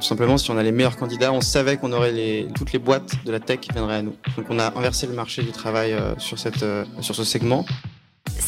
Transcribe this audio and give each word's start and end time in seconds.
Tout 0.00 0.06
simplement, 0.06 0.38
si 0.38 0.50
on 0.50 0.56
a 0.56 0.62
les 0.62 0.72
meilleurs 0.72 0.96
candidats, 0.96 1.30
on 1.30 1.42
savait 1.42 1.76
qu'on 1.76 1.92
aurait 1.92 2.46
toutes 2.54 2.72
les 2.72 2.78
boîtes 2.78 3.22
de 3.26 3.30
la 3.30 3.38
tech 3.38 3.60
qui 3.60 3.70
viendraient 3.70 3.96
à 3.96 4.02
nous. 4.02 4.14
Donc 4.36 4.46
on 4.48 4.58
a 4.58 4.72
inversé 4.78 5.06
le 5.06 5.12
marché 5.12 5.42
du 5.42 5.52
travail 5.52 5.92
euh, 5.92 6.14
euh, 6.62 6.84
sur 7.00 7.14
ce 7.14 7.24
segment. 7.24 7.66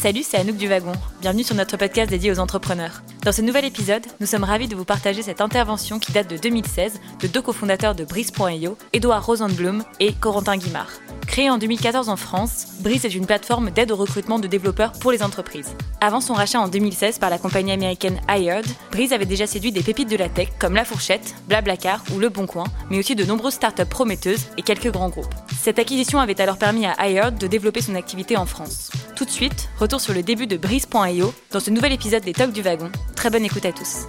Salut, 0.03 0.23
c'est 0.23 0.35
Anouk 0.35 0.57
du 0.57 0.67
Wagon. 0.67 0.91
Bienvenue 1.21 1.45
sur 1.45 1.55
notre 1.55 1.77
podcast 1.77 2.09
dédié 2.09 2.29
aux 2.29 2.39
entrepreneurs. 2.39 3.03
Dans 3.23 3.31
ce 3.31 3.41
nouvel 3.41 3.63
épisode, 3.63 4.05
nous 4.19 4.27
sommes 4.27 4.43
ravis 4.43 4.67
de 4.67 4.75
vous 4.75 4.83
partager 4.83 5.21
cette 5.21 5.39
intervention 5.39 5.97
qui 5.97 6.11
date 6.11 6.29
de 6.29 6.35
2016 6.35 6.99
de 7.21 7.27
deux 7.27 7.41
cofondateurs 7.41 7.95
de 7.95 8.03
Breeze.io, 8.03 8.77
Edouard 8.91 9.25
Rosenblum 9.25 9.81
et 10.01 10.11
Corentin 10.11 10.57
Guimard. 10.57 10.89
Créé 11.25 11.49
en 11.49 11.57
2014 11.57 12.09
en 12.09 12.17
France, 12.17 12.65
Breeze 12.81 13.05
est 13.05 13.15
une 13.15 13.25
plateforme 13.25 13.71
d'aide 13.71 13.93
au 13.93 13.95
recrutement 13.95 14.39
de 14.39 14.47
développeurs 14.47 14.91
pour 14.91 15.13
les 15.13 15.23
entreprises. 15.23 15.73
Avant 16.01 16.19
son 16.19 16.33
rachat 16.33 16.59
en 16.59 16.67
2016 16.67 17.19
par 17.19 17.29
la 17.29 17.37
compagnie 17.37 17.71
américaine 17.71 18.19
Hired, 18.27 18.65
Breeze 18.91 19.13
avait 19.13 19.25
déjà 19.25 19.47
séduit 19.47 19.71
des 19.71 19.83
pépites 19.83 20.09
de 20.09 20.17
la 20.17 20.27
tech 20.27 20.49
comme 20.59 20.75
La 20.75 20.83
Fourchette, 20.83 21.33
Blablacar 21.47 22.03
ou 22.13 22.19
Le 22.19 22.27
Bon 22.27 22.45
Coin, 22.45 22.65
mais 22.89 22.99
aussi 22.99 23.15
de 23.15 23.23
nombreuses 23.23 23.53
startups 23.53 23.85
prometteuses 23.85 24.47
et 24.57 24.63
quelques 24.63 24.91
grands 24.91 25.07
groupes. 25.07 25.33
Cette 25.63 25.79
acquisition 25.79 26.19
avait 26.19 26.41
alors 26.41 26.57
permis 26.57 26.85
à 26.85 27.07
Hired 27.07 27.37
de 27.37 27.47
développer 27.47 27.79
son 27.79 27.95
activité 27.95 28.35
en 28.35 28.45
France. 28.45 28.91
Tout 29.15 29.23
de 29.23 29.29
suite, 29.29 29.69
retour 29.79 30.01
sur 30.01 30.13
le 30.13 30.21
début 30.21 30.45
de 30.45 30.57
Breeze.io 30.57 31.33
dans 31.53 31.59
ce 31.61 31.69
nouvel 31.69 31.93
épisode 31.93 32.21
des 32.21 32.33
Talks 32.33 32.51
du 32.51 32.61
Wagon. 32.61 32.91
Très 33.15 33.29
bonne 33.29 33.45
écoute 33.45 33.63
à 33.63 33.71
tous. 33.71 34.05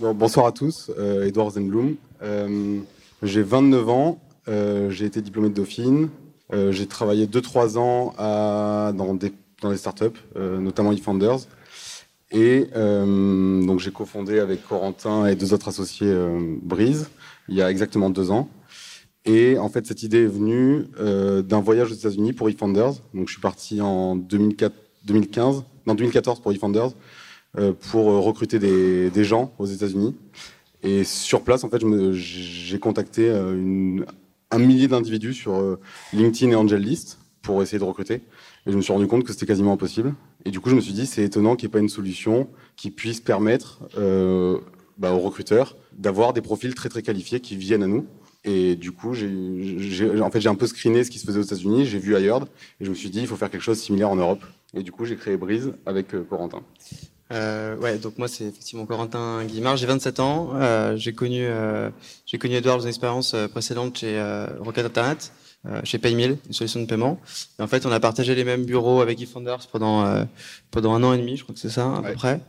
bonsoir 0.00 0.46
à 0.46 0.52
tous, 0.52 0.90
euh, 0.98 1.26
Edouard 1.26 1.50
Zenblum. 1.50 1.96
Euh, 2.22 2.78
j'ai 3.22 3.42
29 3.42 3.88
ans, 3.90 4.20
euh, 4.48 4.88
j'ai 4.88 5.04
été 5.04 5.20
diplômé 5.20 5.50
de 5.50 5.54
Dauphine. 5.54 6.08
Euh, 6.54 6.72
j'ai 6.72 6.86
travaillé 6.86 7.26
2-3 7.26 7.76
ans 7.76 8.14
dans, 8.94 9.12
des, 9.12 9.34
startups, 9.76 10.18
euh, 10.36 10.60
notamment 10.60 10.92
eFounders. 10.92 11.40
Et 12.30 12.70
donc 12.72 13.80
j'ai 13.80 13.90
cofondé 13.90 14.40
avec 14.40 14.66
Corentin 14.66 15.26
et 15.26 15.34
deux 15.34 15.52
autres 15.52 15.68
associés 15.68 16.10
Breeze 16.62 17.10
il 17.48 17.54
y 17.54 17.62
a 17.62 17.70
exactement 17.70 18.10
deux 18.10 18.30
ans. 18.30 18.48
Et 19.28 19.58
en 19.58 19.68
fait, 19.68 19.86
cette 19.86 20.02
idée 20.02 20.24
est 20.24 20.26
venue 20.26 20.86
d'un 20.98 21.60
voyage 21.60 21.92
aux 21.92 21.94
États-Unis 21.94 22.32
pour 22.32 22.48
eFounders. 22.48 22.94
Donc 23.14 23.28
je 23.28 23.32
suis 23.32 23.42
parti 23.42 23.80
en 23.80 24.16
2004, 24.16 24.74
2015, 25.04 25.64
non 25.86 25.94
2014 25.94 26.40
pour 26.40 26.50
eFounders 26.52 26.92
pour 27.90 28.06
recruter 28.06 28.58
des, 28.58 29.24
gens 29.24 29.52
aux 29.58 29.66
États-Unis. 29.66 30.16
Et 30.82 31.04
sur 31.04 31.42
place, 31.42 31.62
en 31.62 31.68
fait, 31.68 31.82
j'ai 32.12 32.78
contacté 32.78 33.28
une, 33.28 34.06
un 34.50 34.58
millier 34.58 34.88
d'individus 34.88 35.34
sur 35.34 35.54
euh, 35.54 35.78
LinkedIn 36.12 36.52
et 36.52 36.54
AngelList 36.54 37.18
pour 37.42 37.62
essayer 37.62 37.78
de 37.78 37.84
recruter. 37.84 38.22
Et 38.66 38.72
je 38.72 38.76
me 38.76 38.82
suis 38.82 38.92
rendu 38.92 39.06
compte 39.06 39.24
que 39.24 39.32
c'était 39.32 39.46
quasiment 39.46 39.72
impossible. 39.72 40.14
Et 40.44 40.50
du 40.50 40.60
coup, 40.60 40.70
je 40.70 40.74
me 40.74 40.80
suis 40.80 40.92
dit, 40.92 41.06
c'est 41.06 41.22
étonnant 41.22 41.56
qu'il 41.56 41.66
n'y 41.66 41.70
ait 41.70 41.76
pas 41.76 41.78
une 41.80 41.88
solution 41.88 42.48
qui 42.76 42.90
puisse 42.90 43.20
permettre 43.20 43.80
euh, 43.96 44.58
bah, 44.98 45.12
aux 45.12 45.18
recruteurs 45.18 45.76
d'avoir 45.92 46.32
des 46.32 46.40
profils 46.40 46.74
très 46.74 46.88
très 46.88 47.02
qualifiés 47.02 47.40
qui 47.40 47.56
viennent 47.56 47.82
à 47.82 47.86
nous. 47.86 48.06
Et 48.44 48.76
du 48.76 48.92
coup, 48.92 49.14
j'ai, 49.14 50.20
en 50.20 50.30
fait, 50.30 50.40
j'ai 50.40 50.48
un 50.48 50.54
peu 50.54 50.66
screené 50.66 51.04
ce 51.04 51.10
qui 51.10 51.18
se 51.18 51.26
faisait 51.26 51.40
aux 51.40 51.42
États-Unis, 51.42 51.86
j'ai 51.86 51.98
vu 51.98 52.14
ailleurs, 52.14 52.42
et 52.80 52.84
je 52.84 52.90
me 52.90 52.94
suis 52.94 53.10
dit, 53.10 53.20
il 53.20 53.26
faut 53.26 53.36
faire 53.36 53.50
quelque 53.50 53.62
chose 53.62 53.78
de 53.78 53.82
similaire 53.82 54.10
en 54.10 54.16
Europe. 54.16 54.44
Et 54.74 54.82
du 54.82 54.92
coup, 54.92 55.04
j'ai 55.04 55.16
créé 55.16 55.36
Breeze 55.36 55.72
avec 55.86 56.14
euh, 56.14 56.22
Corentin. 56.22 56.62
Euh, 57.32 57.76
ouais, 57.76 57.98
donc 57.98 58.16
moi 58.16 58.26
c'est 58.26 58.44
effectivement 58.44 58.86
Corentin 58.86 59.44
Guimard, 59.44 59.76
j'ai 59.76 59.86
27 59.86 60.18
ans, 60.20 60.52
euh, 60.54 60.96
j'ai 60.96 61.12
connu 61.12 61.44
euh, 61.44 61.90
j'ai 62.24 62.38
connu 62.38 62.54
Edouard 62.54 62.78
dans 62.78 62.84
une 62.84 62.88
expérience 62.88 63.34
euh, 63.34 63.48
précédente 63.48 63.98
chez 63.98 64.18
euh, 64.18 64.46
Rocket 64.60 64.86
Internet, 64.86 65.32
euh, 65.66 65.82
chez 65.84 65.98
PayMill, 65.98 66.38
une 66.46 66.52
solution 66.54 66.80
de 66.80 66.86
paiement. 66.86 67.20
Et 67.58 67.62
en 67.62 67.66
fait, 67.66 67.84
on 67.84 67.92
a 67.92 68.00
partagé 68.00 68.34
les 68.34 68.44
mêmes 68.44 68.64
bureaux 68.64 69.02
avec 69.02 69.20
eFounders 69.20 69.66
pendant 69.70 70.26
pendant 70.70 70.94
un 70.94 71.02
an 71.02 71.12
et 71.12 71.18
demi, 71.18 71.36
je 71.36 71.42
crois 71.42 71.54
que 71.54 71.60
c'est 71.60 71.68
ça 71.68 71.96
à 71.96 72.02
peu 72.02 72.14
près. 72.14 72.40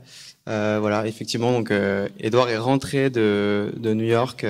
voilà, 0.45 1.05
effectivement, 1.07 1.51
donc 1.51 1.73
Edouard 2.19 2.49
est 2.49 2.57
rentré 2.57 3.09
de 3.09 3.73
de 3.75 3.93
New 3.93 4.05
York 4.05 4.45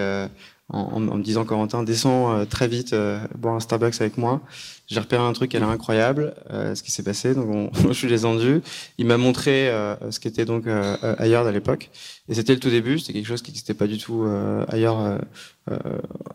en, 0.70 1.08
en, 1.08 1.16
me 1.18 1.24
disant 1.24 1.46
Corentin 1.46 1.84
descends 1.84 2.46
très 2.46 2.68
vite 2.68 2.96
boire 3.38 3.56
un 3.56 3.60
Starbucks 3.60 4.00
avec 4.02 4.18
moi 4.18 4.42
j'ai 4.90 5.00
repéré 5.00 5.22
un 5.22 5.34
truc 5.34 5.52
qui 5.52 5.58
a 5.58 5.60
l'air 5.60 5.70
incroyable, 5.70 6.34
euh, 6.50 6.74
ce 6.74 6.82
qui 6.82 6.92
s'est 6.92 7.04
passé. 7.04 7.36
Donc, 7.36 7.48
on, 7.48 7.72
je 7.90 7.94
suis 7.94 8.08
descendu. 8.08 8.62
Il 8.98 9.06
m'a 9.06 9.18
montré 9.18 9.70
euh, 9.70 9.96
ce 10.12 10.20
qu'était 10.20 10.46
donc 10.46 10.66
euh, 10.66 11.16
ailleurs 11.20 11.46
à 11.46 11.52
l'époque. 11.52 11.92
Et 12.28 12.34
c'était 12.34 12.54
le 12.54 12.60
tout 12.60 12.72
début. 12.72 12.98
C'était 12.98 13.14
quelque 13.14 13.28
chose 13.28 13.44
qui 13.44 13.52
n'existait 13.52 13.76
pas 13.76 13.86
du 13.86 14.00
tout 14.00 14.24
euh, 14.24 14.66
ailleurs 14.68 15.00
euh, 15.00 15.78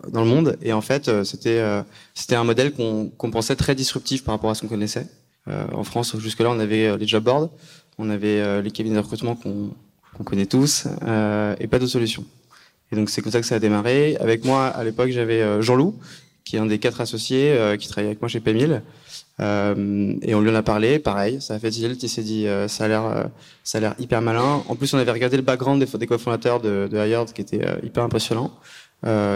dans 0.08 0.22
le 0.22 0.28
monde. 0.28 0.56
Et 0.62 0.72
en 0.72 0.80
fait, 0.80 1.10
c'était 1.24 1.62
c'était 2.14 2.36
un 2.36 2.44
modèle 2.44 2.72
qu'on 2.72 3.08
qu'on 3.08 3.30
pensait 3.30 3.56
très 3.56 3.74
disruptif 3.74 4.22
par 4.22 4.34
rapport 4.34 4.50
à 4.50 4.54
ce 4.54 4.60
qu'on 4.60 4.68
connaissait. 4.68 5.08
en 5.48 5.82
France, 5.82 6.16
jusque-là, 6.18 6.50
on 6.50 6.60
avait 6.60 6.96
les 6.96 7.06
job 7.08 7.24
boards, 7.24 7.50
on 7.98 8.08
avait 8.08 8.62
les 8.62 8.70
cabinets 8.70 8.94
de 8.96 9.00
recrutement 9.00 9.34
qu'on 9.34 9.70
qu'on 10.16 10.22
connaît 10.22 10.46
tous, 10.46 10.86
et 11.58 11.66
pas 11.66 11.80
de 11.80 11.86
solution. 11.86 12.24
Et 12.94 12.96
donc 12.96 13.10
c'est 13.10 13.22
comme 13.22 13.32
ça 13.32 13.40
que 13.40 13.46
ça 13.46 13.56
a 13.56 13.58
démarré. 13.58 14.16
Avec 14.20 14.44
moi, 14.44 14.66
à 14.66 14.84
l'époque, 14.84 15.10
j'avais 15.10 15.60
Jean-Loup, 15.60 15.96
qui 16.44 16.54
est 16.54 16.60
un 16.60 16.66
des 16.66 16.78
quatre 16.78 17.00
associés 17.00 17.50
euh, 17.50 17.76
qui 17.76 17.88
travaille 17.88 18.06
avec 18.06 18.22
moi 18.22 18.28
chez 18.28 18.38
Pemil. 18.38 18.82
Euh, 19.40 20.14
et 20.22 20.32
on 20.36 20.40
lui 20.40 20.50
en 20.50 20.54
a 20.54 20.62
parlé, 20.62 21.00
pareil, 21.00 21.40
ça 21.40 21.54
a 21.54 21.58
fait 21.58 21.70
tilt, 21.70 22.00
il 22.00 22.08
s'est 22.08 22.22
dit 22.22 22.46
euh, 22.46 22.68
ça 22.68 22.84
a 22.84 22.88
l'air 22.88 23.04
euh, 23.04 23.24
ça 23.64 23.78
a 23.78 23.80
l'air 23.80 23.94
hyper 23.98 24.22
malin. 24.22 24.62
En 24.68 24.76
plus, 24.76 24.94
on 24.94 24.98
avait 24.98 25.10
regardé 25.10 25.36
le 25.36 25.42
background 25.42 25.84
des, 25.84 25.98
des 25.98 26.06
cofondateurs 26.06 26.60
de, 26.60 26.88
de 26.88 27.32
qui 27.32 27.40
était 27.42 27.66
euh, 27.66 27.76
hyper 27.82 28.04
impressionnant. 28.04 28.52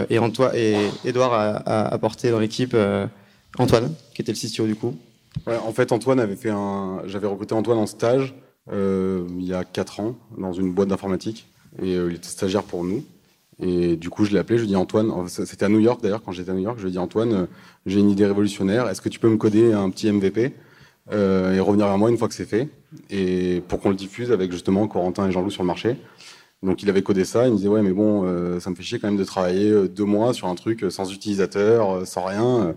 et 0.09 0.17
Antoine 0.19 0.55
et 0.55 0.77
Edouard 1.03 1.33
a, 1.33 1.57
a 1.57 1.93
apporté 1.93 2.31
dans 2.31 2.39
l'équipe 2.39 2.75
Antoine, 3.57 3.93
qui 4.15 4.21
était 4.21 4.31
le 4.31 4.37
CTO 4.37 4.65
du 4.65 4.75
coup. 4.75 4.95
En 5.45 5.73
fait, 5.73 5.91
Antoine 5.91 6.19
avait 6.19 6.35
fait 6.35 6.49
un, 6.49 7.01
j'avais 7.05 7.27
recruté 7.27 7.53
Antoine 7.53 7.77
en 7.77 7.85
stage 7.85 8.33
il 8.71 9.43
y 9.45 9.53
a 9.53 9.63
quatre 9.63 9.99
ans 9.99 10.15
dans 10.37 10.53
une 10.53 10.71
boîte 10.71 10.89
d'informatique 10.89 11.47
et 11.81 11.93
il 11.93 12.15
était 12.15 12.29
stagiaire 12.29 12.63
pour 12.63 12.83
nous. 12.83 13.03
Et 13.61 13.97
du 13.97 14.09
coup, 14.09 14.23
je 14.23 14.31
l'ai 14.31 14.39
appelé, 14.39 14.57
je 14.57 14.63
lui 14.63 14.69
ai 14.69 14.71
dit 14.71 14.75
Antoine, 14.77 15.11
c'était 15.27 15.65
à 15.65 15.69
New 15.69 15.79
York 15.79 16.01
d'ailleurs, 16.01 16.23
quand 16.23 16.31
j'étais 16.31 16.51
à 16.51 16.53
New 16.53 16.61
York, 16.61 16.77
je 16.77 16.83
lui 16.83 16.89
ai 16.89 16.91
dit 16.93 16.97
Antoine, 16.97 17.33
euh, 17.33 17.45
j'ai 17.85 17.99
une 17.99 18.09
idée 18.09 18.25
révolutionnaire, 18.25 18.87
est-ce 18.87 19.01
que 19.01 19.09
tu 19.09 19.19
peux 19.19 19.29
me 19.29 19.37
coder 19.37 19.73
un 19.73 19.89
petit 19.89 20.09
MVP 20.09 20.53
euh, 21.11 21.55
et 21.55 21.59
revenir 21.59 21.87
vers 21.87 21.97
moi 21.97 22.09
une 22.09 22.17
fois 22.17 22.27
que 22.27 22.35
c'est 22.35 22.45
fait, 22.45 22.69
et 23.09 23.63
pour 23.67 23.79
qu'on 23.79 23.89
le 23.89 23.95
diffuse 23.95 24.31
avec 24.31 24.51
justement 24.51 24.87
Corentin 24.87 25.27
et 25.27 25.31
Jean-Loup 25.31 25.49
sur 25.49 25.63
le 25.63 25.67
marché. 25.67 25.97
Donc 26.61 26.83
il 26.83 26.89
avait 26.89 27.01
codé 27.01 27.25
ça, 27.25 27.47
il 27.47 27.51
me 27.51 27.57
disait 27.57 27.69
ouais 27.69 27.81
mais 27.81 27.93
bon, 27.93 28.25
euh, 28.25 28.59
ça 28.59 28.69
me 28.69 28.75
fait 28.75 28.83
chier 28.83 28.99
quand 28.99 29.07
même 29.07 29.17
de 29.17 29.23
travailler 29.23 29.71
euh, 29.71 29.87
deux 29.87 30.03
mois 30.03 30.33
sur 30.33 30.47
un 30.47 30.55
truc 30.55 30.85
sans 30.89 31.11
utilisateur, 31.11 32.05
sans 32.05 32.23
rien, 32.25 32.75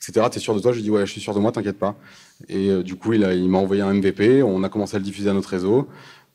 etc. 0.00 0.26
T'es 0.30 0.38
sûr 0.38 0.54
de 0.54 0.60
toi? 0.60 0.72
Je 0.72 0.76
lui 0.76 0.82
dit 0.84 0.90
ouais, 0.90 1.06
je 1.06 1.10
suis 1.12 1.20
sûr 1.20 1.34
de 1.34 1.40
moi, 1.40 1.50
t'inquiète 1.50 1.78
pas. 1.78 1.96
Et 2.48 2.70
du 2.82 2.94
coup, 2.96 3.14
il 3.14 3.48
m'a 3.48 3.58
envoyé 3.58 3.82
un 3.82 3.94
MVP, 3.94 4.42
on 4.42 4.62
a 4.62 4.68
commencé 4.68 4.96
à 4.96 4.98
le 4.98 5.04
diffuser 5.04 5.30
à 5.30 5.32
notre 5.32 5.48
réseau. 5.48 5.88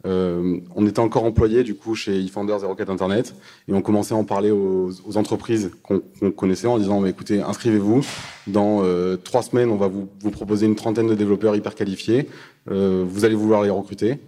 Euh, 0.06 0.60
on 0.76 0.86
était 0.86 1.00
encore 1.00 1.24
employé 1.24 1.64
du 1.64 1.74
coup 1.74 1.96
chez 1.96 2.20
eFounders 2.20 2.64
et 2.64 2.68
Rocket 2.68 2.90
Internet 2.90 3.34
et 3.68 3.74
on 3.74 3.82
commençait 3.82 4.14
à 4.14 4.18
en 4.18 4.24
parler 4.24 4.52
aux, 4.52 4.92
aux 5.06 5.18
entreprises 5.18 5.72
qu'on 5.82 6.00
qu 6.00 6.32
connaissait 6.32 6.68
en 6.68 6.78
disant 6.78 7.00
mais 7.00 7.10
écoutez 7.10 7.42
inscrivez-vous. 7.42 8.06
Dans 8.46 8.84
euh, 8.84 9.18
trois 9.18 9.42
semaines 9.42 9.72
on 9.72 9.76
va 9.76 9.88
vous, 9.88 10.08
vous, 10.22 10.32
proposer 10.32 10.68
une 10.68 10.76
trentaine 10.76 11.08
de 11.08 11.16
développeurs 11.16 11.56
hyper 11.56 11.74
qualifiés. 11.74 12.30
Euh, 12.70 13.04
vous 13.08 13.26
allez 13.26 13.36
vouloir 13.36 13.64
les 13.64 13.72
recruter. 13.72 14.20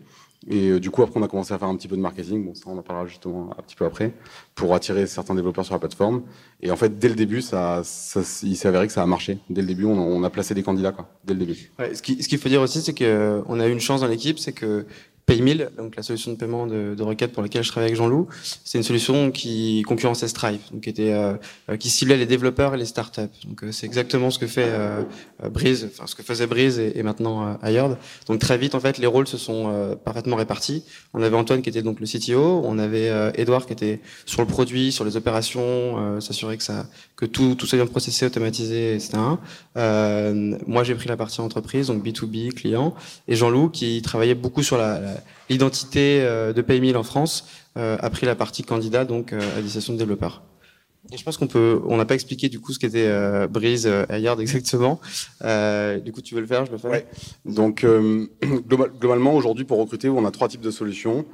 Et 0.50 0.70
euh, 0.70 0.80
du 0.80 0.90
coup 0.90 1.04
après 1.04 1.20
on 1.20 1.24
a 1.24 1.28
commencé 1.28 1.54
à 1.54 1.60
faire 1.60 1.68
un 1.68 1.76
petit 1.76 1.88
peu 1.88 1.98
de 1.98 2.02
marketing. 2.02 2.46
Bon 2.46 2.56
ça 2.56 2.64
on 2.66 2.78
en 2.78 2.82
parlera 2.82 3.06
justement 3.06 3.52
un 3.58 3.62
petit 3.62 3.76
peu 3.76 3.86
après 3.86 4.12
pour 4.56 4.74
attirer 4.74 5.06
certains 5.06 5.36
développeurs 5.36 5.66
sur 5.66 5.76
la 5.76 5.80
plateforme. 5.80 6.24
Et 6.62 6.72
en 6.72 6.78
fait 6.78 6.98
dès 6.98 7.10
le 7.10 7.16
début 7.16 7.42
ça, 7.44 7.82
ça 7.84 8.22
il 8.42 8.56
s'est 8.58 8.68
avéré 8.68 8.88
que 8.88 8.94
ça 8.94 9.04
a 9.04 9.06
marché. 9.06 9.38
Dès 9.52 9.62
le 9.62 9.68
début 9.68 9.86
on, 9.86 10.00
on 10.00 10.24
a 10.24 10.30
placé 10.32 10.56
des 10.56 10.64
candidats 10.64 10.94
quoi. 10.94 11.10
Dès 11.26 11.36
le 11.36 11.42
début. 11.42 11.72
Ouais, 11.78 11.94
ce 11.94 12.02
qu'il 12.02 12.38
faut 12.40 12.50
dire 12.50 12.62
aussi 12.62 12.82
c'est 12.82 12.94
que 12.94 13.44
on 13.48 13.60
a 13.60 13.68
eu 13.68 13.72
une 13.72 13.80
chance 13.80 14.02
dans 14.02 14.08
l'équipe 14.08 14.40
c'est 14.40 14.54
que 14.54 14.86
PayMill, 15.30 15.70
donc 15.78 15.96
la 15.96 16.02
solution 16.02 16.32
de 16.32 16.38
paiement 16.38 16.66
de, 16.66 16.96
de 16.96 17.04
requête 17.04 17.32
pour 17.32 17.44
laquelle 17.44 17.64
je 17.64 17.70
travaille 17.70 17.90
avec 17.90 17.98
Jean-Loup, 17.98 18.28
c'est 18.64 18.80
une 18.80 18.84
solution 18.84 19.30
qui 19.30 19.84
concurrençait 19.88 20.28
Stripe, 20.28 20.62
donc 20.72 20.82
qui 20.82 20.90
était 20.90 21.14
euh, 21.14 21.36
qui 21.78 21.90
ciblait 21.92 22.18
les 22.18 22.26
développeurs 22.26 22.74
et 22.74 22.78
les 22.78 22.86
startups. 22.86 23.22
Donc 23.46 23.64
euh, 23.64 23.72
c'est 23.72 23.86
exactement 23.86 24.32
ce 24.32 24.40
que 24.40 24.48
fait 24.48 24.66
euh, 24.68 25.04
Breeze, 25.52 25.88
enfin 25.92 26.08
ce 26.08 26.16
que 26.16 26.24
faisait 26.24 26.48
Breeze 26.48 26.80
et, 26.80 26.98
et 26.98 27.04
maintenant 27.04 27.46
euh, 27.46 27.54
Hired. 27.70 27.98
Donc 28.28 28.40
très 28.40 28.58
vite 28.58 28.74
en 28.74 28.80
fait 28.80 28.98
les 28.98 29.06
rôles 29.06 29.28
se 29.28 29.38
sont 29.38 29.66
euh, 29.68 29.96
parfaitement 29.96 30.36
répartis. 30.36 30.84
On 31.14 31.22
avait 31.22 31.36
Antoine 31.36 31.62
qui 31.62 31.70
était 31.70 31.84
donc 31.84 32.00
le 32.00 32.08
CTO, 32.08 32.62
on 32.66 32.80
avait 32.80 33.10
euh, 33.10 33.32
Edouard 33.36 33.68
qui 33.68 33.74
était 33.74 34.00
sur 34.26 34.42
le 34.42 34.48
produit, 34.48 34.92
sur 34.92 35.06
les 35.06 35.16
opérations, 35.16 35.62
euh, 35.64 36.20
s'assurer 36.20 36.58
que 36.58 36.64
ça 36.64 36.88
que 37.16 37.26
tout 37.28 37.54
tout 37.54 37.68
soit 37.68 37.78
bien 37.78 37.86
processé, 37.86 38.26
automatisé, 38.26 38.96
etc. 38.96 39.18
moi 39.76 40.84
j'ai 40.84 40.96
pris 40.96 41.08
la 41.08 41.18
partie 41.18 41.42
entreprise, 41.42 41.88
donc 41.88 42.04
B2B 42.04 42.54
client, 42.54 42.96
et 43.28 43.36
Jean-Loup 43.36 43.70
qui 43.70 44.02
travaillait 44.02 44.36
beaucoup 44.36 44.64
sur 44.64 44.78
la, 44.78 45.00
la 45.00 45.19
l'identité 45.50 46.22
euh, 46.22 46.54
de 46.54 46.62
PayMill 46.62 46.98
en 46.98 47.04
France 47.04 47.46
euh, 47.78 47.98
a 48.00 48.10
pris 48.10 48.26
la 48.26 48.36
partie 48.36 48.64
candidat, 48.64 49.06
donc 49.06 49.34
euh, 49.34 49.58
à 49.58 49.62
destination 49.62 49.94
de 49.94 50.00
développeurs. 50.00 50.44
Je 51.16 51.24
pense 51.24 51.38
qu'on 51.38 51.48
peut, 51.48 51.82
on 51.86 51.98
n'a 51.98 52.06
pas 52.06 52.14
expliqué 52.14 52.50
du 52.50 52.60
coup 52.60 52.72
ce 52.72 52.78
qu'était 52.78 53.08
euh, 53.08 53.48
Breeze 53.48 53.88
euh, 53.88 54.06
Yard 54.18 54.40
exactement. 54.42 55.00
Euh, 55.44 56.00
du 56.00 56.12
coup, 56.12 56.22
tu 56.22 56.36
veux 56.36 56.42
le 56.42 56.48
faire, 56.48 56.66
je. 56.66 56.72
Donc 57.46 57.84
euh, 57.84 58.28
globalement, 58.68 59.34
aujourd'hui, 59.34 59.66
pour 59.66 59.80
recruter, 59.80 60.10
on 60.10 60.26
a 60.26 60.32
trois 60.32 60.48
types 60.48 60.62
de 60.62 60.72
solutions. 60.72 61.26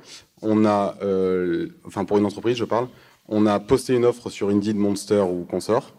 On 0.42 0.66
a, 0.66 0.96
euh, 1.02 1.70
enfin 1.86 2.06
pour 2.06 2.18
une 2.18 2.26
entreprise, 2.26 2.58
je 2.58 2.66
parle, 2.66 2.88
on 3.28 3.46
a 3.46 3.60
posté 3.60 3.94
une 3.94 4.06
offre 4.06 4.30
sur 4.30 4.50
Indeed, 4.50 4.78
Monster 4.78 5.22
ou 5.22 5.46
Consort. 5.46 5.94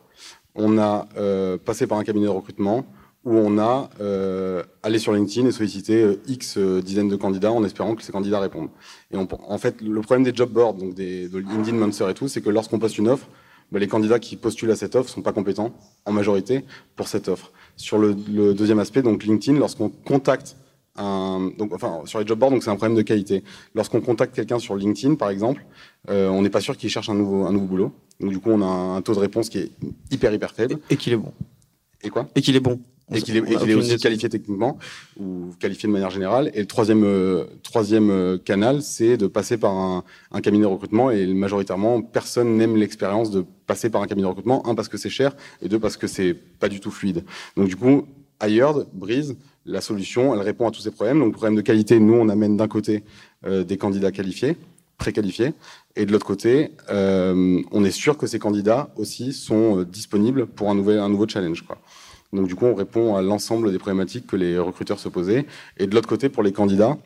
On 0.54 0.78
a 0.78 1.06
euh, 1.18 1.58
passé 1.58 1.86
par 1.86 1.98
un 1.98 2.04
cabinet 2.04 2.26
de 2.26 2.30
recrutement 2.30 2.86
où 3.26 3.36
on 3.36 3.58
a 3.58 3.90
euh, 4.00 4.62
allé 4.84 5.00
sur 5.00 5.12
LinkedIn 5.12 5.48
et 5.48 5.52
sollicité 5.52 6.00
euh, 6.00 6.20
X 6.28 6.56
euh, 6.58 6.80
dizaines 6.80 7.08
de 7.08 7.16
candidats 7.16 7.50
en 7.50 7.64
espérant 7.64 7.96
que 7.96 8.04
ces 8.04 8.12
candidats 8.12 8.38
répondent. 8.38 8.68
Et 9.12 9.16
on, 9.16 9.26
en 9.48 9.58
fait, 9.58 9.82
le 9.82 10.00
problème 10.00 10.22
des 10.22 10.32
job 10.32 10.48
boards, 10.50 10.74
donc 10.74 10.94
des, 10.94 11.28
de 11.28 11.38
LinkedIn, 11.38 11.76
Monster 11.76 12.06
et 12.08 12.14
tout, 12.14 12.28
c'est 12.28 12.40
que 12.40 12.50
lorsqu'on 12.50 12.78
poste 12.78 12.98
une 12.98 13.08
offre, 13.08 13.26
bah, 13.72 13.80
les 13.80 13.88
candidats 13.88 14.20
qui 14.20 14.36
postulent 14.36 14.70
à 14.70 14.76
cette 14.76 14.94
offre 14.94 15.10
sont 15.10 15.22
pas 15.22 15.32
compétents 15.32 15.72
en 16.04 16.12
majorité 16.12 16.64
pour 16.94 17.08
cette 17.08 17.28
offre. 17.28 17.50
Sur 17.74 17.98
le, 17.98 18.16
le 18.32 18.54
deuxième 18.54 18.78
aspect, 18.78 19.02
donc 19.02 19.24
LinkedIn, 19.24 19.58
lorsqu'on 19.58 19.88
contacte 19.88 20.56
un, 20.94 21.50
donc, 21.58 21.74
enfin, 21.74 22.02
sur 22.04 22.20
les 22.20 22.26
job 22.26 22.38
boards, 22.38 22.52
donc 22.52 22.62
c'est 22.62 22.70
un 22.70 22.76
problème 22.76 22.96
de 22.96 23.02
qualité. 23.02 23.42
Lorsqu'on 23.74 24.00
contacte 24.00 24.36
quelqu'un 24.36 24.60
sur 24.60 24.76
LinkedIn, 24.76 25.16
par 25.16 25.30
exemple, 25.30 25.66
euh, 26.10 26.28
on 26.28 26.42
n'est 26.42 26.48
pas 26.50 26.60
sûr 26.60 26.76
qu'il 26.76 26.90
cherche 26.90 27.08
un 27.08 27.14
nouveau, 27.14 27.44
un 27.44 27.52
nouveau 27.52 27.66
boulot. 27.66 27.92
Donc 28.20 28.30
du 28.30 28.38
coup, 28.38 28.50
on 28.50 28.62
a 28.62 28.66
un 28.66 29.02
taux 29.02 29.14
de 29.14 29.18
réponse 29.18 29.48
qui 29.48 29.58
est 29.58 29.72
hyper 30.12 30.32
hyper 30.32 30.52
faible. 30.52 30.78
Et, 30.88 30.94
et 30.94 30.96
qu'il 30.96 31.12
est 31.12 31.16
bon. 31.16 31.32
Et 32.04 32.08
quoi? 32.08 32.28
Et 32.36 32.40
qu'il 32.40 32.54
est 32.54 32.60
bon. 32.60 32.78
Et 33.14 33.22
qu'il 33.22 33.36
est, 33.36 33.52
et 33.52 33.56
qu'il 33.56 33.70
est 33.70 33.74
aussi 33.74 33.96
qualifié 33.98 34.28
techniquement 34.28 34.78
ou 35.18 35.50
qualifié 35.60 35.86
de 35.88 35.92
manière 35.92 36.10
générale. 36.10 36.50
Et 36.54 36.60
le 36.60 36.66
troisième, 36.66 37.04
euh, 37.04 37.44
troisième 37.62 38.10
euh, 38.10 38.38
canal, 38.38 38.82
c'est 38.82 39.16
de 39.16 39.26
passer 39.26 39.56
par 39.56 39.72
un, 39.72 40.04
un, 40.32 40.40
cabinet 40.40 40.64
de 40.64 40.68
recrutement. 40.68 41.10
Et 41.10 41.26
majoritairement, 41.26 42.02
personne 42.02 42.56
n'aime 42.56 42.76
l'expérience 42.76 43.30
de 43.30 43.44
passer 43.66 43.90
par 43.90 44.02
un 44.02 44.06
cabinet 44.06 44.24
de 44.24 44.28
recrutement. 44.28 44.66
Un, 44.66 44.74
parce 44.74 44.88
que 44.88 44.98
c'est 44.98 45.10
cher, 45.10 45.36
et 45.62 45.68
deux, 45.68 45.78
parce 45.78 45.96
que 45.96 46.06
c'est 46.06 46.34
pas 46.34 46.68
du 46.68 46.80
tout 46.80 46.90
fluide. 46.90 47.24
Donc 47.56 47.68
du 47.68 47.76
coup, 47.76 48.06
Hired, 48.42 48.86
Breeze, 48.92 49.36
la 49.64 49.80
solution, 49.80 50.34
elle 50.34 50.40
répond 50.40 50.66
à 50.66 50.70
tous 50.72 50.80
ces 50.80 50.90
problèmes. 50.90 51.20
Donc 51.20 51.32
problème 51.32 51.56
de 51.56 51.62
qualité, 51.62 52.00
nous, 52.00 52.14
on 52.14 52.28
amène 52.28 52.56
d'un 52.56 52.68
côté 52.68 53.04
euh, 53.46 53.62
des 53.62 53.76
candidats 53.76 54.10
qualifiés, 54.10 54.56
préqualifiés, 54.98 55.52
et 55.94 56.06
de 56.06 56.12
l'autre 56.12 56.26
côté, 56.26 56.72
euh, 56.90 57.62
on 57.70 57.84
est 57.84 57.90
sûr 57.90 58.18
que 58.18 58.26
ces 58.26 58.40
candidats 58.40 58.90
aussi 58.96 59.32
sont 59.32 59.82
disponibles 59.82 60.46
pour 60.46 60.70
un, 60.70 60.74
nouvel, 60.74 60.98
un 60.98 61.08
nouveau 61.08 61.28
challenge. 61.28 61.62
Quoi. 61.62 61.78
Donc 62.32 62.48
du 62.48 62.54
coup, 62.54 62.66
on 62.66 62.74
répond 62.74 63.16
à 63.16 63.22
l'ensemble 63.22 63.72
des 63.72 63.78
problématiques 63.78 64.26
que 64.26 64.36
les 64.36 64.58
recruteurs 64.58 64.98
se 64.98 65.08
posaient. 65.08 65.46
Et 65.78 65.86
de 65.86 65.94
l'autre 65.94 66.08
côté, 66.08 66.28
pour 66.28 66.42
les 66.42 66.52
candidats, 66.52 66.98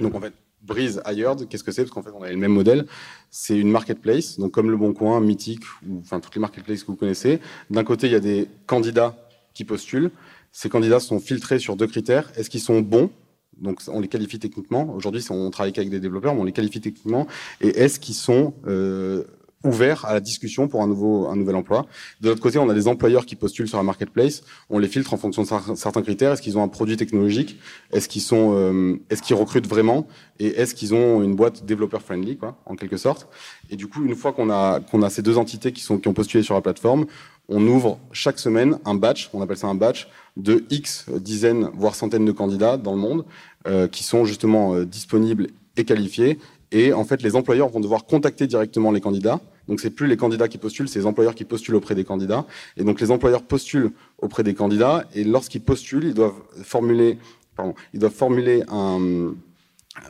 donc 0.00 0.14
en 0.14 0.20
fait, 0.20 0.32
Breeze 0.62 1.00
Hired, 1.06 1.48
qu'est-ce 1.48 1.64
que 1.64 1.72
c'est? 1.72 1.82
Parce 1.82 1.92
qu'en 1.92 2.02
fait, 2.02 2.10
on 2.14 2.22
a 2.22 2.30
le 2.30 2.36
même 2.36 2.52
modèle. 2.52 2.86
C'est 3.30 3.58
une 3.58 3.70
marketplace, 3.70 4.38
donc 4.38 4.52
comme 4.52 4.70
Le 4.70 4.76
Bon 4.76 4.92
Coin, 4.92 5.20
Mythique, 5.20 5.64
ou 5.88 5.98
enfin 6.00 6.20
toutes 6.20 6.34
les 6.34 6.40
marketplaces 6.40 6.82
que 6.82 6.88
vous 6.88 6.96
connaissez. 6.96 7.40
D'un 7.70 7.84
côté, 7.84 8.06
il 8.08 8.12
y 8.12 8.16
a 8.16 8.20
des 8.20 8.48
candidats 8.66 9.16
qui 9.54 9.64
postulent. 9.64 10.10
Ces 10.52 10.68
candidats 10.68 11.00
sont 11.00 11.18
filtrés 11.18 11.58
sur 11.58 11.76
deux 11.76 11.86
critères. 11.86 12.30
Est-ce 12.36 12.50
qu'ils 12.50 12.60
sont 12.60 12.80
bons? 12.80 13.10
Donc 13.56 13.80
on 13.88 14.00
les 14.00 14.08
qualifie 14.08 14.38
techniquement. 14.38 14.92
Aujourd'hui, 14.94 15.24
on 15.30 15.50
travaille 15.50 15.72
avec 15.76 15.90
des 15.90 16.00
développeurs, 16.00 16.34
mais 16.34 16.40
on 16.40 16.44
les 16.44 16.52
qualifie 16.52 16.80
techniquement. 16.80 17.26
Et 17.60 17.68
est-ce 17.68 18.00
qu'ils 18.00 18.14
sont 18.14 18.54
euh, 18.66 19.24
ouvert 19.64 20.04
à 20.06 20.14
la 20.14 20.20
discussion 20.20 20.68
pour 20.68 20.82
un 20.82 20.86
nouveau 20.86 21.28
un 21.28 21.36
nouvel 21.36 21.54
emploi. 21.56 21.86
De 22.20 22.28
l'autre 22.28 22.40
côté, 22.40 22.58
on 22.58 22.68
a 22.68 22.74
des 22.74 22.88
employeurs 22.88 23.26
qui 23.26 23.36
postulent 23.36 23.68
sur 23.68 23.78
un 23.78 23.82
marketplace. 23.82 24.42
On 24.70 24.78
les 24.78 24.88
filtre 24.88 25.12
en 25.12 25.16
fonction 25.16 25.42
de 25.42 25.76
certains 25.76 26.02
critères. 26.02 26.32
Est-ce 26.32 26.42
qu'ils 26.42 26.56
ont 26.56 26.62
un 26.62 26.68
produit 26.68 26.96
technologique? 26.96 27.58
Est-ce 27.92 28.08
qu'ils 28.08 28.22
sont 28.22 28.54
euh, 28.54 28.96
est-ce 29.10 29.22
qu'ils 29.22 29.36
recrutent 29.36 29.68
vraiment? 29.68 30.06
Et 30.38 30.48
est-ce 30.48 30.74
qu'ils 30.74 30.94
ont 30.94 31.22
une 31.22 31.34
boîte 31.34 31.64
développeur 31.66 32.00
friendly, 32.02 32.36
quoi, 32.36 32.56
en 32.64 32.74
quelque 32.74 32.96
sorte? 32.96 33.28
Et 33.68 33.76
du 33.76 33.86
coup, 33.86 34.04
une 34.04 34.16
fois 34.16 34.32
qu'on 34.32 34.50
a 34.50 34.80
qu'on 34.80 35.02
a 35.02 35.10
ces 35.10 35.22
deux 35.22 35.36
entités 35.36 35.72
qui 35.72 35.82
sont 35.82 35.98
qui 35.98 36.08
ont 36.08 36.14
postulé 36.14 36.42
sur 36.42 36.54
la 36.54 36.62
plateforme, 36.62 37.06
on 37.48 37.66
ouvre 37.66 37.98
chaque 38.12 38.38
semaine 38.38 38.78
un 38.84 38.94
batch, 38.94 39.28
on 39.34 39.42
appelle 39.42 39.56
ça 39.56 39.66
un 39.66 39.74
batch, 39.74 40.08
de 40.36 40.64
X 40.70 41.06
dizaines, 41.10 41.68
voire 41.74 41.94
centaines 41.94 42.24
de 42.24 42.32
candidats 42.32 42.76
dans 42.76 42.92
le 42.92 43.00
monde 43.00 43.24
euh, 43.66 43.88
qui 43.88 44.04
sont 44.04 44.24
justement 44.24 44.74
euh, 44.74 44.86
disponibles 44.86 45.48
et 45.76 45.84
qualifiés 45.84 46.38
et 46.72 46.92
en 46.92 47.04
fait, 47.04 47.22
les 47.22 47.36
employeurs 47.36 47.68
vont 47.68 47.80
devoir 47.80 48.04
contacter 48.04 48.46
directement 48.46 48.92
les 48.92 49.00
candidats. 49.00 49.40
Donc, 49.68 49.80
c'est 49.80 49.90
plus 49.90 50.06
les 50.06 50.16
candidats 50.16 50.48
qui 50.48 50.58
postulent, 50.58 50.88
c'est 50.88 51.00
les 51.00 51.06
employeurs 51.06 51.34
qui 51.34 51.44
postulent 51.44 51.76
auprès 51.76 51.94
des 51.94 52.04
candidats. 52.04 52.46
Et 52.76 52.84
donc, 52.84 53.00
les 53.00 53.10
employeurs 53.10 53.42
postulent 53.42 53.92
auprès 54.18 54.42
des 54.42 54.54
candidats. 54.54 55.04
Et 55.14 55.24
lorsqu'ils 55.24 55.62
postulent, 55.62 56.04
ils 56.04 56.14
doivent 56.14 56.40
formuler, 56.62 57.18
pardon, 57.56 57.74
ils 57.92 58.00
doivent 58.00 58.12
formuler 58.12 58.62
un, 58.68 59.32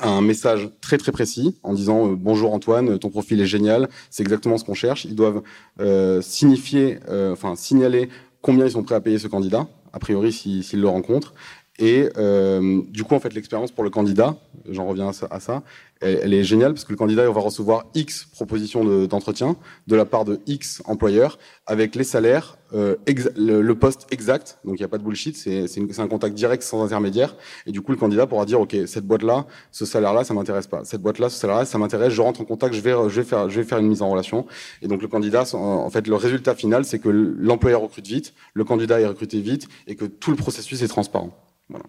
un 0.01 0.21
message 0.21 0.71
très 0.81 0.99
très 0.99 1.13
précis 1.13 1.57
en 1.63 1.73
disant 1.73 2.09
euh, 2.09 2.17
bonjour 2.17 2.53
Antoine, 2.53 2.99
ton 2.99 3.11
profil 3.11 3.41
est 3.41 3.47
génial, 3.47 3.89
c'est 4.11 4.23
exactement 4.23 4.59
ce 4.59 4.65
qu'on 4.65 4.75
cherche. 4.75 5.05
Ils 5.05 5.15
doivent 5.15 5.43
euh, 5.81 6.21
signifier, 6.23 6.99
euh, 7.09 7.33
enfin 7.33 7.57
signaler 7.57 8.09
combien 8.43 8.67
ils 8.67 8.73
sont 8.73 8.83
prêts 8.83 8.95
à 8.95 9.01
payer 9.01 9.19
ce 9.19 9.29
candidat, 9.29 9.67
a 9.93 9.99
priori 9.99 10.33
s'ils 10.33 10.65
si, 10.65 10.77
le 10.77 10.89
rencontrent. 10.89 11.35
Et 11.81 12.11
euh, 12.19 12.83
du 12.89 13.05
coup, 13.05 13.15
en 13.15 13.21
fait, 13.21 13.33
l'expérience 13.33 13.73
pour 13.73 13.83
le 13.83 13.91
candidat, 13.91 14.37
j'en 14.69 14.87
reviens 14.87 15.11
à 15.31 15.41
ça, 15.41 15.63
elle, 16.03 16.33
est 16.33 16.45
géniale 16.45 16.73
parce 16.73 16.85
que 16.85 16.93
le 16.93 16.97
candidat 16.97 17.27
il 17.27 17.33
va 17.33 17.41
recevoir 17.41 17.85
X 17.95 18.27
propositions 18.33 18.85
d'entretien 19.07 19.57
de, 19.87 19.97
la 19.97 20.07
part 20.07 20.25
de 20.25 20.41
X 20.47 20.83
employeurs 20.87 21.39
avec 21.67 21.95
les 21.95 22.05
salaires, 22.05 22.57
euh, 22.73 22.97
le, 23.37 23.61
le, 23.61 23.75
poste 23.75 24.07
exact. 24.11 24.59
Donc 24.65 24.77
il 24.77 24.83
n'y 24.83 24.85
a 24.85 24.89
pas 24.89 24.99
de 24.99 25.03
bullshit, 25.03 25.37
c'est 25.37 25.67
un 25.99 26.09
contact 26.09 26.35
direct 26.35 26.63
sans 26.63 26.83
intermédiaire. 26.83 27.35
Et 27.67 27.73
du 27.73 27.81
coup, 27.81 27.93
le 27.93 27.99
candidat 27.99 28.27
pourra 28.27 28.45
dire 28.45 28.61
ok, 28.61 28.77
cette 28.87 29.07
boîte-là, 29.07 29.47
ce 29.73 29.87
salaire-là, 29.87 30.25
ça 30.25 30.35
m'intéresse 30.35 30.67
pas. 30.67 30.85
Cette 30.85 31.01
boîte-là, 31.01 31.31
ce 31.31 31.39
salaire-là, 31.39 31.65
ça 31.65 31.79
m'intéresse. 31.79 32.13
Je 32.13 32.21
rentre 32.21 32.43
en 32.43 32.45
contact, 32.45 32.75
je 32.75 32.81
vais, 32.81 32.93
je 33.09 33.21
vais 33.21 33.27
faire, 33.27 33.49
je 33.49 33.61
vais 33.61 33.67
faire 33.67 33.79
une 33.79 33.89
mise 33.89 34.03
en 34.03 34.11
relation. 34.11 34.47
Et 34.83 34.89
donc 34.89 35.01
le 35.01 35.09
candidat, 35.09 35.45
en 35.55 35.91
fait, 35.91 36.07
le 36.07 36.15
résultat 36.15 36.55
final, 36.55 36.85
c'est 36.85 36.99
que 36.99 37.09
l'employeur 37.09 37.81
recrute 37.81 38.07
vite, 38.07 38.35
le 38.53 38.65
candidat 38.65 39.01
est 39.01 39.07
recruté 39.07 39.41
vite 39.41 39.69
et 39.87 39.97
que 39.97 40.05
tout 40.05 40.31
le 40.31 40.37
processus 40.37 40.83
est 40.83 40.89
transparent. 40.89 41.50
Voilà. 41.71 41.87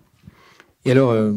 Et 0.86 0.92
alors, 0.92 1.12
euh, 1.12 1.32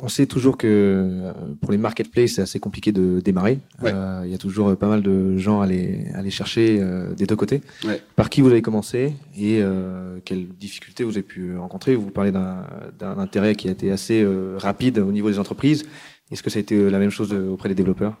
on 0.00 0.08
sait 0.08 0.26
toujours 0.26 0.56
que 0.56 0.66
euh, 0.68 1.32
pour 1.60 1.72
les 1.72 1.78
marketplaces, 1.78 2.32
c'est 2.32 2.42
assez 2.42 2.60
compliqué 2.60 2.92
de 2.92 3.20
démarrer. 3.20 3.58
Ouais. 3.82 3.92
Euh, 3.92 4.22
il 4.24 4.30
y 4.30 4.34
a 4.34 4.38
toujours 4.38 4.76
pas 4.76 4.86
mal 4.86 5.02
de 5.02 5.36
gens 5.38 5.60
à 5.60 5.64
aller, 5.64 6.06
à 6.14 6.18
aller 6.18 6.30
chercher 6.30 6.78
euh, 6.80 7.12
des 7.14 7.26
deux 7.26 7.34
côtés. 7.36 7.62
Ouais. 7.84 8.00
Par 8.14 8.30
qui 8.30 8.40
vous 8.40 8.50
avez 8.50 8.62
commencé 8.62 9.14
et 9.36 9.60
euh, 9.60 10.18
quelles 10.24 10.46
difficultés 10.48 11.02
vous 11.02 11.12
avez 11.12 11.22
pu 11.22 11.56
rencontrer? 11.56 11.96
Vous 11.96 12.10
parlez 12.10 12.30
d'un 12.30 13.18
intérêt 13.18 13.54
qui 13.54 13.68
a 13.68 13.72
été 13.72 13.90
assez 13.90 14.26
rapide 14.58 14.98
au 14.98 15.12
niveau 15.12 15.30
des 15.30 15.38
entreprises. 15.38 15.84
Est-ce 16.30 16.42
que 16.42 16.50
ça 16.50 16.58
a 16.58 16.60
été 16.60 16.90
la 16.90 16.98
même 16.98 17.10
chose 17.10 17.32
auprès 17.32 17.68
des 17.68 17.74
développeurs? 17.74 18.16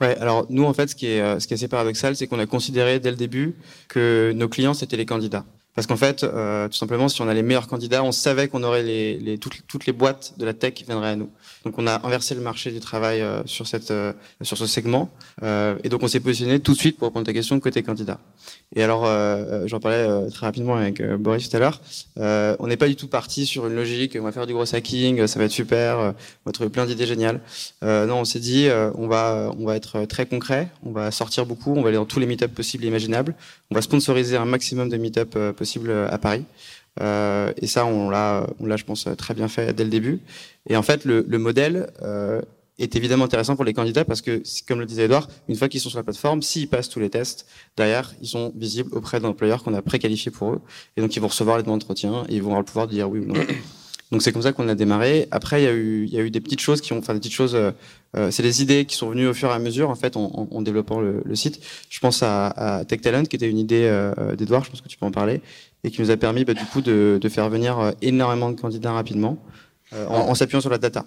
Ouais, 0.00 0.16
alors 0.18 0.46
nous 0.48 0.64
en 0.64 0.72
fait, 0.72 0.88
ce 0.88 0.94
qui 0.94 1.06
est, 1.06 1.40
ce 1.40 1.46
qui 1.46 1.54
est 1.54 1.56
assez 1.56 1.68
paradoxal, 1.68 2.14
c'est 2.14 2.28
qu'on 2.28 2.38
a 2.38 2.46
considéré 2.46 3.00
dès 3.00 3.10
le 3.10 3.16
début 3.16 3.56
que 3.88 4.32
nos 4.34 4.48
clients 4.48 4.72
c'était 4.72 4.96
les 4.96 5.06
candidats. 5.06 5.44
Parce 5.78 5.86
qu'en 5.86 5.96
fait, 5.96 6.24
euh, 6.24 6.66
tout 6.66 6.76
simplement, 6.76 7.08
si 7.08 7.22
on 7.22 7.28
a 7.28 7.34
les 7.34 7.42
meilleurs 7.42 7.68
candidats, 7.68 8.02
on 8.02 8.10
savait 8.10 8.48
qu'on 8.48 8.64
aurait 8.64 8.82
les, 8.82 9.16
les, 9.18 9.38
toutes, 9.38 9.60
toutes, 9.68 9.86
les 9.86 9.92
boîtes 9.92 10.34
de 10.36 10.44
la 10.44 10.52
tech 10.52 10.74
qui 10.74 10.82
viendraient 10.82 11.10
à 11.10 11.14
nous. 11.14 11.30
Donc, 11.64 11.78
on 11.78 11.86
a 11.86 12.04
inversé 12.04 12.34
le 12.34 12.40
marché 12.40 12.72
du 12.72 12.80
travail 12.80 13.20
euh, 13.20 13.42
sur 13.46 13.68
cette, 13.68 13.92
euh, 13.92 14.12
sur 14.42 14.58
ce 14.58 14.66
segment, 14.66 15.08
et 15.40 15.88
donc 15.88 16.02
on 16.02 16.08
s'est 16.08 16.18
positionné 16.18 16.58
tout 16.58 16.72
de 16.72 16.78
suite 16.78 16.98
pour 16.98 17.06
répondre 17.06 17.22
à 17.22 17.26
ta 17.26 17.32
question 17.32 17.60
côté 17.60 17.84
candidat. 17.84 18.18
Et 18.74 18.82
alors, 18.82 19.04
j'en 19.66 19.78
parlais 19.78 20.30
très 20.30 20.46
rapidement 20.46 20.74
avec 20.74 21.00
Boris 21.02 21.48
tout 21.48 21.56
à 21.56 21.60
l'heure. 21.60 21.80
on 22.16 22.66
n'est 22.66 22.76
pas 22.76 22.88
du 22.88 22.96
tout 22.96 23.06
parti 23.06 23.46
sur 23.46 23.66
une 23.66 23.74
logique. 23.74 24.16
On 24.20 24.24
va 24.24 24.32
faire 24.32 24.46
du 24.46 24.52
gros 24.52 24.74
hacking, 24.74 25.26
ça 25.26 25.38
va 25.38 25.44
être 25.44 25.52
super, 25.52 25.98
on 25.98 26.14
va 26.46 26.52
trouver 26.52 26.70
plein 26.70 26.86
d'idées 26.86 27.06
géniales. 27.06 27.40
non, 27.82 28.20
on 28.20 28.24
s'est 28.24 28.40
dit, 28.40 28.68
on 28.96 29.06
va, 29.06 29.52
on 29.58 29.64
va 29.64 29.76
être 29.76 30.04
très 30.06 30.26
concret, 30.26 30.68
on 30.84 30.90
va 30.90 31.10
sortir 31.10 31.46
beaucoup, 31.46 31.74
on 31.74 31.82
va 31.82 31.88
aller 31.88 31.98
dans 31.98 32.04
tous 32.04 32.18
les 32.18 32.26
meet-ups 32.26 32.54
possibles 32.54 32.84
et 32.84 32.88
imaginables, 32.88 33.34
on 33.70 33.74
va 33.74 33.82
sponsoriser 33.82 34.36
un 34.36 34.44
maximum 34.44 34.88
de 34.88 34.96
meet-ups 34.96 35.36
possibles 35.58 35.90
à 35.90 36.18
Paris. 36.18 36.44
Euh, 37.00 37.52
et 37.60 37.66
ça, 37.66 37.86
on 37.86 38.10
l'a, 38.10 38.46
je 38.60 38.84
pense, 38.84 39.08
très 39.16 39.34
bien 39.34 39.48
fait 39.48 39.72
dès 39.74 39.84
le 39.84 39.90
début. 39.90 40.20
Et 40.68 40.76
en 40.76 40.82
fait, 40.82 41.04
le, 41.04 41.24
le 41.28 41.38
modèle 41.38 41.90
euh, 42.02 42.40
est 42.78 42.96
évidemment 42.96 43.24
intéressant 43.24 43.56
pour 43.56 43.64
les 43.64 43.74
candidats 43.74 44.04
parce 44.04 44.20
que, 44.20 44.42
comme 44.66 44.80
le 44.80 44.86
disait 44.86 45.04
Edouard, 45.04 45.28
une 45.48 45.56
fois 45.56 45.68
qu'ils 45.68 45.80
sont 45.80 45.90
sur 45.90 45.98
la 45.98 46.04
plateforme, 46.04 46.42
s'ils 46.42 46.68
passent 46.68 46.88
tous 46.88 47.00
les 47.00 47.10
tests, 47.10 47.46
derrière, 47.76 48.12
ils 48.20 48.28
sont 48.28 48.52
visibles 48.56 48.94
auprès 48.94 49.20
d'employeurs 49.20 49.62
qu'on 49.62 49.74
a 49.74 49.82
préqualifiés 49.82 50.32
pour 50.32 50.54
eux. 50.54 50.60
Et 50.96 51.00
donc, 51.00 51.14
ils 51.14 51.20
vont 51.20 51.28
recevoir 51.28 51.56
les 51.56 51.62
demandes 51.62 51.80
d'entretien 51.80 52.24
et 52.28 52.36
ils 52.36 52.42
vont 52.42 52.48
avoir 52.48 52.60
le 52.60 52.66
pouvoir 52.66 52.86
de 52.86 52.92
dire 52.92 53.08
oui 53.08 53.20
ou 53.20 53.26
non. 53.26 53.34
Donc 54.10 54.22
c'est 54.22 54.32
comme 54.32 54.42
ça 54.42 54.52
qu'on 54.52 54.68
a 54.68 54.74
démarré. 54.74 55.28
Après, 55.30 55.60
il 55.60 55.64
y 55.64 55.68
a 55.68 55.72
eu, 55.72 56.04
il 56.04 56.14
y 56.14 56.18
a 56.18 56.22
eu 56.22 56.30
des 56.30 56.40
petites 56.40 56.60
choses 56.60 56.80
qui 56.80 56.92
ont, 56.92 56.98
enfin 56.98 57.12
des 57.12 57.20
petites 57.20 57.34
choses. 57.34 57.54
Euh, 57.54 58.30
c'est 58.30 58.42
des 58.42 58.62
idées 58.62 58.86
qui 58.86 58.96
sont 58.96 59.10
venues 59.10 59.26
au 59.28 59.34
fur 59.34 59.50
et 59.50 59.52
à 59.52 59.58
mesure 59.58 59.90
en 59.90 59.94
fait 59.94 60.16
en, 60.16 60.48
en, 60.50 60.62
développant 60.62 61.00
le, 61.00 61.22
le, 61.24 61.34
site. 61.34 61.60
Je 61.90 62.00
pense 62.00 62.22
à, 62.22 62.46
à 62.46 62.84
Tech 62.86 63.02
Talent 63.02 63.24
qui 63.24 63.36
était 63.36 63.50
une 63.50 63.58
idée 63.58 63.84
euh, 63.84 64.34
d'Edouard. 64.34 64.64
Je 64.64 64.70
pense 64.70 64.80
que 64.80 64.88
tu 64.88 64.96
peux 64.96 65.04
en 65.04 65.10
parler 65.10 65.42
et 65.84 65.90
qui 65.90 66.00
nous 66.00 66.10
a 66.10 66.16
permis 66.16 66.44
bah, 66.44 66.54
du 66.54 66.64
coup 66.64 66.80
de, 66.80 67.18
de, 67.20 67.28
faire 67.28 67.48
venir 67.48 67.78
euh, 67.78 67.92
énormément 68.02 68.50
de 68.50 68.60
candidats 68.60 68.92
rapidement 68.92 69.38
euh, 69.92 70.06
en, 70.06 70.30
en 70.30 70.34
s'appuyant 70.34 70.60
sur 70.60 70.70
la 70.70 70.78
data. 70.78 71.04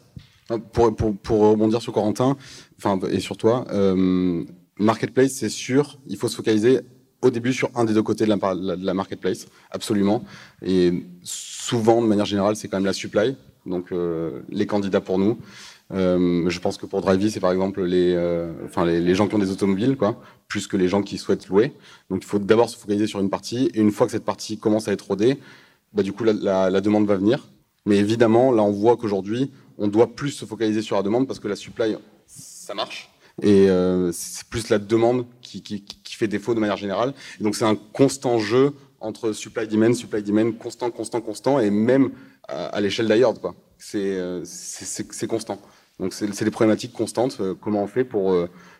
Pour, 0.73 0.93
pour, 0.95 1.15
pour 1.15 1.39
rebondir 1.41 1.81
sur 1.81 1.93
Corentin, 1.93 2.35
enfin 2.77 2.99
et 3.09 3.21
sur 3.21 3.37
toi, 3.37 3.65
euh, 3.71 4.43
marketplace 4.77 5.31
c'est 5.31 5.49
sûr, 5.49 5.99
il 6.07 6.17
faut 6.17 6.27
se 6.27 6.35
focaliser 6.35 6.81
au 7.21 7.29
début 7.29 7.53
sur 7.53 7.69
un 7.75 7.85
des 7.85 7.93
deux 7.93 8.03
côtés 8.03 8.25
de 8.25 8.29
la, 8.29 8.55
de 8.55 8.85
la 8.85 8.93
marketplace, 8.93 9.47
absolument. 9.71 10.23
Et 10.65 11.03
souvent, 11.23 12.01
de 12.01 12.07
manière 12.07 12.25
générale, 12.25 12.55
c'est 12.55 12.67
quand 12.67 12.77
même 12.77 12.85
la 12.85 12.93
supply, 12.93 13.35
donc 13.65 13.91
euh, 13.91 14.41
les 14.49 14.65
candidats 14.65 15.01
pour 15.01 15.19
nous. 15.19 15.37
Euh, 15.93 16.49
je 16.49 16.59
pense 16.59 16.77
que 16.77 16.85
pour 16.85 17.01
Drivey, 17.01 17.29
c'est 17.29 17.41
par 17.41 17.51
exemple 17.51 17.83
les, 17.83 18.13
euh, 18.15 18.51
enfin 18.65 18.85
les, 18.85 19.15
gens 19.15 19.27
qui 19.27 19.35
ont 19.35 19.39
des 19.39 19.51
automobiles, 19.51 19.97
quoi, 19.97 20.21
plus 20.47 20.67
que 20.67 20.77
les 20.77 20.87
gens 20.87 21.01
qui 21.01 21.17
souhaitent 21.17 21.47
louer. 21.47 21.73
Donc 22.09 22.23
il 22.23 22.27
faut 22.27 22.39
d'abord 22.39 22.69
se 22.69 22.77
focaliser 22.77 23.07
sur 23.07 23.19
une 23.19 23.29
partie, 23.29 23.69
et 23.73 23.81
une 23.81 23.91
fois 23.91 24.05
que 24.05 24.11
cette 24.11 24.25
partie 24.25 24.57
commence 24.57 24.87
à 24.87 24.93
être 24.93 25.07
rodée, 25.07 25.37
bah, 25.93 26.03
du 26.03 26.13
coup 26.13 26.23
la, 26.23 26.33
la, 26.33 26.69
la 26.69 26.81
demande 26.81 27.05
va 27.05 27.17
venir. 27.17 27.49
Mais 27.85 27.97
évidemment, 27.97 28.51
là 28.51 28.63
on 28.63 28.71
voit 28.71 28.95
qu'aujourd'hui, 28.95 29.51
on 29.77 29.87
doit 29.87 30.15
plus 30.15 30.31
se 30.31 30.45
focaliser 30.45 30.81
sur 30.81 30.95
la 30.95 31.03
demande 31.03 31.27
parce 31.27 31.39
que 31.39 31.47
la 31.47 31.55
supply, 31.55 31.95
ça 32.25 32.73
marche. 32.73 33.09
Et 33.41 33.69
euh, 33.69 34.11
c'est 34.11 34.47
plus 34.47 34.69
la 34.69 34.77
demande 34.77 35.25
qui, 35.41 35.61
qui, 35.61 35.83
fait 36.21 36.27
défaut 36.27 36.53
de 36.53 36.59
manière 36.59 36.77
générale. 36.77 37.13
Et 37.39 37.43
donc 37.43 37.55
c'est 37.55 37.65
un 37.65 37.75
constant 37.75 38.39
jeu 38.39 38.73
entre 38.99 39.31
supply 39.31 39.67
demand, 39.67 39.93
supply 39.93 40.21
demand, 40.21 40.51
constant, 40.53 40.91
constant, 40.91 41.21
constant, 41.21 41.59
et 41.59 41.69
même 41.69 42.11
à, 42.47 42.79
l'échelle 42.81 43.07
d'ailleurs, 43.07 43.33
quoi. 43.39 43.55
C'est 43.77 44.19
c'est 44.43 45.27
constant. 45.27 45.59
Donc 45.99 46.13
c'est 46.13 46.43
des 46.43 46.51
problématiques 46.51 46.93
constantes. 46.93 47.41
comment 47.61 47.83
on 47.83 47.87
fait 47.87 48.03
pour 48.03 48.35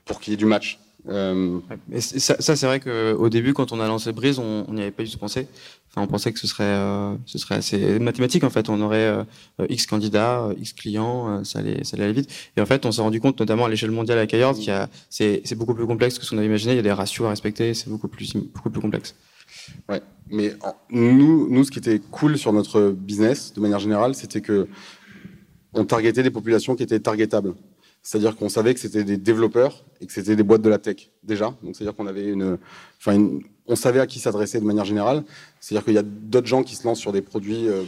pour 0.05 0.19
qu'il 0.19 0.31
y 0.31 0.33
ait 0.35 0.37
du 0.37 0.45
match 0.45 0.79
euh... 1.09 1.59
ça, 1.99 2.55
c'est 2.55 2.65
vrai 2.65 2.79
qu'au 2.79 3.29
début, 3.29 3.53
quand 3.53 3.71
on 3.71 3.79
a 3.79 3.87
lancé 3.87 4.11
Brise, 4.11 4.39
on 4.39 4.65
n'y 4.71 4.81
avait 4.81 4.91
pas 4.91 5.03
du 5.03 5.11
tout 5.11 5.17
pensé. 5.17 5.47
Enfin, 5.89 6.03
on 6.03 6.07
pensait 6.07 6.31
que 6.31 6.39
ce 6.39 6.47
serait, 6.47 6.63
euh, 6.63 7.15
ce 7.25 7.37
serait 7.37 7.55
assez 7.55 7.99
mathématique 7.99 8.43
en 8.43 8.49
fait. 8.49 8.69
On 8.69 8.79
aurait 8.81 9.07
euh, 9.07 9.23
X 9.67 9.85
candidats, 9.87 10.49
X 10.57 10.73
clients, 10.73 11.43
ça 11.43 11.59
allait, 11.59 11.83
ça 11.83 11.95
allait 11.95 12.05
aller 12.05 12.13
vite. 12.13 12.29
Et 12.55 12.61
en 12.61 12.65
fait, 12.65 12.85
on 12.85 12.91
s'est 12.91 13.01
rendu 13.01 13.19
compte, 13.19 13.39
notamment 13.39 13.65
à 13.65 13.69
l'échelle 13.69 13.91
mondiale 13.91 14.17
avec 14.17 14.33
Ayard, 14.33 14.55
qu'il 14.55 14.73
c'est, 15.09 15.41
c'est 15.43 15.55
beaucoup 15.55 15.75
plus 15.75 15.85
complexe 15.85 16.17
que 16.17 16.25
ce 16.25 16.29
qu'on 16.29 16.37
avait 16.37 16.47
imaginé. 16.47 16.73
Il 16.73 16.77
y 16.77 16.79
a 16.79 16.83
des 16.83 16.91
ratios 16.91 17.25
à 17.25 17.29
respecter, 17.29 17.73
c'est 17.73 17.89
beaucoup 17.89 18.07
plus, 18.07 18.33
beaucoup 18.35 18.69
plus 18.69 18.81
complexe. 18.81 19.15
Ouais, 19.89 20.01
mais 20.29 20.53
nous, 20.89 21.49
nous, 21.49 21.63
ce 21.63 21.71
qui 21.71 21.79
était 21.79 21.99
cool 21.99 22.37
sur 22.37 22.53
notre 22.53 22.91
business, 22.91 23.53
de 23.53 23.59
manière 23.59 23.79
générale, 23.79 24.15
c'était 24.15 24.41
que 24.41 24.67
on 25.73 25.85
targetait 25.85 26.23
des 26.23 26.31
populations 26.31 26.75
qui 26.75 26.83
étaient 26.83 26.99
targetables. 26.99 27.53
C'est-à-dire 28.03 28.35
qu'on 28.35 28.49
savait 28.49 28.73
que 28.73 28.79
c'était 28.79 29.03
des 29.03 29.17
développeurs 29.17 29.85
et 29.99 30.07
que 30.07 30.13
c'était 30.13 30.35
des 30.35 30.43
boîtes 30.43 30.61
de 30.61 30.69
la 30.69 30.79
tech 30.79 31.11
déjà. 31.23 31.55
Donc 31.61 31.75
c'est-à-dire 31.75 31.95
qu'on 31.95 32.07
avait 32.07 32.27
une, 32.27 32.57
enfin 32.99 33.29
on 33.67 33.75
savait 33.75 33.99
à 33.99 34.07
qui 34.07 34.19
s'adresser 34.19 34.59
de 34.59 34.65
manière 34.65 34.85
générale. 34.85 35.23
C'est-à-dire 35.59 35.85
qu'il 35.85 35.93
y 35.93 35.99
a 35.99 36.03
d'autres 36.03 36.47
gens 36.47 36.63
qui 36.63 36.75
se 36.75 36.85
lancent 36.85 36.99
sur 36.99 37.11
des 37.11 37.21
produits 37.21 37.67
euh, 37.67 37.83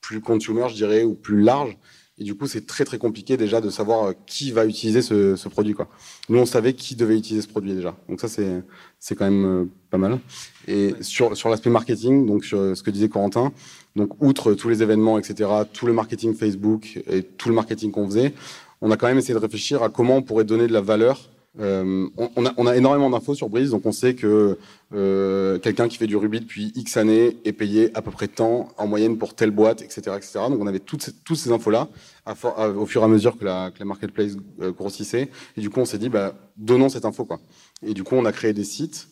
plus 0.00 0.20
consumer, 0.20 0.66
je 0.68 0.74
dirais, 0.74 1.02
ou 1.02 1.14
plus 1.14 1.42
larges. 1.42 1.76
Et 2.18 2.24
du 2.24 2.34
coup, 2.34 2.46
c'est 2.46 2.66
très 2.66 2.86
très 2.86 2.96
compliqué 2.96 3.36
déjà 3.36 3.60
de 3.60 3.68
savoir 3.68 4.04
euh, 4.04 4.12
qui 4.26 4.50
va 4.52 4.64
utiliser 4.64 5.02
ce, 5.02 5.36
ce, 5.36 5.48
produit. 5.48 5.74
Quoi. 5.74 5.88
Nous, 6.30 6.38
on 6.38 6.46
savait 6.46 6.72
qui 6.72 6.96
devait 6.96 7.18
utiliser 7.18 7.42
ce 7.42 7.48
produit 7.48 7.74
déjà. 7.74 7.94
Donc 8.08 8.20
ça, 8.20 8.28
c'est 8.28 8.62
c'est 8.98 9.14
quand 9.14 9.26
même 9.26 9.44
euh, 9.44 9.64
pas 9.90 9.98
mal. 9.98 10.18
Et 10.68 10.94
sur 11.00 11.36
sur 11.36 11.50
l'aspect 11.50 11.70
marketing, 11.70 12.24
donc 12.24 12.44
sur 12.44 12.76
ce 12.76 12.82
que 12.82 12.90
disait 12.90 13.08
Corentin, 13.08 13.52
donc 13.96 14.22
outre 14.22 14.54
tous 14.54 14.68
les 14.68 14.82
événements, 14.82 15.18
etc., 15.18 15.50
tout 15.72 15.86
le 15.86 15.92
marketing 15.92 16.34
Facebook 16.34 17.00
et 17.06 17.22
tout 17.22 17.48
le 17.48 17.54
marketing 17.54 17.90
qu'on 17.90 18.06
faisait, 18.06 18.32
on 18.80 18.90
a 18.90 18.96
quand 18.96 19.06
même 19.06 19.18
essayé 19.18 19.34
de 19.34 19.38
réfléchir 19.38 19.82
à 19.82 19.88
comment 19.88 20.16
on 20.16 20.22
pourrait 20.22 20.44
donner 20.44 20.66
de 20.66 20.72
la 20.72 20.80
valeur. 20.80 21.30
Euh, 21.58 22.06
on, 22.36 22.66
a, 22.66 22.76
énormément 22.76 23.08
d'infos 23.08 23.34
sur 23.34 23.48
Breeze, 23.48 23.70
donc 23.70 23.86
on 23.86 23.92
sait 23.92 24.14
que 24.14 24.58
euh, 24.94 25.58
quelqu'un 25.58 25.88
qui 25.88 25.96
fait 25.96 26.06
du 26.06 26.16
Ruby 26.16 26.40
depuis 26.40 26.70
X 26.74 26.98
années 26.98 27.38
est 27.46 27.52
payé 27.52 27.90
à 27.94 28.02
peu 28.02 28.10
près 28.10 28.28
tant 28.28 28.68
en 28.76 28.86
moyenne 28.86 29.16
pour 29.16 29.34
telle 29.34 29.52
boîte, 29.52 29.80
etc. 29.80 30.16
etc. 30.16 30.40
Donc 30.50 30.60
on 30.60 30.66
avait 30.66 30.80
toutes 30.80 31.02
ces, 31.02 31.50
infos-là 31.50 31.88
au 32.76 32.84
fur 32.84 33.00
et 33.00 33.04
à 33.04 33.08
mesure 33.08 33.38
que 33.38 33.44
la, 33.44 33.72
marketplace 33.84 34.32
euh, 34.60 34.70
grossissait. 34.72 35.30
Et 35.56 35.60
du 35.62 35.70
coup, 35.70 35.80
on 35.80 35.86
s'est 35.86 35.98
dit, 35.98 36.10
bah, 36.10 36.34
donnons 36.58 36.90
cette 36.90 37.06
info. 37.06 37.24
Quoi. 37.24 37.40
Et 37.82 37.94
du 37.94 38.04
coup, 38.04 38.16
on 38.16 38.26
a 38.26 38.32
créé 38.32 38.52
des 38.52 38.64
sites 38.64 39.08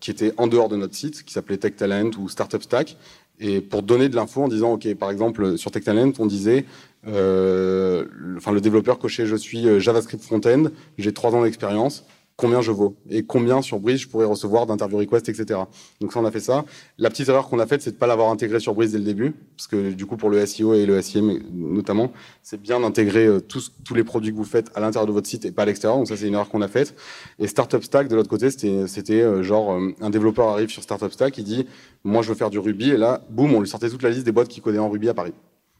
qui 0.00 0.10
étaient 0.10 0.32
en 0.38 0.48
dehors 0.48 0.68
de 0.68 0.74
notre 0.74 0.96
site, 0.96 1.24
qui 1.24 1.32
s'appelait 1.32 1.56
Tech 1.56 1.76
Talent 1.76 2.10
ou 2.18 2.28
Startup 2.28 2.60
Stack, 2.60 2.96
et 3.40 3.60
pour 3.60 3.82
donner 3.82 4.08
de 4.08 4.16
l'info 4.16 4.42
en 4.42 4.48
disant, 4.48 4.72
OK, 4.72 4.92
par 4.94 5.10
exemple, 5.10 5.58
sur 5.58 5.70
Tech 5.70 5.84
Talent, 5.84 6.12
on 6.18 6.26
disait, 6.26 6.64
euh, 7.06 8.04
enfin, 8.36 8.52
le 8.52 8.60
développeur 8.60 8.98
coché, 8.98 9.26
je 9.26 9.36
suis 9.36 9.68
euh, 9.68 9.78
JavaScript 9.80 10.22
front-end, 10.22 10.64
j'ai 10.98 11.12
trois 11.12 11.34
ans 11.34 11.42
d'expérience, 11.42 12.04
combien 12.36 12.60
je 12.60 12.72
vaux 12.72 12.96
et 13.08 13.22
combien 13.22 13.62
sur 13.62 13.78
Breeze 13.78 14.00
je 14.00 14.08
pourrais 14.08 14.24
recevoir 14.24 14.66
d'interview 14.66 14.98
request, 14.98 15.28
etc. 15.28 15.60
Donc 16.00 16.12
ça, 16.12 16.20
on 16.20 16.24
a 16.24 16.30
fait 16.30 16.40
ça. 16.40 16.64
La 16.98 17.10
petite 17.10 17.28
erreur 17.28 17.48
qu'on 17.48 17.58
a 17.58 17.66
faite, 17.66 17.82
c'est 17.82 17.92
de 17.92 17.96
pas 17.96 18.06
l'avoir 18.06 18.30
intégré 18.30 18.60
sur 18.60 18.74
Breeze 18.74 18.92
dès 18.92 18.98
le 18.98 19.04
début, 19.04 19.34
parce 19.56 19.68
que 19.68 19.92
du 19.92 20.06
coup, 20.06 20.16
pour 20.16 20.30
le 20.30 20.44
SEO 20.44 20.74
et 20.74 20.86
le 20.86 21.00
SEM 21.00 21.40
notamment, 21.52 22.12
c'est 22.42 22.60
bien 22.60 22.80
d'intégrer 22.80 23.26
euh, 23.26 23.40
tous, 23.40 23.72
tous 23.84 23.94
les 23.94 24.04
produits 24.04 24.32
que 24.32 24.36
vous 24.36 24.44
faites 24.44 24.70
à 24.74 24.80
l'intérieur 24.80 25.06
de 25.06 25.12
votre 25.12 25.28
site 25.28 25.44
et 25.44 25.52
pas 25.52 25.62
à 25.62 25.66
l'extérieur. 25.66 25.98
Donc 25.98 26.08
ça, 26.08 26.16
c'est 26.16 26.26
une 26.26 26.34
erreur 26.34 26.48
qu'on 26.48 26.62
a 26.62 26.68
faite. 26.68 26.94
Et 27.38 27.46
Startup 27.46 27.82
Stack, 27.82 28.08
de 28.08 28.16
l'autre 28.16 28.30
côté, 28.30 28.50
c'était, 28.50 28.86
c'était 28.88 29.22
euh, 29.22 29.42
genre 29.42 29.72
euh, 29.72 29.94
un 30.00 30.10
développeur 30.10 30.48
arrive 30.48 30.70
sur 30.70 30.82
Startup 30.82 31.12
Stack, 31.12 31.38
il 31.38 31.44
dit, 31.44 31.66
moi, 32.02 32.22
je 32.22 32.28
veux 32.28 32.34
faire 32.34 32.50
du 32.50 32.58
Ruby, 32.58 32.90
et 32.90 32.96
là, 32.96 33.22
boum, 33.30 33.54
on 33.54 33.60
lui 33.60 33.68
sortait 33.68 33.88
toute 33.88 34.02
la 34.02 34.10
liste 34.10 34.24
des 34.24 34.32
boîtes 34.32 34.48
qui 34.48 34.60
codaient 34.60 34.78
en 34.78 34.90
Ruby 34.90 35.08
à 35.08 35.14
Paris. 35.14 35.32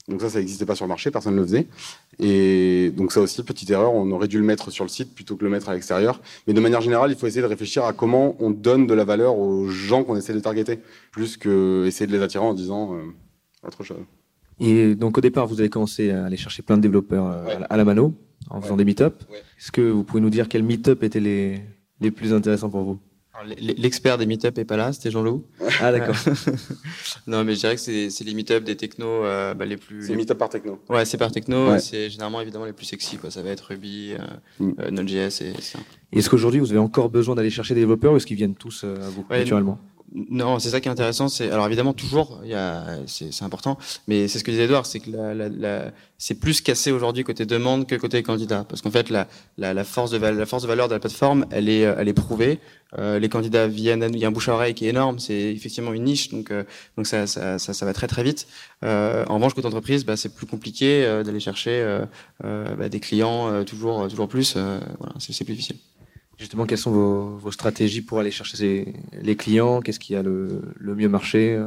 Donc 0.08 0.20
ça, 0.20 0.28
ça 0.28 0.38
n'existait 0.38 0.66
pas 0.66 0.74
sur 0.74 0.84
le 0.84 0.90
marché, 0.90 1.10
personne 1.10 1.34
ne 1.34 1.40
le 1.40 1.46
faisait. 1.46 1.66
Et 2.18 2.90
donc 2.94 3.10
ça 3.10 3.22
aussi, 3.22 3.42
petite 3.42 3.70
erreur, 3.70 3.94
on 3.94 4.10
aurait 4.10 4.28
dû 4.28 4.38
le 4.38 4.44
mettre 4.44 4.70
sur 4.70 4.84
le 4.84 4.90
site 4.90 5.14
plutôt 5.14 5.36
que 5.36 5.44
le 5.44 5.50
mettre 5.50 5.70
à 5.70 5.74
l'extérieur. 5.74 6.20
Mais 6.46 6.52
de 6.52 6.60
manière 6.60 6.82
générale, 6.82 7.10
il 7.10 7.16
faut 7.16 7.26
essayer 7.26 7.40
de 7.40 7.46
réfléchir 7.46 7.84
à 7.84 7.94
comment 7.94 8.36
on 8.38 8.50
donne 8.50 8.86
de 8.86 8.92
la 8.92 9.04
valeur 9.04 9.38
aux 9.38 9.68
gens 9.68 10.04
qu'on 10.04 10.16
essaie 10.16 10.34
de 10.34 10.40
targeter, 10.40 10.78
plus 11.10 11.38
que 11.38 11.86
essayer 11.86 12.06
de 12.06 12.12
les 12.12 12.22
attirer 12.22 12.44
en 12.44 12.52
disant 12.52 12.94
euh, 12.94 13.00
autre 13.66 13.82
chose. 13.82 14.04
Et 14.60 14.94
donc 14.94 15.16
au 15.16 15.20
départ, 15.22 15.46
vous 15.46 15.60
avez 15.60 15.70
commencé 15.70 16.10
à 16.10 16.26
aller 16.26 16.36
chercher 16.36 16.62
plein 16.62 16.76
de 16.76 16.82
développeurs 16.82 17.26
euh, 17.26 17.60
à 17.70 17.76
la 17.76 17.84
mano, 17.84 18.12
en 18.50 18.60
faisant 18.60 18.76
des 18.76 18.84
meet-up. 18.84 19.22
Est-ce 19.58 19.72
que 19.72 19.80
vous 19.80 20.04
pouvez 20.04 20.20
nous 20.20 20.30
dire 20.30 20.48
quels 20.48 20.64
meet-up 20.64 21.02
étaient 21.02 21.18
les, 21.18 21.62
les 22.00 22.10
plus 22.10 22.34
intéressants 22.34 22.68
pour 22.68 22.82
vous? 22.82 22.98
L'expert 23.58 24.16
des 24.16 24.26
meet-up 24.26 24.56
est 24.58 24.64
pas 24.64 24.76
là, 24.76 24.92
c'était 24.92 25.10
Jean-Loup. 25.10 25.44
Ah 25.80 25.90
d'accord. 25.90 26.14
non 27.26 27.42
mais 27.42 27.54
je 27.54 27.60
dirais 27.60 27.74
que 27.74 27.80
c'est 27.80 28.24
les 28.24 28.34
meet-up 28.34 28.62
des 28.62 28.76
technos 28.76 29.24
euh, 29.24 29.54
bah, 29.54 29.64
les 29.64 29.76
plus. 29.76 30.06
C'est 30.06 30.14
meet-up 30.14 30.38
par 30.38 30.48
techno. 30.48 30.78
Ouais, 30.88 31.04
c'est 31.04 31.18
par 31.18 31.32
techno. 31.32 31.76
C'est 31.78 32.10
généralement 32.10 32.40
évidemment 32.40 32.64
les 32.64 32.72
plus 32.72 32.86
sexy 32.86 33.16
quoi. 33.16 33.30
Ça 33.30 33.42
va 33.42 33.50
être 33.50 33.66
Ruby, 33.70 34.14
euh, 34.14 34.64
mm. 34.64 34.72
euh, 34.80 34.90
Node.js 34.90 35.42
et 35.42 35.60
ça. 35.60 35.80
Est-ce 36.12 36.30
qu'aujourd'hui 36.30 36.60
vous 36.60 36.70
avez 36.70 36.80
encore 36.80 37.10
besoin 37.10 37.34
d'aller 37.34 37.50
chercher 37.50 37.74
des 37.74 37.80
développeurs 37.80 38.12
ou 38.12 38.16
est-ce 38.16 38.26
qu'ils 38.26 38.36
viennent 38.36 38.54
tous 38.54 38.84
à 38.84 39.08
vous 39.10 39.26
naturellement? 39.28 39.78
Non, 40.14 40.60
c'est 40.60 40.70
ça 40.70 40.80
qui 40.80 40.88
est 40.88 40.92
intéressant. 40.92 41.28
C'est 41.28 41.50
alors 41.50 41.66
évidemment 41.66 41.92
toujours, 41.92 42.40
c'est, 43.06 43.42
important, 43.42 43.76
mais 44.06 44.28
c'est 44.28 44.38
ce 44.38 44.44
que 44.44 44.52
disait 44.52 44.64
Edouard, 44.64 44.86
c'est 44.86 45.00
que 45.00 45.10
c'est 46.18 46.36
plus 46.36 46.60
cassé 46.60 46.92
aujourd'hui 46.92 47.24
côté 47.24 47.46
demande 47.46 47.86
que 47.88 47.96
côté 47.96 48.22
candidat, 48.22 48.64
parce 48.68 48.80
qu'en 48.80 48.92
fait 48.92 49.10
la, 49.10 49.26
force 49.84 50.12
de 50.12 50.18
la 50.18 50.46
force 50.46 50.62
de 50.62 50.68
valeur 50.68 50.86
de 50.86 50.94
la 50.94 51.00
plateforme, 51.00 51.46
elle 51.50 51.68
est, 51.68 52.12
prouvée. 52.12 52.60
Euh, 52.96 53.18
les 53.18 53.28
candidats 53.28 53.66
viennent, 53.66 54.08
il 54.12 54.18
y 54.18 54.24
a 54.24 54.28
un 54.28 54.30
bouche 54.30 54.48
à 54.48 54.54
oreille 54.54 54.74
qui 54.74 54.86
est 54.86 54.90
énorme, 54.90 55.18
c'est 55.18 55.34
effectivement 55.34 55.92
une 55.92 56.04
niche, 56.04 56.30
donc 56.30 56.52
euh, 56.52 56.62
ça, 57.02 57.84
va 57.84 57.92
très 57.92 58.06
très 58.06 58.22
vite. 58.22 58.46
Euh, 58.84 59.24
en 59.28 59.34
revanche, 59.34 59.54
côté 59.54 59.66
entreprise, 59.66 60.04
bah, 60.04 60.16
c'est 60.16 60.32
plus 60.32 60.46
compliqué 60.46 61.02
d'aller 61.24 61.40
chercher 61.40 62.04
bah, 62.40 62.88
des 62.88 63.00
clients 63.00 63.64
toujours 63.64 64.06
toujours 64.06 64.28
plus. 64.28 64.56
voilà, 64.56 65.14
c'est 65.18 65.44
plus 65.44 65.54
difficile. 65.54 65.76
Justement, 66.38 66.66
quelles 66.66 66.78
sont 66.78 66.90
vos, 66.90 67.36
vos, 67.36 67.52
stratégies 67.52 68.02
pour 68.02 68.18
aller 68.18 68.30
chercher 68.30 68.94
les 69.12 69.36
clients? 69.36 69.80
Qu'est-ce 69.80 70.00
qui 70.00 70.16
a 70.16 70.22
le, 70.22 70.62
le 70.76 70.94
mieux 70.94 71.08
marché 71.08 71.58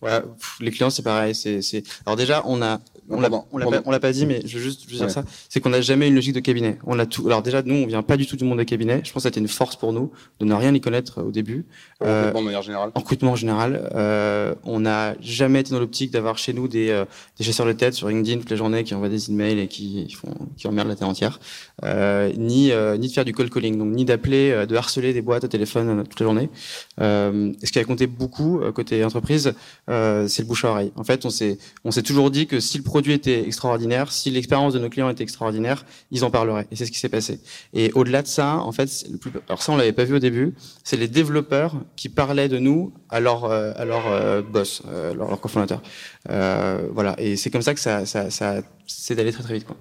voilà, 0.00 0.24
les 0.60 0.70
clients, 0.70 0.90
c'est 0.90 1.02
pareil. 1.02 1.34
C'est. 1.34 1.82
Alors 2.04 2.16
déjà, 2.16 2.42
on 2.46 2.62
a, 2.62 2.80
on 3.10 3.20
l'a, 3.20 3.28
on 3.52 3.90
l'a, 3.90 4.00
pas, 4.00 4.12
dit, 4.12 4.26
mais 4.26 4.42
je 4.44 4.58
veux 4.58 4.62
juste, 4.62 4.88
dire 4.88 5.10
ça. 5.10 5.24
C'est 5.48 5.60
qu'on 5.60 5.70
n'a 5.70 5.80
jamais 5.80 6.08
une 6.08 6.14
logique 6.14 6.34
de 6.34 6.40
cabinet. 6.40 6.78
On 6.84 6.98
a 6.98 7.06
tout. 7.06 7.26
Alors 7.26 7.42
déjà, 7.42 7.62
nous, 7.62 7.74
on 7.74 7.86
vient 7.86 8.02
pas 8.02 8.16
du 8.16 8.26
tout 8.26 8.36
du 8.36 8.44
monde 8.44 8.58
des 8.58 8.64
cabinets. 8.64 9.00
Je 9.04 9.12
pense 9.12 9.22
que 9.22 9.28
c'était 9.28 9.40
une 9.40 9.48
force 9.48 9.76
pour 9.76 9.92
nous 9.92 10.10
de 10.38 10.44
ne 10.44 10.54
rien 10.54 10.74
y 10.74 10.80
connaître 10.80 11.22
au 11.22 11.30
début. 11.30 11.66
En 12.00 12.06
euh, 12.06 12.18
recrutement 12.18 12.40
de 12.40 12.44
manière 12.46 12.62
générale. 12.62 12.90
En 12.94 13.00
recrutement 13.00 13.32
en 13.32 13.36
général, 13.36 13.90
euh, 13.94 14.54
on 14.64 14.80
n'a 14.80 15.14
jamais 15.20 15.60
été 15.60 15.70
dans 15.70 15.80
l'optique 15.80 16.10
d'avoir 16.10 16.38
chez 16.38 16.52
nous 16.52 16.68
des, 16.68 16.90
euh, 16.90 17.04
des 17.38 17.44
chasseurs 17.44 17.66
de 17.66 17.72
tête 17.72 17.94
sur 17.94 18.08
LinkedIn 18.08 18.38
toute 18.38 18.50
la 18.50 18.56
journée 18.56 18.84
qui 18.84 18.94
envoient 18.94 19.08
des 19.08 19.30
emails 19.30 19.60
et 19.60 19.68
qui 19.68 20.10
font, 20.10 20.34
qui 20.56 20.66
emmerdent 20.66 20.88
la 20.88 20.96
terre 20.96 21.08
entière. 21.08 21.40
Euh, 21.84 22.32
ni, 22.36 22.72
euh, 22.72 22.96
ni 22.96 23.08
de 23.08 23.12
faire 23.12 23.24
du 23.24 23.32
cold 23.32 23.52
calling, 23.52 23.78
donc 23.78 23.94
ni 23.94 24.04
d'appeler, 24.04 24.66
de 24.66 24.76
harceler 24.76 25.12
des 25.12 25.22
boîtes 25.22 25.44
au 25.44 25.48
téléphone 25.48 26.04
toute 26.08 26.20
la 26.20 26.24
journée. 26.24 26.50
ce 26.98 27.72
qui 27.72 27.78
a 27.78 27.84
compté 27.84 28.06
beaucoup 28.06 28.60
côté 28.74 29.04
entreprise 29.04 29.40
euh, 29.88 30.28
c'est 30.28 30.42
le 30.42 30.48
bouche 30.48 30.64
à 30.64 30.70
oreille. 30.70 30.92
En 30.96 31.04
fait, 31.04 31.24
on 31.24 31.30
s'est 31.30 31.58
on 31.84 31.90
s'est 31.90 32.02
toujours 32.02 32.30
dit 32.30 32.46
que 32.46 32.60
si 32.60 32.78
le 32.78 32.84
produit 33.00 33.14
était 33.14 33.46
extraordinaire, 33.46 34.12
si 34.12 34.30
l'expérience 34.30 34.74
de 34.74 34.78
nos 34.78 34.90
clients 34.90 35.08
était 35.08 35.22
extraordinaire, 35.22 35.86
ils 36.10 36.22
en 36.22 36.30
parleraient. 36.30 36.66
Et 36.70 36.76
c'est 36.76 36.84
ce 36.84 36.92
qui 36.92 36.98
s'est 36.98 37.08
passé. 37.08 37.40
Et 37.72 37.90
au-delà 37.94 38.20
de 38.20 38.26
ça, 38.26 38.58
en 38.58 38.72
fait, 38.72 38.90
le 39.10 39.16
plus, 39.16 39.30
alors 39.48 39.62
ça 39.62 39.72
on 39.72 39.78
l'avait 39.78 39.94
pas 39.94 40.04
vu 40.04 40.16
au 40.16 40.18
début, 40.18 40.52
c'est 40.84 40.98
les 40.98 41.08
développeurs 41.08 41.76
qui 41.96 42.10
parlaient 42.10 42.50
de 42.50 42.58
nous 42.58 42.92
à 43.08 43.20
leur 43.20 43.46
euh, 43.46 43.72
à 43.74 43.86
leur 43.86 44.06
euh, 44.06 44.42
boss, 44.42 44.82
euh, 44.86 45.14
leur, 45.14 45.30
leur 45.30 45.40
cofondateur. 45.40 45.80
Euh, 46.28 46.88
voilà. 46.92 47.18
Et 47.18 47.36
c'est 47.36 47.48
comme 47.48 47.62
ça 47.62 47.72
que 47.72 47.80
ça 47.80 48.04
ça, 48.04 48.28
ça 48.28 48.60
c'est 48.86 49.14
d'aller 49.14 49.32
très 49.32 49.44
très 49.44 49.54
vite 49.54 49.66
quoi. 49.66 49.76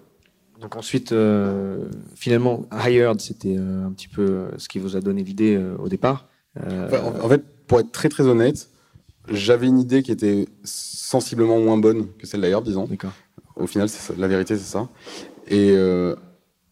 Donc 0.62 0.78
ensuite, 0.78 1.12
euh, 1.12 1.90
finalement, 2.16 2.68
Hired, 2.72 3.20
c'était 3.20 3.58
un 3.58 3.92
petit 3.92 4.08
peu 4.08 4.48
ce 4.58 4.70
qui 4.70 4.80
vous 4.80 4.96
a 4.96 5.02
donné 5.02 5.24
l'idée 5.24 5.60
au 5.78 5.90
départ. 5.90 6.30
en, 6.58 7.26
en, 7.26 7.30
fait, 7.30 7.44
pour 7.68 7.82
être 7.82 7.92
très 7.92 8.08
très 8.08 8.24
honnête, 8.24 8.70
j'avais 9.32 9.68
une 9.68 9.80
idée 9.80 10.04
qui 10.04 10.12
était 10.12 10.48
sensiblement 10.64 11.60
moins 11.60 11.78
bonne 11.78 12.08
que 12.18 12.28
celle 12.28 12.42
d'ailleurs, 12.42 12.62
disons. 12.62 12.88
Au 13.56 13.68
final, 13.68 13.90
ça, 13.90 14.14
la 14.18 14.28
vérité, 14.28 14.56
c'est 14.58 14.72
ça. 14.72 14.90
Et 15.48 15.72
euh, 15.72 16.16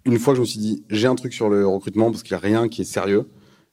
une 0.05 0.19
fois 0.19 0.33
que 0.33 0.37
je 0.37 0.41
me 0.41 0.45
suis 0.45 0.59
dit, 0.59 0.83
j'ai 0.89 1.07
un 1.07 1.15
truc 1.15 1.33
sur 1.33 1.49
le 1.49 1.67
recrutement 1.67 2.11
parce 2.11 2.23
qu'il 2.23 2.33
n'y 2.33 2.43
a 2.43 2.45
rien 2.45 2.69
qui 2.69 2.81
est 2.81 2.85
sérieux. 2.85 3.27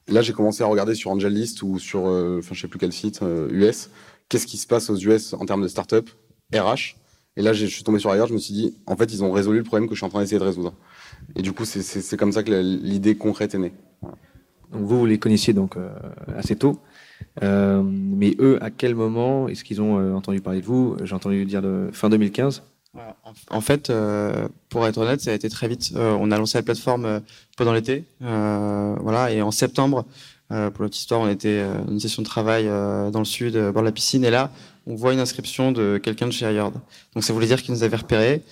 Là, 0.09 0.21
j'ai 0.21 0.33
commencé 0.33 0.63
à 0.63 0.67
regarder 0.67 0.95
sur 0.95 1.11
AngelList 1.11 1.63
ou 1.63 1.79
sur, 1.79 2.07
euh, 2.07 2.39
enfin, 2.41 2.55
je 2.55 2.61
sais 2.61 2.69
plus 2.69 2.79
quel 2.79 2.93
site, 2.93 3.23
euh, 3.23 3.49
US, 3.51 3.91
qu'est-ce 4.29 4.47
qui 4.47 4.57
se 4.57 4.67
passe 4.67 4.91
aux 4.91 4.97
US 4.97 5.33
en 5.33 5.47
termes 5.47 5.63
de 5.63 5.69
start-up, 5.69 6.11
RH. 6.53 6.97
Et 7.37 7.43
là, 7.43 7.53
je 7.53 7.67
suis 7.67 7.83
tombé 7.83 7.99
sur 7.99 8.11
ailleurs, 8.11 8.29
je 8.29 8.35
me 8.35 8.39
suis 8.39 8.55
dit, 8.55 8.75
en 8.87 8.97
fait, 8.97 9.13
ils 9.13 9.25
ont 9.25 9.33
résolu 9.33 9.59
le 9.59 9.65
problème 9.65 9.89
que 9.89 9.95
je 9.95 9.99
suis 9.99 10.07
en 10.07 10.11
train 10.11 10.21
d'essayer 10.21 10.39
de 10.39 10.45
résoudre. 10.45 10.75
Et 11.35 11.43
du 11.43 11.53
coup, 11.53 11.65
c'est 11.65 12.17
comme 12.17 12.33
ça 12.33 12.43
que 12.43 12.53
l'idée 12.53 13.17
concrète 13.17 13.55
est 13.55 13.59
née. 13.59 13.73
Donc 14.73 14.83
vous, 14.83 14.99
vous 14.99 15.07
les 15.07 15.19
connaissiez 15.19 15.53
donc 15.53 15.77
euh, 15.77 15.89
assez 16.37 16.57
tôt. 16.57 16.79
Euh, 17.43 17.83
mais 17.85 18.35
eux, 18.39 18.59
à 18.63 18.71
quel 18.71 18.95
moment 18.95 19.49
est-ce 19.49 19.65
qu'ils 19.65 19.83
ont 19.83 19.99
euh, 19.99 20.15
entendu 20.15 20.41
parler 20.41 20.61
de 20.61 20.67
vous? 20.67 20.97
J'ai 21.03 21.15
entendu 21.15 21.45
dire 21.45 21.63
de 21.63 21.91
fin 21.93 22.09
2015. 22.09 22.63
En 23.51 23.61
fait, 23.61 23.91
euh, 23.91 24.47
pour 24.69 24.87
être 24.87 24.99
honnête, 24.99 25.21
ça 25.21 25.33
a 25.33 25.35
été 25.35 25.49
très 25.49 25.67
vite. 25.67 25.91
Euh, 25.97 26.17
on 26.21 26.31
a 26.31 26.39
lancé 26.39 26.59
la 26.59 26.63
plateforme 26.63 27.23
pendant 27.57 27.73
l'été, 27.73 28.05
voilà, 28.21 29.33
et 29.33 29.43
en 29.43 29.51
septembre, 29.51 30.07
pour 30.49 30.83
notre 30.83 30.97
histoire, 30.97 31.21
on 31.21 31.29
était 31.29 31.65
dans 31.65 31.93
une 31.93 31.99
session 31.99 32.23
de 32.23 32.27
travail 32.27 32.67
dans 32.67 33.19
le 33.19 33.25
sud, 33.25 33.55
bord 33.55 33.83
de 33.83 33.89
la 33.89 33.93
piscine, 33.93 34.25
et 34.25 34.31
là, 34.31 34.53
on 34.87 34.95
voit 34.95 35.13
une 35.13 35.19
inscription 35.19 35.73
de 35.73 35.99
quelqu'un 35.99 36.27
de 36.27 36.33
chez 36.33 36.47
Ayard. 36.47 36.71
Donc 37.15 37.25
ça 37.25 37.33
voulait 37.33 37.49
dire 37.49 37.61
qu'il 37.63 37.75
nous 37.75 37.83
avait 37.83 37.97
repérés. 37.97 38.43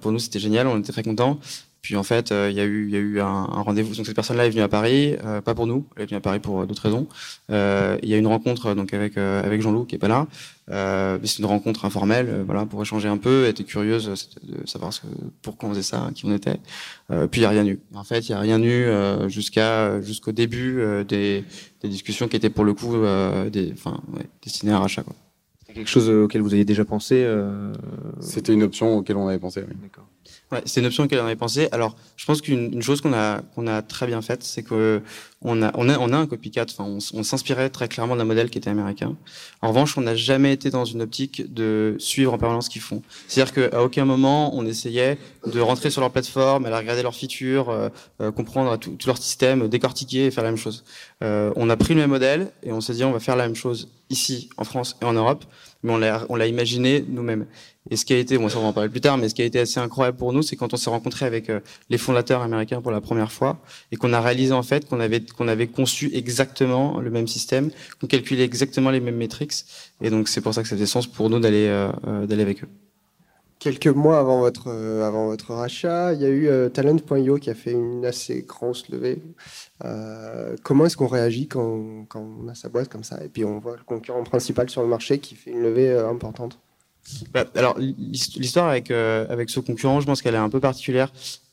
pour 0.00 0.12
nous, 0.12 0.20
c'était 0.20 0.38
génial, 0.38 0.68
on 0.68 0.78
était 0.78 0.92
très 0.92 1.02
contents. 1.02 1.40
Puis 1.84 1.96
en 1.96 2.02
fait, 2.02 2.32
euh, 2.32 2.48
il 2.50 2.56
y 2.56 2.60
a 2.60 2.64
eu, 2.64 2.88
y 2.88 2.96
a 2.96 2.98
eu 2.98 3.20
un, 3.20 3.44
rendez-vous. 3.44 3.94
Donc 3.94 4.06
cette 4.06 4.14
personne-là 4.14 4.46
est 4.46 4.50
venue 4.50 4.62
à 4.62 4.68
Paris, 4.68 5.16
euh, 5.22 5.42
pas 5.42 5.54
pour 5.54 5.66
nous, 5.66 5.86
elle 5.96 6.04
est 6.04 6.06
venue 6.06 6.16
à 6.16 6.20
Paris 6.22 6.40
pour 6.40 6.62
euh, 6.62 6.66
d'autres 6.66 6.80
raisons. 6.80 7.06
Il 7.50 8.08
y 8.08 8.14
a 8.14 8.16
eu 8.16 8.20
une 8.20 8.26
rencontre 8.26 8.74
donc 8.74 8.94
avec 8.94 9.18
avec 9.18 9.60
Jean-Loup 9.60 9.84
qui 9.84 9.96
est 9.96 9.98
pas 9.98 10.08
là. 10.08 10.26
c'est 11.22 11.38
une 11.40 11.44
rencontre 11.44 11.84
informelle, 11.84 12.42
voilà, 12.46 12.64
pour 12.64 12.80
échanger 12.80 13.08
un 13.08 13.18
peu. 13.18 13.44
Elle 13.44 13.50
était 13.50 13.64
curieuse 13.64 14.32
de 14.42 14.66
savoir 14.66 14.94
ce, 14.94 15.02
pourquoi 15.42 15.68
on 15.68 15.72
faisait 15.72 15.82
ça, 15.82 16.08
qui 16.14 16.24
on 16.24 16.34
était. 16.34 16.58
puis 17.30 17.42
il 17.42 17.44
y 17.44 17.44
a 17.44 17.50
rien 17.50 17.66
eu. 17.66 17.78
En 17.94 18.02
fait, 18.02 18.20
il 18.20 18.30
y 18.30 18.34
a 18.34 18.40
rien 18.40 18.62
eu 18.62 18.88
jusqu'à 19.28 20.00
jusqu'au 20.00 20.32
début 20.32 20.82
des, 21.06 21.44
des 21.82 21.88
discussions 21.90 22.28
qui 22.28 22.36
étaient 22.36 22.48
pour 22.48 22.64
le 22.64 22.72
coup 22.72 22.96
des, 23.52 23.74
enfin, 23.74 24.00
ouais, 24.14 24.24
destinées 24.42 24.72
à 24.72 24.78
rachat. 24.78 25.02
Quoi. 25.02 25.14
Quelque 25.74 25.88
chose 25.88 26.08
auquel 26.08 26.40
vous 26.40 26.52
aviez 26.52 26.64
déjà 26.64 26.84
pensé 26.84 27.26
C'était 28.20 28.52
une 28.52 28.62
option 28.62 28.98
auquel 28.98 29.16
on 29.16 29.28
avait 29.28 29.38
pensé. 29.38 29.64
Oui. 29.66 29.74
D'accord. 29.82 30.06
Ouais, 30.52 30.62
c'est 30.66 30.80
une 30.80 30.86
option 30.86 31.04
auquel 31.04 31.20
on 31.20 31.24
avait 31.24 31.36
pensé. 31.36 31.68
Alors, 31.72 31.96
je 32.16 32.24
pense 32.26 32.40
qu'une 32.40 32.82
chose 32.82 33.00
qu'on 33.00 33.12
a 33.12 33.40
qu'on 33.54 33.66
a 33.66 33.82
très 33.82 34.06
bien 34.06 34.20
faite, 34.22 34.42
c'est 34.42 34.62
que 34.62 35.02
on 35.42 35.62
a 35.62 35.72
on 35.74 35.88
a 35.88 35.98
on 35.98 36.12
a 36.12 36.16
un 36.16 36.26
copycat. 36.26 36.66
Enfin, 36.70 36.84
on, 36.84 36.98
on 37.18 37.22
s'inspirait 37.22 37.70
très 37.70 37.88
clairement 37.88 38.14
d'un 38.14 38.24
modèle 38.24 38.50
qui 38.50 38.58
était 38.58 38.70
américain. 38.70 39.16
En 39.62 39.68
revanche, 39.68 39.96
on 39.96 40.02
n'a 40.02 40.14
jamais 40.14 40.52
été 40.52 40.70
dans 40.70 40.84
une 40.84 41.02
optique 41.02 41.52
de 41.52 41.96
suivre 41.98 42.32
en 42.34 42.38
permanence 42.38 42.66
ce 42.66 42.70
qu'ils 42.70 42.82
font. 42.82 43.02
C'est-à-dire 43.26 43.70
qu'à 43.70 43.82
aucun 43.82 44.04
moment 44.04 44.54
on 44.54 44.66
essayait 44.66 45.18
de 45.46 45.60
rentrer 45.60 45.90
sur 45.90 46.00
leur 46.02 46.10
plateforme, 46.10 46.66
aller 46.66 46.76
regarder 46.76 47.02
leurs 47.02 47.14
features, 47.14 47.70
euh, 47.70 47.88
euh, 48.20 48.30
comprendre 48.30 48.76
tout, 48.76 48.90
tout, 48.90 49.06
leur 49.06 49.18
système, 49.18 49.68
décortiquer 49.68 50.26
et 50.26 50.30
faire 50.30 50.44
la 50.44 50.50
même 50.50 50.58
chose. 50.58 50.84
Euh, 51.22 51.52
on 51.56 51.70
a 51.70 51.76
pris 51.76 51.94
le 51.94 52.00
même 52.00 52.10
modèle 52.10 52.52
et 52.62 52.72
on 52.72 52.80
s'est 52.80 52.92
dit 52.92 53.04
on 53.04 53.12
va 53.12 53.20
faire 53.20 53.36
la 53.36 53.46
même 53.46 53.56
chose 53.56 53.88
ici 54.14 54.48
en 54.56 54.64
France 54.64 54.96
et 55.02 55.04
en 55.04 55.12
Europe, 55.12 55.44
mais 55.82 55.92
on 56.28 56.36
l'a 56.36 56.46
imaginé 56.46 57.04
nous-mêmes. 57.06 57.46
Et 57.90 57.96
ce 57.96 58.04
qui 58.06 58.14
a 58.14 58.18
été, 58.18 58.38
on 58.38 58.46
va 58.46 58.60
en 58.60 58.72
parler 58.72 58.88
plus 58.88 59.02
tard, 59.02 59.18
mais 59.18 59.28
ce 59.28 59.34
qui 59.34 59.42
a 59.42 59.44
été 59.44 59.58
assez 59.60 59.78
incroyable 59.78 60.16
pour 60.16 60.32
nous, 60.32 60.42
c'est 60.42 60.56
quand 60.56 60.72
on 60.72 60.78
s'est 60.78 60.88
rencontré 60.88 61.26
avec 61.26 61.50
euh, 61.50 61.60
les 61.90 61.98
fondateurs 61.98 62.40
américains 62.40 62.80
pour 62.80 62.90
la 62.90 63.02
première 63.02 63.30
fois 63.30 63.58
et 63.92 63.96
qu'on 63.96 64.14
a 64.14 64.20
réalisé 64.22 64.52
en 64.54 64.62
fait 64.62 64.88
qu'on 64.88 65.00
avait 65.00 65.66
conçu 65.66 66.10
exactement 66.14 67.00
le 67.00 67.10
même 67.10 67.28
système, 67.28 67.70
qu'on 68.00 68.06
calculait 68.06 68.44
exactement 68.44 68.90
les 68.90 69.00
mêmes 69.00 69.16
métriques. 69.16 69.66
Et 70.00 70.08
donc 70.08 70.28
c'est 70.28 70.40
pour 70.40 70.54
ça 70.54 70.62
que 70.62 70.68
ça 70.68 70.76
faisait 70.76 70.86
sens 70.86 71.06
pour 71.06 71.28
nous 71.28 71.40
d'aller 71.40 71.66
euh, 71.66 71.92
euh, 72.06 72.26
d'aller 72.26 72.42
avec 72.42 72.64
eux. 72.64 72.68
Quelques 73.64 73.86
mois 73.86 74.18
avant 74.18 74.40
votre 74.40 74.70
avant 74.70 75.26
votre 75.26 75.54
rachat, 75.54 76.12
il 76.12 76.20
y 76.20 76.26
a 76.26 76.28
eu 76.28 76.70
Talent.io 76.70 77.38
qui 77.38 77.48
a 77.48 77.54
fait 77.54 77.72
une 77.72 78.04
assez 78.04 78.42
grosse 78.42 78.88
levée. 78.90 79.22
comment 80.62 80.84
est-ce 80.84 80.98
qu'on 80.98 81.06
réagit 81.06 81.48
quand, 81.48 82.04
quand 82.08 82.20
on 82.20 82.48
a 82.48 82.54
sa 82.54 82.68
boîte 82.68 82.90
comme 82.90 83.04
ça? 83.04 83.24
Et 83.24 83.28
puis 83.28 83.44
on 83.44 83.58
voit 83.60 83.76
le 83.76 83.82
concurrent 83.84 84.22
principal 84.22 84.68
sur 84.68 84.82
le 84.82 84.88
marché 84.88 85.18
qui 85.18 85.34
fait 85.34 85.50
une 85.50 85.62
levée 85.62 85.90
importante 85.98 86.58
bah, 87.32 87.44
alors 87.54 87.76
l'histoire 87.78 88.68
avec 88.68 88.90
euh, 88.90 89.26
avec 89.28 89.50
ce 89.50 89.60
concurrent, 89.60 90.00
je 90.00 90.06
pense 90.06 90.22
qu'elle 90.22 90.34
est 90.34 90.38
un 90.38 90.48
peu 90.48 90.60
particulière. 90.60 91.12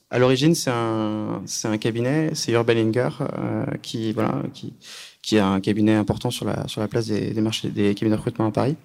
À 0.09 0.19
l'origine, 0.19 0.55
c'est 0.55 0.71
un 0.71 1.43
un 1.65 1.77
cabinet, 1.77 2.31
c'est 2.33 2.51
Urbaninger 2.51 3.09
euh, 3.21 3.65
qui 3.81 4.11
voilà 4.13 4.43
qui 4.53 4.73
qui 5.21 5.37
a 5.37 5.47
un 5.47 5.59
cabinet 5.59 5.95
important 5.95 6.31
sur 6.31 6.45
la 6.45 6.67
sur 6.67 6.81
la 6.81 6.87
place 6.87 7.07
des, 7.07 7.31
des 7.31 7.41
marchés 7.41 7.69
des 7.69 7.93
cabinets 7.95 8.15
de 8.15 8.19
recrutement 8.19 8.47
à 8.47 8.51
Paris. 8.51 8.75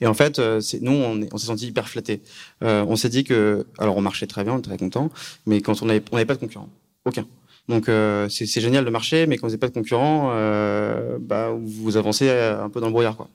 Et 0.00 0.06
en 0.06 0.14
fait, 0.14 0.38
euh, 0.38 0.60
nous, 0.80 0.92
on, 0.92 1.38
s'est 1.38 1.46
senti 1.46 1.68
hyper 1.68 1.88
flattés. 1.88 2.20
Euh, 2.62 2.84
on 2.86 2.96
s'est 2.96 3.08
dit 3.08 3.24
que, 3.24 3.66
alors, 3.78 3.96
on 3.96 4.00
marchait 4.00 4.26
très 4.26 4.44
bien, 4.44 4.54
on 4.54 4.58
était 4.58 4.68
très 4.68 4.78
content, 4.78 5.10
mais 5.46 5.60
quand 5.60 5.82
on 5.82 5.88
avait, 5.88 6.02
on 6.12 6.16
n'avait 6.16 6.26
pas 6.26 6.34
de 6.34 6.40
concurrent, 6.40 6.68
aucun. 7.04 7.26
Donc, 7.68 7.88
euh, 7.88 8.28
c'est 8.28 8.60
génial 8.60 8.84
de 8.84 8.90
marcher, 8.90 9.26
mais 9.26 9.36
quand 9.36 9.46
vous 9.46 9.50
n'avez 9.50 9.58
pas 9.58 9.68
de 9.68 9.74
concurrent, 9.74 10.30
euh, 10.32 11.18
bah, 11.20 11.52
vous 11.58 11.96
avancez 11.96 12.30
un 12.30 12.68
peu 12.68 12.80
dans 12.80 12.86
le 12.86 12.92
brouillard, 12.92 13.16
quoi. 13.16 13.28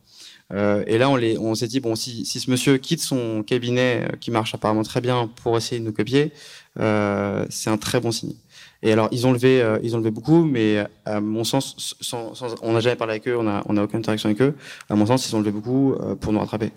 Et 0.86 0.98
là, 0.98 1.10
on, 1.10 1.56
s'est 1.56 1.68
dit 1.68 1.80
bon, 1.80 1.96
si, 1.96 2.26
si, 2.26 2.42
ce 2.42 2.52
monsieur 2.52 2.78
quitte 2.78 3.00
son 3.00 3.42
cabinet 3.42 4.06
qui 4.20 4.32
marche 4.32 4.54
apparemment 4.54 4.84
très 4.84 5.00
bien 5.00 5.30
pour 5.42 5.56
essayer 5.56 5.80
de 5.80 5.86
nous 5.86 5.94
copier, 5.94 6.34
c'est 6.76 7.70
un 7.70 7.78
très 7.80 8.02
bon 8.02 8.12
signe. 8.12 8.36
Et 8.84 8.92
alors, 8.92 9.10
ils 9.12 9.28
ont 9.28 9.32
levé, 9.32 9.62
euh, 9.62 9.78
ils 9.84 9.96
ont 9.96 10.00
levé 10.00 10.12
beaucoup, 10.12 10.44
mais 10.44 10.84
à 11.06 11.22
mon 11.22 11.44
sens, 11.44 11.96
on 12.62 12.74
n'a 12.74 12.80
jamais 12.80 12.96
parlé 12.96 13.12
avec 13.12 13.28
eux, 13.28 13.38
on 13.38 13.44
n'a 13.44 13.64
on 13.68 13.78
a 13.78 13.84
aucune 13.84 14.00
interaction 14.00 14.30
avec 14.30 14.42
eux. 14.42 14.56
À 14.90 14.96
mon 14.96 15.06
sens, 15.06 15.30
ils 15.30 15.36
ont 15.36 15.40
levé 15.40 15.52
beaucoup 15.52 15.94
euh, 15.94 16.16
pour 16.16 16.34
nous 16.34 16.40
rattraper. 16.40 16.72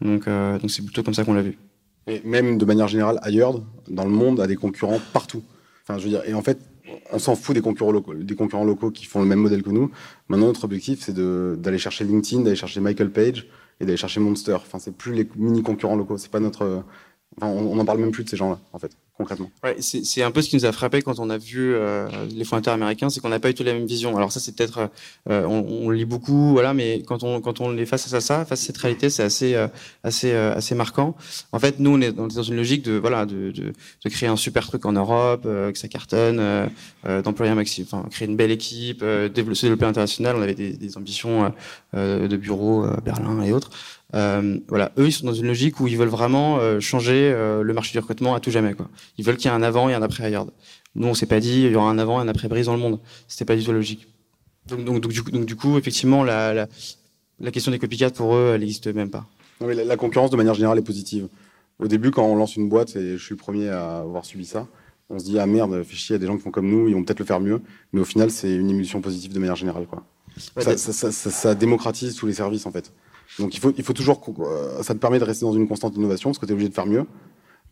Donc, 0.00 0.26
euh, 0.26 0.58
c'est 0.68 0.82
plutôt 0.82 1.02
comme 1.02 1.14
ça 1.14 1.24
qu'on 1.24 1.34
l'a 1.34 1.42
vu. 1.42 1.56
Et 2.08 2.20
même 2.24 2.58
de 2.58 2.64
manière 2.64 2.88
générale, 2.88 3.18
ailleurs, 3.22 3.60
dans 3.88 4.04
le 4.04 4.10
monde, 4.10 4.40
a 4.40 4.46
des 4.46 4.56
concurrents 4.56 5.00
partout. 5.12 5.42
Enfin, 5.82 5.98
je 5.98 6.04
veux 6.04 6.10
dire, 6.10 6.22
et 6.26 6.34
en 6.34 6.42
fait, 6.42 6.58
on 7.12 7.18
s'en 7.18 7.36
fout 7.36 7.54
des 7.54 7.62
concurrents 7.62 7.92
locaux, 7.92 8.14
des 8.14 8.34
concurrents 8.34 8.64
locaux 8.64 8.90
qui 8.90 9.06
font 9.06 9.20
le 9.20 9.26
même 9.26 9.38
modèle 9.38 9.62
que 9.62 9.70
nous. 9.70 9.92
Maintenant, 10.28 10.46
notre 10.46 10.64
objectif, 10.64 11.00
c'est 11.02 11.14
d'aller 11.14 11.78
chercher 11.78 12.04
LinkedIn, 12.04 12.42
d'aller 12.42 12.56
chercher 12.56 12.80
Michael 12.80 13.10
Page 13.10 13.46
et 13.80 13.84
d'aller 13.84 13.96
chercher 13.96 14.20
Monster. 14.20 14.54
Enfin, 14.54 14.80
c'est 14.80 14.96
plus 14.96 15.14
les 15.14 15.28
mini 15.36 15.62
concurrents 15.62 15.96
locaux. 15.96 16.18
C'est 16.18 16.30
pas 16.30 16.40
notre. 16.40 16.82
On 17.40 17.74
n'en 17.74 17.84
parle 17.84 17.98
même 17.98 18.10
plus 18.10 18.24
de 18.24 18.28
ces 18.28 18.36
gens-là, 18.36 18.58
en 18.72 18.78
fait 18.78 18.96
concrètement. 19.16 19.50
Ouais, 19.62 19.76
c'est 19.80 20.22
un 20.22 20.30
peu 20.32 20.42
ce 20.42 20.48
qui 20.48 20.56
nous 20.56 20.64
a 20.64 20.72
frappé 20.72 21.00
quand 21.02 21.20
on 21.20 21.30
a 21.30 21.38
vu 21.38 21.72
euh, 21.74 22.08
les 22.30 22.44
fondateurs 22.44 22.74
américains, 22.74 23.10
c'est 23.10 23.20
qu'on 23.20 23.28
n'a 23.28 23.38
pas 23.38 23.50
eu 23.50 23.54
tout 23.54 23.62
la 23.62 23.72
même 23.72 23.86
vision. 23.86 24.16
Alors 24.16 24.32
ça, 24.32 24.40
c'est 24.40 24.56
peut-être, 24.56 24.90
euh, 25.30 25.44
on, 25.44 25.86
on, 25.86 25.90
lit 25.90 26.04
beaucoup, 26.04 26.50
voilà, 26.50 26.74
mais 26.74 27.02
quand 27.06 27.22
on 27.22 27.40
quand 27.40 27.60
on 27.60 27.70
les 27.70 27.86
face 27.86 28.12
à 28.12 28.20
ça, 28.20 28.44
face 28.44 28.62
à 28.62 28.66
cette 28.66 28.76
réalité, 28.76 29.10
c'est 29.10 29.22
assez 29.22 29.54
euh, 29.54 29.68
assez 30.02 30.32
euh, 30.32 30.54
assez 30.54 30.74
marquant. 30.74 31.14
En 31.52 31.60
fait, 31.60 31.78
nous, 31.78 31.90
on 31.90 32.00
est, 32.00 32.12
dans 32.12 32.28
une 32.28 32.56
logique 32.56 32.82
de 32.82 32.94
voilà 32.94 33.24
de, 33.24 33.52
de, 33.52 33.72
de 34.04 34.08
créer 34.10 34.28
un 34.28 34.36
super 34.36 34.66
truc 34.66 34.84
en 34.84 34.92
Europe, 34.92 35.44
euh, 35.46 35.70
que 35.70 35.78
ça 35.78 35.88
cartonne, 35.88 36.40
d'employer 37.04 37.52
un 37.52 37.56
maximum, 37.56 37.88
enfin 37.92 38.08
créer 38.10 38.26
une 38.26 38.36
belle 38.36 38.50
équipe, 38.50 39.04
développer, 39.04 39.54
se 39.54 39.66
développer 39.66 39.86
international. 39.86 40.36
On 40.36 40.42
avait 40.42 40.54
des, 40.54 40.72
des 40.72 40.96
ambitions 40.96 41.52
de 41.92 42.36
bureaux 42.36 42.86
Berlin 43.04 43.42
et 43.42 43.52
autres. 43.52 43.70
Euh, 44.14 44.58
voilà, 44.68 44.92
eux, 44.98 45.06
ils 45.06 45.12
sont 45.12 45.26
dans 45.26 45.34
une 45.34 45.46
logique 45.46 45.80
où 45.80 45.88
ils 45.88 45.96
veulent 45.96 46.08
vraiment 46.08 46.58
euh, 46.58 46.78
changer 46.80 47.32
euh, 47.32 47.62
le 47.62 47.74
marché 47.74 47.92
du 47.92 47.98
recrutement 47.98 48.34
à 48.34 48.40
tout 48.40 48.50
jamais. 48.50 48.74
Quoi. 48.74 48.88
Ils 49.18 49.24
veulent 49.24 49.36
qu'il 49.36 49.50
y 49.50 49.54
ait 49.54 49.56
un 49.56 49.62
avant 49.62 49.88
et 49.88 49.94
un 49.94 50.02
après 50.02 50.24
Hayard. 50.24 50.46
Nous, 50.94 51.08
on 51.08 51.14
s'est 51.14 51.26
pas 51.26 51.40
dit 51.40 51.62
il 51.62 51.72
y 51.72 51.74
aura 51.74 51.90
un 51.90 51.98
avant 51.98 52.20
et 52.20 52.24
un 52.24 52.28
après 52.28 52.48
Brise 52.48 52.66
dans 52.66 52.74
le 52.74 52.80
monde. 52.80 53.00
C'était 53.26 53.44
pas 53.44 53.56
du 53.56 53.64
tout 53.64 53.72
logique. 53.72 54.06
Donc, 54.66 54.84
donc, 54.84 55.00
donc, 55.00 55.12
du, 55.12 55.22
coup, 55.22 55.30
donc 55.30 55.46
du 55.46 55.56
coup, 55.56 55.76
effectivement, 55.76 56.22
la, 56.22 56.54
la, 56.54 56.68
la 57.40 57.50
question 57.50 57.72
des 57.72 57.78
copycats 57.78 58.10
pour 58.10 58.34
eux, 58.36 58.52
elle 58.54 58.60
n'existe 58.60 58.86
même 58.86 59.10
pas. 59.10 59.26
Non, 59.60 59.66
mais 59.66 59.74
la, 59.74 59.84
la, 59.84 59.96
concurrence, 59.96 60.30
de 60.30 60.36
manière 60.36 60.54
générale, 60.54 60.78
est 60.78 60.82
positive. 60.82 61.28
Au 61.80 61.88
début, 61.88 62.12
quand 62.12 62.24
on 62.24 62.36
lance 62.36 62.56
une 62.56 62.68
boîte, 62.68 62.94
et 62.96 63.18
je 63.18 63.22
suis 63.22 63.34
le 63.34 63.38
premier 63.38 63.68
à 63.68 63.98
avoir 63.98 64.24
subi 64.24 64.46
ça, 64.46 64.68
on 65.10 65.18
se 65.18 65.24
dit 65.24 65.38
ah 65.38 65.46
merde, 65.46 65.82
fait 65.82 65.96
chier, 65.96 66.14
il 66.14 66.16
y 66.16 66.16
a 66.16 66.18
des 66.20 66.26
gens 66.26 66.36
qui 66.36 66.42
font 66.42 66.50
comme 66.50 66.68
nous, 66.68 66.88
ils 66.88 66.94
vont 66.94 67.02
peut-être 67.02 67.18
le 67.18 67.24
faire 67.24 67.40
mieux. 67.40 67.60
Mais 67.92 68.00
au 68.00 68.04
final, 68.04 68.30
c'est 68.30 68.54
une 68.54 68.70
émulsion 68.70 69.00
positive 69.00 69.32
de 69.32 69.38
manière 69.38 69.56
générale. 69.56 69.86
Quoi. 69.86 70.04
Ouais, 70.56 70.62
ça, 70.62 70.76
ça, 70.76 71.12
ça, 71.12 71.30
ça, 71.30 71.54
démocratise 71.54 72.14
tous 72.16 72.26
les 72.26 72.32
services 72.32 72.66
en 72.66 72.72
fait. 72.72 72.92
Donc 73.38 73.54
il 73.54 73.60
faut, 73.60 73.72
il 73.76 73.84
faut 73.84 73.92
toujours, 73.92 74.20
euh, 74.40 74.82
ça 74.82 74.94
te 74.94 74.98
permet 74.98 75.18
de 75.18 75.24
rester 75.24 75.44
dans 75.44 75.52
une 75.52 75.68
constante 75.68 75.96
innovation 75.96 76.30
parce 76.30 76.38
que 76.38 76.46
tu 76.46 76.52
es 76.52 76.54
obligé 76.54 76.68
de 76.68 76.74
faire 76.74 76.86
mieux. 76.86 77.04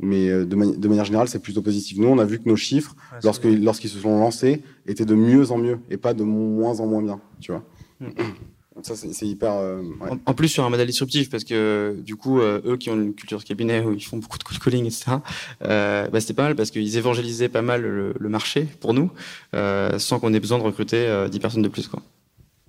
Mais 0.00 0.28
euh, 0.28 0.44
de, 0.44 0.56
mani 0.56 0.76
de 0.76 0.88
manière 0.88 1.04
générale, 1.04 1.28
c'est 1.28 1.38
plutôt 1.38 1.62
positif. 1.62 1.98
Nous, 1.98 2.08
on 2.08 2.18
a 2.18 2.24
vu 2.24 2.40
que 2.40 2.48
nos 2.48 2.56
chiffres, 2.56 2.96
ouais, 3.12 3.56
lorsqu'ils 3.56 3.90
se 3.90 3.98
sont 3.98 4.18
lancés, 4.18 4.62
étaient 4.86 5.04
de 5.04 5.14
mieux 5.14 5.50
en 5.52 5.58
mieux 5.58 5.78
et 5.90 5.96
pas 5.96 6.14
de 6.14 6.24
moins 6.24 6.80
en 6.80 6.86
moins 6.86 7.02
bien. 7.02 7.20
Tu 7.40 7.52
vois. 7.52 7.64
Mm. 8.00 8.08
Ça, 8.82 8.96
c'est 8.96 9.26
hyper. 9.26 9.52
Euh, 9.52 9.82
ouais. 10.00 10.10
en, 10.10 10.18
en, 10.24 10.34
plus, 10.34 10.48
sur 10.48 10.64
un 10.64 10.70
modèle 10.70 10.86
disruptif, 10.86 11.28
parce 11.28 11.44
que 11.44 11.94
du 12.02 12.16
coup, 12.16 12.40
euh, 12.40 12.62
eux 12.64 12.76
qui 12.76 12.88
ont 12.90 12.94
une 12.94 13.14
culture 13.14 13.38
de 13.38 13.44
cabinet 13.44 13.80
où 13.80 13.92
ils 13.92 14.02
font 14.02 14.16
beaucoup 14.16 14.38
de 14.38 14.44
cold 14.44 14.60
calling, 14.60 14.86
etc., 14.86 15.18
euh, 15.62 16.08
bah, 16.08 16.20
c'était 16.20 16.32
pas 16.32 16.44
mal 16.44 16.56
parce 16.56 16.70
qu'ils 16.70 16.96
évangélisaient 16.96 17.50
pas 17.50 17.62
mal 17.62 17.82
le, 17.82 18.14
le 18.18 18.28
marché 18.30 18.66
pour 18.80 18.94
nous, 18.94 19.10
euh, 19.54 19.98
sans 19.98 20.18
qu'on 20.18 20.32
ait 20.32 20.40
besoin 20.40 20.58
de 20.58 20.64
recruter 20.64 21.26
10 21.30 21.38
personnes 21.38 21.62
de 21.62 21.68
plus. 21.68 21.86
Quoi. 21.86 22.02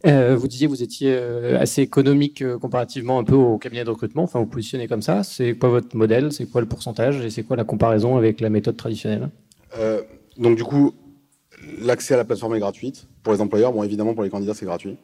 Euh, 0.06 0.36
vous 0.36 0.50
disiez 0.50 0.68
vous 0.68 0.84
étiez 0.84 1.16
euh, 1.16 1.58
assez 1.60 1.82
économique 1.82 2.42
euh, 2.42 2.60
comparativement 2.60 3.20
un 3.20 3.24
peu 3.24 3.36
au 3.36 3.58
cabinet 3.58 3.86
de 3.86 3.90
recrutement. 3.90 4.24
Enfin, 4.24 4.40
vous 4.40 4.46
positionnez 4.46 4.88
comme 4.88 5.02
ça. 5.02 5.24
C'est 5.24 5.54
quoi 5.54 5.70
votre 5.70 5.96
modèle? 5.96 6.34
C'est 6.34 6.46
quoi 6.46 6.60
le 6.62 6.68
pourcentage? 6.68 7.24
Et 7.24 7.30
c'est 7.30 7.44
quoi 7.44 7.56
la 7.56 7.64
comparaison 7.64 8.18
avec 8.18 8.42
la 8.42 8.50
méthode 8.50 8.76
traditionnelle? 8.78 9.30
Donc 10.38 10.56
du 10.56 10.64
coup, 10.64 10.94
l'accès 11.80 12.14
à 12.14 12.18
la 12.18 12.26
plateforme 12.26 12.56
est 12.56 12.60
gratuite 12.60 13.08
pour 13.24 13.34
les 13.34 13.42
employeurs. 13.42 13.72
Bon, 13.72 13.84
évidemment 13.84 14.14
pour 14.14 14.24
les 14.24 14.30
candidats 14.30 14.54
c'est 14.54 14.66
gratuit. 14.66 14.98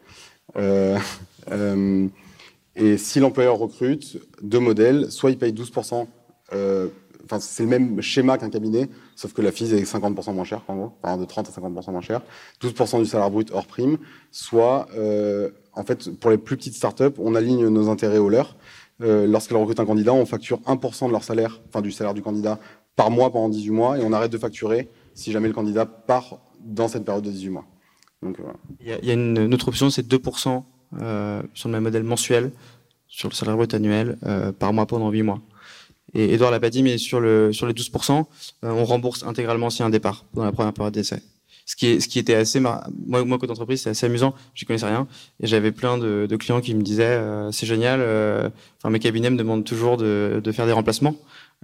Et 2.76 2.98
si 2.98 3.20
l'employeur 3.20 3.58
recrute 3.58 4.20
deux 4.42 4.60
modèles, 4.60 5.12
soit 5.12 5.32
il 5.32 5.38
paye 5.38 5.54
12% 5.54 6.06
c'est 7.40 7.64
le 7.64 7.70
même 7.70 8.02
schéma 8.02 8.38
qu'un 8.38 8.50
cabinet, 8.50 8.90
sauf 9.16 9.34
que 9.34 9.42
la 9.42 9.52
FIS 9.52 9.74
est 9.74 9.84
50% 9.84 10.34
moins 10.34 10.44
chère, 10.44 10.64
en 10.68 10.76
gros, 10.76 11.18
de 11.18 11.26
30 11.26 11.48
à 11.48 11.52
50% 11.62 11.92
moins 11.92 12.02
chère, 12.02 12.22
12% 12.62 13.00
du 13.00 13.06
salaire 13.06 13.30
brut 13.30 13.52
hors 13.52 13.68
prime, 13.68 13.98
soit, 14.32 14.88
euh, 14.96 15.50
en 15.74 15.84
fait, 15.84 16.10
pour 16.20 16.32
les 16.32 16.38
plus 16.38 16.58
petites 16.58 16.76
startups, 16.76 17.16
on 17.18 17.36
aligne 17.36 17.68
nos 17.68 17.90
intérêts 17.90 18.18
aux 18.18 18.30
leurs. 18.30 18.56
Euh, 19.02 19.28
Lorsqu'elles 19.28 19.58
recrutent 19.58 19.80
un 19.80 19.86
candidat, 19.86 20.14
on 20.14 20.26
facture 20.26 20.60
1% 20.66 21.08
de 21.08 21.12
leur 21.12 21.24
salaire, 21.24 21.62
enfin, 21.70 21.82
du 21.82 21.92
salaire 21.92 22.14
du 22.14 22.22
candidat, 22.22 22.60
par 22.96 23.12
mois 23.12 23.32
pendant 23.32 23.50
18 23.50 23.72
mois, 23.72 23.98
et 23.98 24.04
on 24.04 24.12
arrête 24.12 24.32
de 24.32 24.38
facturer 24.38 24.90
si 25.14 25.32
jamais 25.32 25.48
le 25.48 25.54
candidat 25.54 25.86
part 25.86 26.40
dans 26.60 26.88
cette 26.88 27.06
période 27.06 27.24
de 27.24 27.32
18 27.32 27.50
mois. 27.50 27.66
Voilà. 28.22 28.54
Il 28.82 28.88
y 29.08 29.12
a, 29.12 29.14
une, 29.14 29.54
autre 29.54 29.70
option, 29.70 29.90
c'est 29.90 30.06
2% 30.06 30.64
euh, 31.02 31.42
sur 31.54 31.70
le 31.70 31.74
même 31.74 31.84
modèle 31.84 32.04
mensuel, 32.04 32.52
sur 33.08 33.30
le 33.30 33.34
salaire 33.34 33.56
brut 33.56 33.74
annuel, 33.74 34.18
euh, 34.26 34.52
par 34.52 34.74
mois 34.74 34.86
pendant 34.86 35.10
8 35.10 35.24
mois. 35.24 35.40
Et 36.14 36.34
Edouard 36.34 36.52
l'a 36.52 36.60
pas 36.60 36.70
dit, 36.70 36.84
mais 36.84 36.98
sur, 36.98 37.20
le, 37.20 37.54
sur 37.54 37.68
les 37.68 37.74
12%, 37.74 38.26
euh, 38.64 38.70
on 38.70 38.86
rembourse 38.86 39.24
intégralement 39.24 39.70
si 39.70 39.84
un 39.84 39.90
départ 39.90 40.26
dans 40.34 40.44
la 40.44 40.52
première 40.52 40.74
période 40.74 40.94
d'essai. 40.94 41.22
ce 41.66 41.76
qui, 41.76 41.88
est, 41.88 42.00
ce 42.00 42.08
qui 42.08 42.20
était 42.20 42.36
assez 42.36 42.60
moi 42.60 42.84
moi 43.06 43.38
côté 43.38 43.52
entreprise 43.52 43.82
c'est 43.82 43.92
assez 43.92 44.06
amusant. 44.06 44.34
J'y 44.56 44.66
connaissais 44.66 44.88
rien. 44.88 45.08
Et 45.40 45.48
j'avais 45.48 45.72
plein 45.72 45.98
de, 45.98 46.28
de, 46.30 46.36
clients 46.36 46.62
qui 46.62 46.74
me 46.74 46.82
disaient 46.82 47.04
euh, 47.04 47.52
c'est 47.52 47.66
génial 47.68 48.00
euh, 48.02 48.50
enfin 48.78 48.90
mes 48.90 49.00
cabinets 49.00 49.30
me 49.30 49.38
demandent 49.38 49.66
toujours 49.66 49.98
de, 49.98 50.42
de 50.44 50.52
faire 50.52 50.66
des 50.66 50.74
remplacements 50.74 51.16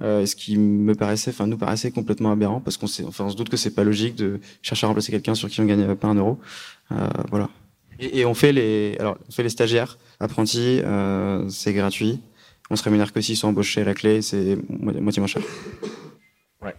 euh, 0.02 0.26
ce 0.26 0.36
qui 0.36 0.58
me 0.58 0.94
paraissait 0.94 1.32
enfin 1.32 1.48
nous 1.48 1.58
paraissait 1.58 1.90
complètement 1.90 2.30
aberrant 2.30 2.60
parce 2.60 2.76
qu'on 2.76 2.88
enfin 3.08 3.26
on 3.26 3.30
se 3.30 3.38
doute 3.38 3.48
que 3.48 3.56
c'est 3.56 3.74
pas 3.74 3.86
logique 3.86 4.16
de 4.16 4.42
chercher 4.62 4.86
à 4.86 4.88
remplacer 4.90 5.10
quelqu'un 5.10 5.36
sur 5.36 5.50
qui 5.50 5.62
on 5.62 5.66
gagne 5.66 5.96
pas 5.96 6.10
un 6.10 6.16
euro. 6.16 6.38
Euh, 6.92 7.08
voilà. 7.30 7.50
Et, 8.02 8.20
et, 8.20 8.26
on 8.26 8.34
fait 8.34 8.52
les 8.52 8.98
alors 9.00 9.18
on 9.30 9.32
fait 9.32 9.44
les 9.44 9.50
stagiaires 9.50 9.98
apprentis 10.20 10.82
euh, 10.84 11.48
c'est 11.48 11.72
gratuit 11.72 12.20
on 12.70 12.76
se 12.76 12.84
rémunère 12.84 13.14
que 13.14 13.22
s'ils 13.22 13.38
sont 13.38 13.50
embauchés 13.50 13.82
à 13.82 13.86
la 13.86 13.94
clé 13.94 14.22
c'est 14.22 14.58
moitié 14.70 15.20
moins 15.20 15.28
cher. 15.28 15.42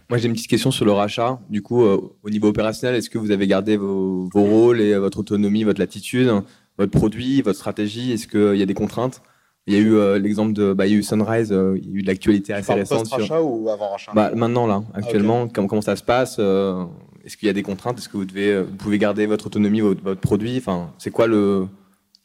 Moi, 0.09 0.17
j'ai 0.17 0.27
une 0.27 0.33
petite 0.33 0.49
question 0.49 0.71
sur 0.71 0.85
le 0.85 0.91
rachat. 0.91 1.39
Du 1.49 1.61
coup, 1.61 1.83
euh, 1.83 1.97
au 2.23 2.29
niveau 2.29 2.49
opérationnel, 2.49 2.95
est-ce 2.95 3.09
que 3.09 3.17
vous 3.17 3.31
avez 3.31 3.47
gardé 3.47 3.77
vos, 3.77 4.29
vos, 4.33 4.43
rôles 4.43 4.81
et 4.81 4.97
votre 4.97 5.19
autonomie, 5.19 5.63
votre 5.63 5.79
latitude, 5.79 6.29
votre 6.77 6.91
produit, 6.91 7.41
votre 7.41 7.57
stratégie? 7.57 8.11
Est-ce 8.11 8.27
qu'il 8.27 8.57
y 8.57 8.61
a 8.61 8.65
des 8.65 8.73
contraintes? 8.73 9.21
Il 9.65 9.73
y 9.73 9.77
a 9.77 9.79
eu 9.79 9.95
euh, 9.95 10.17
l'exemple 10.17 10.53
de 10.53 10.71
bah, 10.71 10.87
il 10.87 10.93
y 10.93 10.95
a 10.95 10.99
eu 10.99 11.03
Sunrise, 11.03 11.51
euh, 11.51 11.77
il 11.77 11.89
y 11.89 11.93
a 11.93 11.95
eu 11.95 12.01
de 12.01 12.07
l'actualité 12.07 12.53
assez 12.53 12.73
récente. 12.73 12.99
Post-rachat 12.99 13.25
sur... 13.25 13.45
ou 13.45 13.69
avant 13.69 13.89
rachat? 13.89 14.13
Bah, 14.13 14.31
Maintenant, 14.33 14.65
là, 14.65 14.83
actuellement, 14.93 15.43
okay. 15.43 15.51
comment, 15.53 15.67
comment, 15.67 15.81
ça 15.81 15.97
se 15.97 16.03
passe 16.03 16.37
euh, 16.39 16.85
Est-ce 17.25 17.35
qu'il 17.35 17.47
y 17.47 17.49
a 17.49 17.53
des 17.53 17.63
contraintes? 17.63 17.97
Est-ce 17.97 18.07
que 18.07 18.15
vous, 18.15 18.25
devez, 18.25 18.61
vous 18.61 18.75
pouvez 18.75 18.97
garder 18.97 19.25
votre 19.25 19.47
autonomie, 19.47 19.81
votre, 19.81 20.01
votre 20.01 20.21
produit? 20.21 20.57
Enfin, 20.57 20.93
C'est 20.97 21.11
quoi 21.11 21.27
le, 21.27 21.67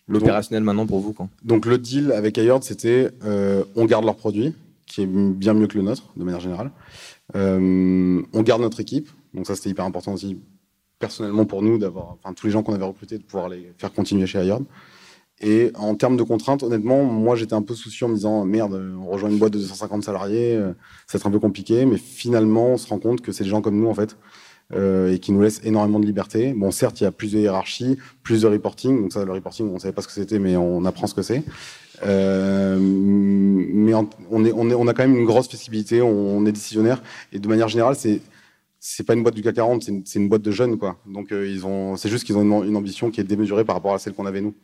l'opérationnel 0.08 0.62
maintenant 0.62 0.86
pour 0.86 1.00
vous 1.00 1.12
quoi 1.12 1.28
Donc, 1.44 1.66
le 1.66 1.78
deal 1.78 2.12
avec 2.12 2.38
Ayord, 2.38 2.62
c'était 2.62 3.10
on 3.22 3.84
garde 3.84 4.04
leur 4.04 4.16
produit, 4.16 4.54
qui 4.92 5.02
est 5.02 5.06
bien 5.06 5.54
mieux 5.54 5.66
que 5.66 5.78
le 5.78 5.84
nôtre, 5.84 6.12
de 6.16 6.24
manière 6.24 6.40
générale. 6.40 6.70
Euh, 7.34 8.22
on 8.32 8.42
garde 8.42 8.60
notre 8.60 8.80
équipe, 8.80 9.08
donc 9.32 9.46
ça 9.46 9.56
c'était 9.56 9.70
hyper 9.70 9.84
important 9.84 10.12
aussi 10.12 10.38
personnellement 10.98 11.46
pour 11.46 11.62
nous 11.62 11.78
d'avoir, 11.78 12.12
enfin 12.12 12.32
tous 12.34 12.46
les 12.46 12.52
gens 12.52 12.62
qu'on 12.62 12.74
avait 12.74 12.84
recrutés 12.84 13.18
de 13.18 13.22
pouvoir 13.22 13.48
les 13.48 13.72
faire 13.78 13.92
continuer 13.92 14.26
chez 14.26 14.38
Ayord. 14.38 14.62
Et 15.40 15.72
en 15.74 15.96
termes 15.96 16.16
de 16.16 16.22
contraintes, 16.22 16.62
honnêtement, 16.62 17.02
moi 17.04 17.34
j'étais 17.34 17.54
un 17.54 17.62
peu 17.62 17.74
soucieux 17.74 18.06
en 18.06 18.10
me 18.10 18.14
disant 18.14 18.44
merde, 18.44 18.80
on 19.00 19.06
rejoint 19.06 19.30
une 19.30 19.38
boîte 19.38 19.54
de 19.54 19.58
250 19.58 20.04
salariés, 20.04 20.54
euh, 20.54 20.72
ça 21.06 21.16
va 21.16 21.22
être 21.22 21.26
un 21.26 21.30
peu 21.30 21.40
compliqué, 21.40 21.86
mais 21.86 21.96
finalement 21.96 22.66
on 22.68 22.76
se 22.76 22.86
rend 22.86 22.98
compte 22.98 23.22
que 23.22 23.32
c'est 23.32 23.44
des 23.44 23.50
gens 23.50 23.62
comme 23.62 23.80
nous 23.80 23.88
en 23.88 23.94
fait. 23.94 24.16
Euh, 24.74 25.12
et 25.12 25.18
qui 25.18 25.32
nous 25.32 25.42
laissent 25.42 25.60
énormément 25.64 26.00
de 26.00 26.06
liberté. 26.06 26.54
Bon, 26.54 26.70
certes, 26.70 27.00
il 27.00 27.04
y 27.04 27.06
a 27.06 27.12
plus 27.12 27.32
de 27.32 27.38
hiérarchie, 27.38 27.98
plus 28.22 28.40
de 28.42 28.46
reporting. 28.46 29.02
Donc 29.02 29.12
ça, 29.12 29.22
le 29.22 29.32
reporting, 29.32 29.68
on 29.68 29.74
ne 29.74 29.78
savait 29.78 29.92
pas 29.92 30.00
ce 30.00 30.06
que 30.06 30.14
c'était, 30.14 30.38
mais 30.38 30.56
on 30.56 30.86
apprend 30.86 31.06
ce 31.06 31.14
que 31.14 31.20
c'est. 31.20 31.42
Euh, 32.04 32.78
mais 32.80 33.92
on, 33.92 34.08
on, 34.30 34.44
est, 34.46 34.52
on, 34.54 34.70
est, 34.70 34.74
on 34.74 34.86
a 34.88 34.94
quand 34.94 35.06
même 35.06 35.16
une 35.16 35.26
grosse 35.26 35.48
flexibilité, 35.48 36.00
on, 36.00 36.46
est 36.46 36.52
décisionnaire. 36.52 37.02
Et 37.32 37.38
de 37.38 37.46
manière 37.48 37.68
générale, 37.68 37.96
c'est 37.96 38.20
c'est 38.84 39.04
pas 39.04 39.14
une 39.14 39.22
boîte 39.22 39.34
du 39.34 39.42
CAC 39.42 39.54
40, 39.56 39.82
c'est 39.84 39.92
une, 39.92 40.02
une, 40.16 40.28
boîte 40.28 40.42
de 40.42 40.50
jeunes, 40.50 40.76
quoi. 40.76 40.96
Donc 41.06 41.30
euh, 41.30 41.46
ils 41.46 41.64
ont, 41.66 41.96
c'est 41.96 42.08
juste 42.08 42.24
qu'ils 42.24 42.36
ont 42.36 42.42
une, 42.42 42.68
une, 42.68 42.76
ambition 42.76 43.12
qui 43.12 43.20
est 43.20 43.24
démesurée 43.24 43.64
par 43.64 43.76
rapport 43.76 43.94
à 43.94 43.98
celle 44.00 44.12
qu'on 44.12 44.26
avait 44.26 44.40
nous. 44.40 44.54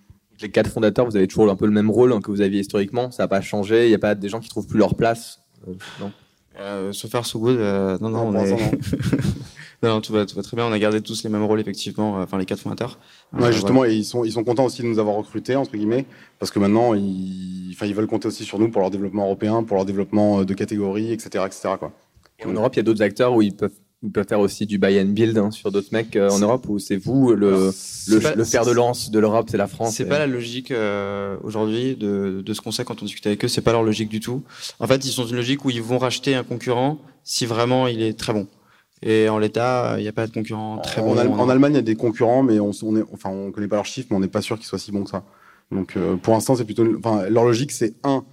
Les 0.40 0.50
quatre 0.50 0.70
fondateurs, 0.70 1.04
vous 1.04 1.16
avez 1.16 1.28
toujours 1.28 1.50
un 1.50 1.56
peu 1.56 1.66
le 1.66 1.72
même 1.72 1.90
rôle 1.90 2.12
hein, 2.12 2.20
que 2.20 2.30
vous 2.30 2.40
aviez 2.40 2.60
historiquement. 2.60 3.10
Ça 3.10 3.24
n'a 3.24 3.28
pas 3.28 3.40
changé. 3.40 3.86
Il 3.86 3.88
n'y 3.90 3.94
a 3.94 3.98
pas 3.98 4.14
des 4.14 4.28
gens 4.28 4.40
qui 4.40 4.48
trouvent 4.48 4.66
plus 4.66 4.78
leur 4.78 4.94
place. 4.94 5.40
Euh, 5.66 5.74
non? 6.00 6.12
Euh, 6.60 6.92
so 6.92 7.08
far 7.08 7.24
so 7.24 7.38
good. 7.38 7.58
Euh, 7.58 7.98
non, 8.00 8.10
non, 8.10 8.32
non, 8.32 8.40
on 8.40 8.44
est... 8.44 8.78
non. 9.82 9.90
non, 9.90 10.00
tout 10.00 10.12
va, 10.12 10.26
tout 10.26 10.36
va 10.36 10.42
très 10.42 10.56
bien. 10.56 10.66
On 10.66 10.72
a 10.72 10.78
gardé 10.78 11.00
tous 11.00 11.22
les 11.22 11.30
mêmes 11.30 11.44
rôles 11.44 11.60
effectivement. 11.60 12.16
Enfin, 12.16 12.38
les 12.38 12.46
quatre 12.46 12.60
fondateurs. 12.60 12.98
Ouais, 13.32 13.52
justement, 13.52 13.80
voilà. 13.80 13.92
et 13.92 13.96
ils 13.96 14.04
sont, 14.04 14.24
ils 14.24 14.32
sont 14.32 14.44
contents 14.44 14.64
aussi 14.64 14.82
de 14.82 14.86
nous 14.86 14.98
avoir 14.98 15.16
recrutés 15.16 15.56
entre 15.56 15.76
guillemets, 15.76 16.06
parce 16.38 16.50
que 16.50 16.58
maintenant, 16.58 16.94
ils, 16.94 17.74
veulent 17.94 18.06
compter 18.06 18.28
aussi 18.28 18.44
sur 18.44 18.58
nous 18.58 18.70
pour 18.70 18.80
leur 18.80 18.90
développement 18.90 19.24
européen, 19.24 19.62
pour 19.62 19.76
leur 19.76 19.84
développement 19.84 20.44
de 20.44 20.54
catégories, 20.54 21.12
etc., 21.12 21.44
etc. 21.46 21.70
Quoi. 21.78 21.92
Et 22.38 22.46
en 22.46 22.52
Europe, 22.52 22.74
il 22.74 22.78
y 22.78 22.80
a 22.80 22.82
d'autres 22.84 23.02
acteurs 23.02 23.34
où 23.34 23.42
ils 23.42 23.54
peuvent 23.54 23.72
ils 24.02 24.12
peuvent 24.12 24.28
faire 24.28 24.38
aussi 24.38 24.64
du 24.64 24.78
buy 24.78 25.00
and 25.00 25.06
build 25.06 25.36
hein, 25.38 25.50
sur 25.50 25.72
d'autres 25.72 25.88
mecs 25.90 26.14
euh, 26.14 26.30
en 26.30 26.38
Europe 26.38 26.68
ou 26.68 26.78
c'est 26.78 26.96
vous 26.96 27.34
le, 27.34 27.72
le, 28.08 28.20
pas, 28.20 28.34
le, 28.36 28.44
fer 28.44 28.64
de 28.64 28.70
lance 28.70 29.10
de 29.10 29.18
l'Europe, 29.18 29.48
c'est 29.50 29.56
la 29.56 29.66
France 29.66 29.96
C'est 29.96 30.04
et... 30.04 30.06
pas 30.06 30.20
la 30.20 30.28
logique 30.28 30.70
euh, 30.70 31.36
aujourd'hui 31.42 31.96
de, 31.96 32.40
de, 32.44 32.54
ce 32.54 32.60
qu'on 32.60 32.70
sait 32.70 32.84
quand 32.84 33.02
on 33.02 33.04
discute 33.04 33.26
avec 33.26 33.44
eux, 33.44 33.48
c'est 33.48 33.60
pas 33.60 33.72
leur 33.72 33.82
logique 33.82 34.08
du 34.08 34.20
tout. 34.20 34.44
En 34.78 34.86
fait, 34.86 35.04
ils 35.04 35.10
sont 35.10 35.22
dans 35.22 35.28
une 35.28 35.36
logique 35.36 35.64
où 35.64 35.70
ils 35.70 35.82
vont 35.82 35.98
racheter 35.98 36.36
un 36.36 36.44
concurrent 36.44 36.98
si 37.24 37.44
vraiment 37.44 37.88
il 37.88 38.00
est 38.00 38.16
très 38.16 38.32
bon. 38.32 38.46
Et 39.02 39.28
en 39.28 39.38
l'état, 39.38 39.94
il 39.98 40.02
n'y 40.02 40.08
a 40.08 40.12
pas 40.12 40.26
de 40.26 40.32
concurrent 40.32 40.78
très 40.78 41.00
en, 41.00 41.14
bon. 41.14 41.18
En, 41.18 41.40
en, 41.40 41.48
Allemagne, 41.48 41.72
il 41.72 41.76
y 41.76 41.80
a 41.80 41.82
des 41.82 41.94
concurrents, 41.94 42.42
mais 42.42 42.58
on, 42.58 42.70
enfin, 43.12 43.30
on 43.30 43.52
connaît 43.52 43.68
pas 43.68 43.76
leurs 43.76 43.86
chiffres, 43.86 44.08
mais 44.10 44.16
on 44.16 44.20
n'est 44.20 44.28
pas 44.28 44.42
sûr 44.42 44.56
qu'ils 44.56 44.66
soient 44.66 44.78
si 44.78 44.90
bons 44.90 45.04
que 45.04 45.10
ça. 45.10 45.24
Donc, 45.70 45.96
euh, 45.96 46.16
pour 46.16 46.34
l'instant, 46.34 46.56
c'est 46.56 46.64
plutôt, 46.64 46.86
enfin, 46.98 47.28
leur 47.28 47.44
logique, 47.44 47.72
c'est 47.72 47.94
un, 48.02 48.24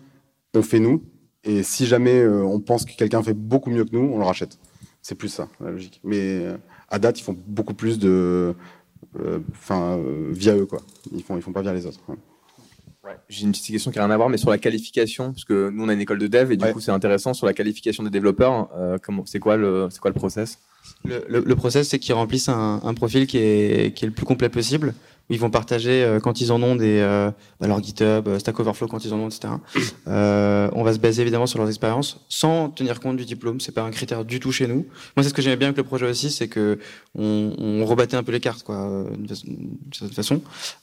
on 0.56 0.62
fait 0.62 0.80
nous, 0.80 1.04
et 1.44 1.64
si 1.64 1.86
jamais 1.86 2.20
euh, 2.20 2.44
on 2.44 2.60
pense 2.60 2.86
que 2.86 2.96
quelqu'un 2.96 3.22
fait 3.22 3.34
beaucoup 3.34 3.70
mieux 3.70 3.86
que 3.86 3.96
nous, 3.96 4.10
on 4.14 4.18
le 4.18 4.24
rachète. 4.24 4.58
C'est 5.02 5.16
plus 5.16 5.30
ça, 5.30 5.50
la 5.60 5.70
logique. 5.70 6.00
Mais 6.04 6.20
euh, 6.20 6.58
à 6.90 6.98
date, 6.98 7.20
ils 7.20 7.24
font 7.24 7.38
beaucoup 7.48 7.74
plus 7.74 8.00
de. 8.00 8.56
Enfin, 9.50 9.98
via 10.32 10.58
eux, 10.58 10.66
quoi. 10.66 10.82
Ils 11.14 11.24
font, 11.24 11.38
ils 11.38 11.42
font 11.42 11.54
pas 11.54 11.62
via 11.62 11.74
les 11.74 11.86
autres. 11.86 12.02
Ouais. 12.10 12.18
Ouais. 13.06 13.18
J'ai 13.30 13.44
une 13.44 13.52
petite 13.52 13.68
question 13.68 13.92
qui 13.92 13.98
n'a 14.00 14.06
rien 14.06 14.14
à 14.14 14.18
voir, 14.18 14.30
mais 14.30 14.38
sur 14.38 14.50
la 14.50 14.58
qualification, 14.58 15.32
parce 15.32 15.46
que 15.46 15.70
nous, 15.70 15.84
on 15.84 15.90
a 15.90 15.94
une 15.94 16.02
école 16.02 16.18
de 16.18 16.28
dev, 16.28 16.52
et 16.52 16.58
du 16.58 16.66
ouais. 16.66 16.74
coup, 16.74 16.80
c'est 16.80 16.92
intéressant 16.92 17.34
sur 17.34 17.46
la 17.46 17.54
qualification 17.54 18.04
des 18.04 18.10
développeurs. 18.10 18.70
Euh, 18.76 18.98
c'est 19.26 19.40
quoi, 19.40 19.58
le, 19.58 19.90
quoi 20.02 20.10
le 20.10 20.16
process? 20.16 20.58
Le, 21.04 21.24
le, 21.30 21.42
le, 21.42 21.56
process, 21.56 21.90
c'est 21.90 22.00
qu'ils 22.00 22.14
remplissent 22.14 22.50
un, 22.50 22.82
un, 22.84 22.94
profil 22.94 23.28
qui 23.28 23.38
est, 23.38 23.96
qui 23.96 24.06
est 24.06 24.08
le 24.08 24.14
plus 24.14 24.26
complet 24.26 24.50
possible 24.50 24.94
où 25.30 25.34
ils 25.34 25.40
vont 25.40 25.50
partager 25.50 26.04
euh, 26.04 26.20
quand 26.20 26.42
ils 26.42 26.52
en 26.52 26.62
ont 26.62 26.76
des 26.76 27.00
euh, 27.00 27.32
bah, 27.60 27.68
leur 27.68 27.82
GitHub, 27.84 28.38
Stack 28.38 28.60
Overflow 28.60 28.88
quand 28.88 29.04
ils 29.06 29.14
en 29.14 29.20
ont, 29.20 29.28
etc. 29.28 29.54
Euh, 30.08 30.70
on 30.74 30.84
va 30.84 30.94
se 30.94 31.00
baser 31.00 31.22
évidemment 31.24 31.48
sur 31.48 31.60
leurs 31.60 31.68
expériences, 31.68 32.20
sans 32.30 32.70
tenir 32.70 33.00
compte 33.00 33.18
du 33.18 33.26
diplôme. 33.26 33.60
C'est 33.60 33.72
pas 33.72 33.82
un 33.82 33.92
critère 33.92 34.24
du 34.24 34.40
tout 34.40 34.52
chez 34.52 34.68
nous. 34.68 34.86
Moi, 35.16 35.24
c'est 35.24 35.30
ce 35.30 35.34
que 35.34 35.42
j'aimais 35.42 35.56
bien 35.56 35.70
avec 35.70 35.78
le 35.78 35.84
projet 35.84 36.08
aussi, 36.08 36.30
c'est 36.30 36.48
que 36.48 36.78
on, 37.18 37.54
on, 37.58 37.86
rebattait 37.86 38.18
un 38.18 38.24
peu 38.24 38.32
les 38.32 38.40
cartes, 38.40 38.64
quoi, 38.64 39.06
d'une 39.18 39.28
certaine 39.92 40.16
façon. 40.16 40.42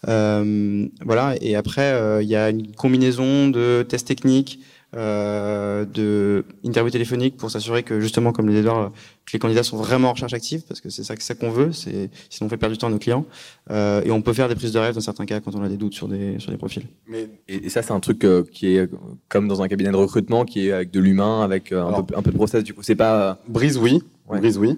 Euh, 0.08 0.86
voilà. 1.04 1.34
Et 1.40 1.54
après, 1.54 2.22
il 2.22 2.28
y 2.28 2.36
a 2.36 2.50
une 2.50 2.74
combinaison 2.74 3.48
de 3.48 3.84
tests 3.88 4.08
techniques. 4.08 4.60
Euh, 4.94 5.86
de 5.86 6.44
interview 6.64 6.90
téléphonique 6.90 7.38
pour 7.38 7.50
s'assurer 7.50 7.82
que 7.82 7.98
justement 7.98 8.30
comme 8.30 8.50
les 8.50 8.58
Edouard, 8.58 8.92
que 9.24 9.32
les 9.32 9.38
candidats 9.38 9.62
sont 9.62 9.78
vraiment 9.78 10.08
en 10.08 10.12
recherche 10.12 10.34
active 10.34 10.64
parce 10.68 10.82
que 10.82 10.90
c'est 10.90 11.02
ça, 11.02 11.14
ça 11.18 11.34
qu'on 11.34 11.50
veut 11.50 11.72
c'est 11.72 12.10
sinon 12.28 12.46
on 12.46 12.50
fait 12.50 12.58
perdre 12.58 12.74
du 12.74 12.78
temps 12.78 12.88
à 12.88 12.90
nos 12.90 12.98
clients 12.98 13.24
euh, 13.70 14.02
et 14.04 14.10
on 14.10 14.20
peut 14.20 14.34
faire 14.34 14.50
des 14.50 14.54
prises 14.54 14.72
de 14.72 14.78
rêve 14.78 14.94
dans 14.94 15.00
certains 15.00 15.24
cas 15.24 15.40
quand 15.40 15.54
on 15.54 15.62
a 15.62 15.70
des 15.70 15.78
doutes 15.78 15.94
sur 15.94 16.08
des 16.08 16.38
sur 16.38 16.50
des 16.50 16.58
profils. 16.58 16.82
Mais 17.06 17.30
et, 17.48 17.64
et 17.64 17.68
ça 17.70 17.80
c'est 17.80 17.92
un 17.92 18.00
truc 18.00 18.22
euh, 18.24 18.44
qui 18.52 18.76
est 18.76 18.90
comme 19.30 19.48
dans 19.48 19.62
un 19.62 19.68
cabinet 19.68 19.90
de 19.90 19.96
recrutement 19.96 20.44
qui 20.44 20.68
est 20.68 20.72
avec 20.72 20.90
de 20.90 21.00
l'humain 21.00 21.40
avec 21.40 21.72
euh, 21.72 21.82
un, 21.82 21.88
Alors, 21.88 22.04
peu, 22.04 22.14
un 22.14 22.20
peu 22.20 22.30
de 22.30 22.36
process 22.36 22.62
du 22.62 22.74
coup 22.74 22.82
c'est 22.82 22.94
pas 22.94 23.38
Brise 23.48 23.78
oui. 23.78 24.02
Ouais. 24.28 24.40
Brise 24.40 24.58
oui. 24.58 24.76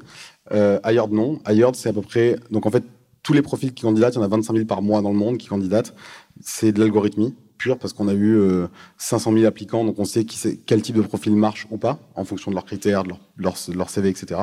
Euh, 0.53 0.79
non. 1.11 1.41
Hired 1.49 1.75
c'est 1.75 1.89
à 1.89 1.93
peu 1.93 2.03
près 2.03 2.37
donc 2.53 2.67
en 2.67 2.71
fait 2.71 2.85
tous 3.25 3.33
les 3.33 3.43
profils 3.43 3.75
qui 3.75 3.83
candidatent 3.83 4.15
il 4.15 4.19
y 4.19 4.21
en 4.21 4.25
a 4.25 4.29
25 4.29 4.53
000 4.53 4.67
par 4.67 4.81
mois 4.81 5.03
dans 5.03 5.11
le 5.11 5.19
monde 5.19 5.39
qui 5.39 5.49
candidatent. 5.49 5.93
C'est 6.41 6.71
de 6.71 6.79
l'algorithmie 6.79 7.35
parce 7.79 7.93
qu'on 7.93 8.09
a 8.09 8.15
eu 8.15 8.37
euh, 8.37 8.67
500 8.99 9.33
000 9.33 9.45
applicants, 9.47 9.85
donc 9.85 9.99
on 9.99 10.05
sait 10.05 10.25
quel 10.25 10.83
type 10.83 10.97
de 10.97 11.03
profil 11.03 11.35
marche 11.35 11.67
ou 11.71 11.79
pas 11.79 11.99
en 12.15 12.25
fonction 12.25 12.51
de 12.51 12.57
leurs 12.57 12.65
critères, 12.65 13.05
de 13.05 13.13
leur, 13.39 13.57
CV, 13.91 14.09
etc. 14.09 14.41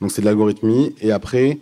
Donc 0.00 0.10
c'est 0.10 0.22
de 0.22 0.26
l'algorithmie. 0.26 0.94
Et 1.00 1.12
après, 1.12 1.60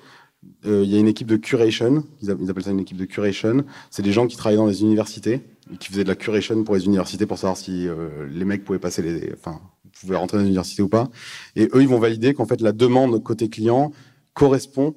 il 0.64 0.70
euh, 0.70 0.84
y 0.84 0.96
a 0.96 0.98
une 0.98 1.08
équipe 1.08 1.26
de 1.26 1.36
curation, 1.36 2.04
ils, 2.22 2.30
appellent 2.30 2.64
ça 2.64 2.70
une 2.70 2.80
équipe 2.80 2.96
de 2.96 3.04
curation. 3.04 3.64
C'est 3.90 4.02
des 4.02 4.12
gens 4.12 4.26
qui 4.26 4.36
travaillent 4.36 4.58
dans 4.58 4.66
les 4.66 4.82
universités 4.82 5.40
qui 5.78 5.88
faisaient 5.88 6.04
de 6.04 6.08
la 6.08 6.16
curation 6.16 6.64
pour 6.64 6.74
les 6.74 6.84
universités 6.84 7.26
pour 7.26 7.38
savoir 7.38 7.56
si 7.56 7.88
euh, 7.88 8.26
les 8.30 8.44
mecs 8.44 8.64
pouvaient 8.64 8.78
passer 8.78 9.02
les, 9.02 9.32
enfin, 9.32 9.60
pouvaient 10.00 10.16
rentrer 10.16 10.38
dans 10.38 10.42
l'université 10.42 10.82
ou 10.82 10.88
pas. 10.88 11.08
Et 11.56 11.68
eux, 11.74 11.82
ils 11.82 11.88
vont 11.88 11.98
valider 11.98 12.34
qu'en 12.34 12.46
fait 12.46 12.60
la 12.60 12.72
demande 12.72 13.22
côté 13.22 13.48
client 13.48 13.92
correspond 14.34 14.94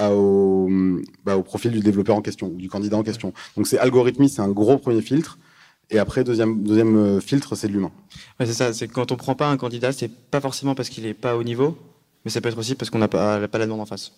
au, 0.00 0.68
bah, 1.24 1.36
au, 1.36 1.42
profil 1.42 1.70
du 1.70 1.80
développeur 1.80 2.16
en 2.16 2.22
question, 2.22 2.48
ou 2.48 2.56
du 2.56 2.68
candidat 2.68 2.96
en 2.96 3.02
question. 3.02 3.32
Donc 3.56 3.66
c'est 3.66 3.78
algorithmie, 3.78 4.28
c'est 4.28 4.42
un 4.42 4.50
gros 4.50 4.78
premier 4.78 5.02
filtre. 5.02 5.38
Et 5.90 5.98
après, 5.98 6.24
deuxième, 6.24 6.62
deuxième 6.62 6.96
euh, 6.96 7.20
filtre, 7.20 7.54
c'est 7.54 7.68
de 7.68 7.72
l'humain. 7.72 7.92
C'est 8.40 8.54
ça, 8.54 8.72
c'est 8.72 8.88
quand 8.88 9.12
on 9.12 9.16
prend 9.16 9.34
pas 9.34 9.48
un 9.48 9.56
candidat, 9.56 9.92
c'est 9.92 10.08
pas 10.08 10.40
forcément 10.40 10.74
parce 10.74 10.88
qu'il 10.88 11.06
est 11.06 11.14
pas 11.14 11.36
au 11.36 11.44
niveau, 11.44 11.76
mais 12.24 12.30
ça 12.30 12.40
peut 12.40 12.48
être 12.48 12.58
aussi 12.58 12.74
parce 12.74 12.90
qu'on 12.90 12.98
n'a 12.98 13.08
pas, 13.08 13.46
pas 13.48 13.58
la 13.58 13.66
demande 13.66 13.80
en 13.80 13.86
face. 13.86 14.12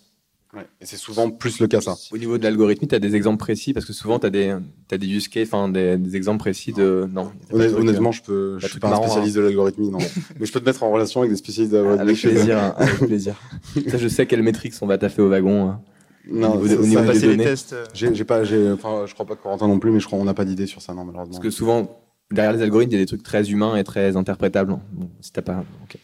Ouais. 0.57 0.65
Et 0.81 0.85
c'est 0.85 0.97
souvent 0.97 1.29
plus 1.29 1.59
le 1.59 1.67
cas, 1.67 1.81
ça. 1.81 1.95
Au 2.11 2.17
niveau 2.17 2.37
de 2.37 2.43
l'algorithme, 2.43 2.87
tu 2.87 2.95
as 2.95 2.99
des 2.99 3.15
exemples 3.15 3.37
précis 3.37 3.73
Parce 3.73 3.85
que 3.85 3.93
souvent, 3.93 4.17
tu 4.17 4.25
as 4.25 4.29
des, 4.29 4.55
as 4.91 4.97
des 4.97 5.07
use 5.07 5.27
cases, 5.27 5.47
enfin, 5.47 5.69
des, 5.69 5.97
des, 5.97 6.15
exemples 6.15 6.39
précis 6.39 6.73
de. 6.73 7.07
Non. 7.13 7.31
Honnêt, 7.51 7.67
honnêtement, 7.73 8.11
je 8.11 8.23
peux, 8.23 8.57
je 8.59 8.67
suis 8.67 8.79
pas 8.79 8.89
un 8.89 8.95
spécialiste 8.95 9.37
hein. 9.37 9.41
de 9.41 9.45
l'algorithme, 9.45 9.89
non. 9.89 9.99
Mais 10.39 10.45
je 10.45 10.51
peux 10.51 10.59
te 10.59 10.65
mettre 10.65 10.83
en 10.83 10.91
relation 10.91 11.21
avec 11.21 11.31
des 11.31 11.37
spécialistes 11.37 11.73
de 11.73 11.77
l'algorithme. 11.77 12.01
Avec 12.01 12.19
plaisir, 12.19 12.57
hein, 12.57 12.73
avec 12.77 12.97
plaisir. 12.97 13.35
ça, 13.87 13.97
je 13.97 14.07
sais 14.07 14.25
quelles 14.25 14.43
métriques 14.43 14.73
on 14.81 14.87
va 14.87 14.97
taffer 14.97 15.21
au 15.21 15.29
wagon. 15.29 15.69
Hein. 15.69 15.81
Non, 16.29 16.55
au 16.55 16.67
niveau, 16.67 16.83
au 16.83 16.87
niveau 16.87 17.11
des 17.11 17.21
données. 17.21 17.43
Tests. 17.43 17.75
J'ai 17.93 18.23
pas, 18.23 18.41
enfin, 18.73 19.05
je 19.05 19.13
crois 19.13 19.25
pas 19.25 19.35
que 19.35 19.43
Corentin 19.43 19.67
non 19.67 19.79
plus, 19.79 19.91
mais 19.91 19.99
je 19.99 20.07
crois 20.07 20.19
qu'on 20.19 20.25
n'a 20.25 20.33
pas 20.33 20.45
d'idée 20.45 20.65
sur 20.65 20.81
ça, 20.81 20.93
non, 20.93 21.05
malheureusement. 21.05 21.33
Parce 21.33 21.43
que 21.43 21.51
souvent, 21.51 22.01
derrière 22.31 22.53
les 22.53 22.61
algorithmes, 22.61 22.91
il 22.91 22.95
y 22.95 22.97
a 22.97 23.03
des 23.03 23.07
trucs 23.07 23.23
très 23.23 23.51
humains 23.51 23.77
et 23.77 23.83
très 23.83 24.17
interprétables. 24.17 24.77
Bon, 24.91 25.09
si 25.21 25.31
t'as 25.31 25.41
pas, 25.41 25.63
okay. 25.83 25.99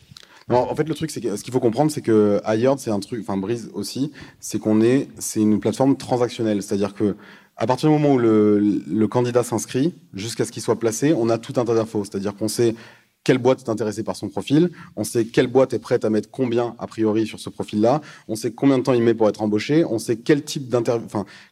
En 0.50 0.76
fait, 0.76 0.88
le 0.88 0.94
truc, 0.94 1.12
c'est 1.12 1.22
ce 1.36 1.44
qu'il 1.44 1.54
faut 1.54 1.60
comprendre, 1.60 1.92
c'est 1.92 2.02
que 2.02 2.42
Hired, 2.46 2.80
c'est 2.80 2.92
un 2.92 3.00
truc, 3.00 3.22
enfin 3.22 3.38
Breeze 3.38 3.70
aussi, 3.74 4.12
c'est 4.40 4.60
qu'on 4.60 4.82
est, 4.82 5.08
c'est 5.20 5.42
une 5.42 5.60
plateforme 5.60 5.96
transactionnelle, 5.96 6.62
c'est-à-dire 6.62 6.94
que 6.94 7.16
à 7.56 7.68
partir 7.68 7.90
du 7.90 7.96
moment 7.96 8.16
où 8.16 8.18
le, 8.18 9.08
candidat 9.08 9.44
s'inscrit, 9.44 9.94
jusqu'à 10.14 10.44
ce 10.44 10.52
qu'il 10.52 10.64
soit 10.64 10.80
placé, 10.80 11.14
on 11.14 11.30
a 11.30 11.38
tout 11.38 11.54
un 11.58 11.66
tas 11.66 11.76
d'infos, 11.76 12.04
c'est-à-dire 12.04 12.36
qu'on 12.36 12.48
sait 12.48 12.76
quelle 13.24 13.38
boîte 13.38 13.60
est 13.60 13.70
intéressée 13.70 14.04
par 14.04 14.16
son 14.16 14.28
profil, 14.28 14.72
on 14.98 15.04
sait 15.04 15.26
quelle 15.26 15.48
boîte 15.48 15.74
est 15.74 15.80
prête 15.80 16.04
à 16.04 16.10
mettre 16.10 16.30
combien 16.30 16.76
a 16.78 16.88
priori 16.88 17.26
sur 17.26 17.40
ce 17.40 17.50
profil-là, 17.50 18.02
on 18.28 18.36
sait 18.36 18.52
combien 18.52 18.78
de 18.80 18.84
temps 18.84 18.94
il 18.94 19.04
met 19.04 19.14
pour 19.14 19.30
être 19.30 19.42
embauché, 19.42 19.86
on 19.86 20.00
sait 20.00 20.18
quel 20.18 20.44
type 20.44 20.76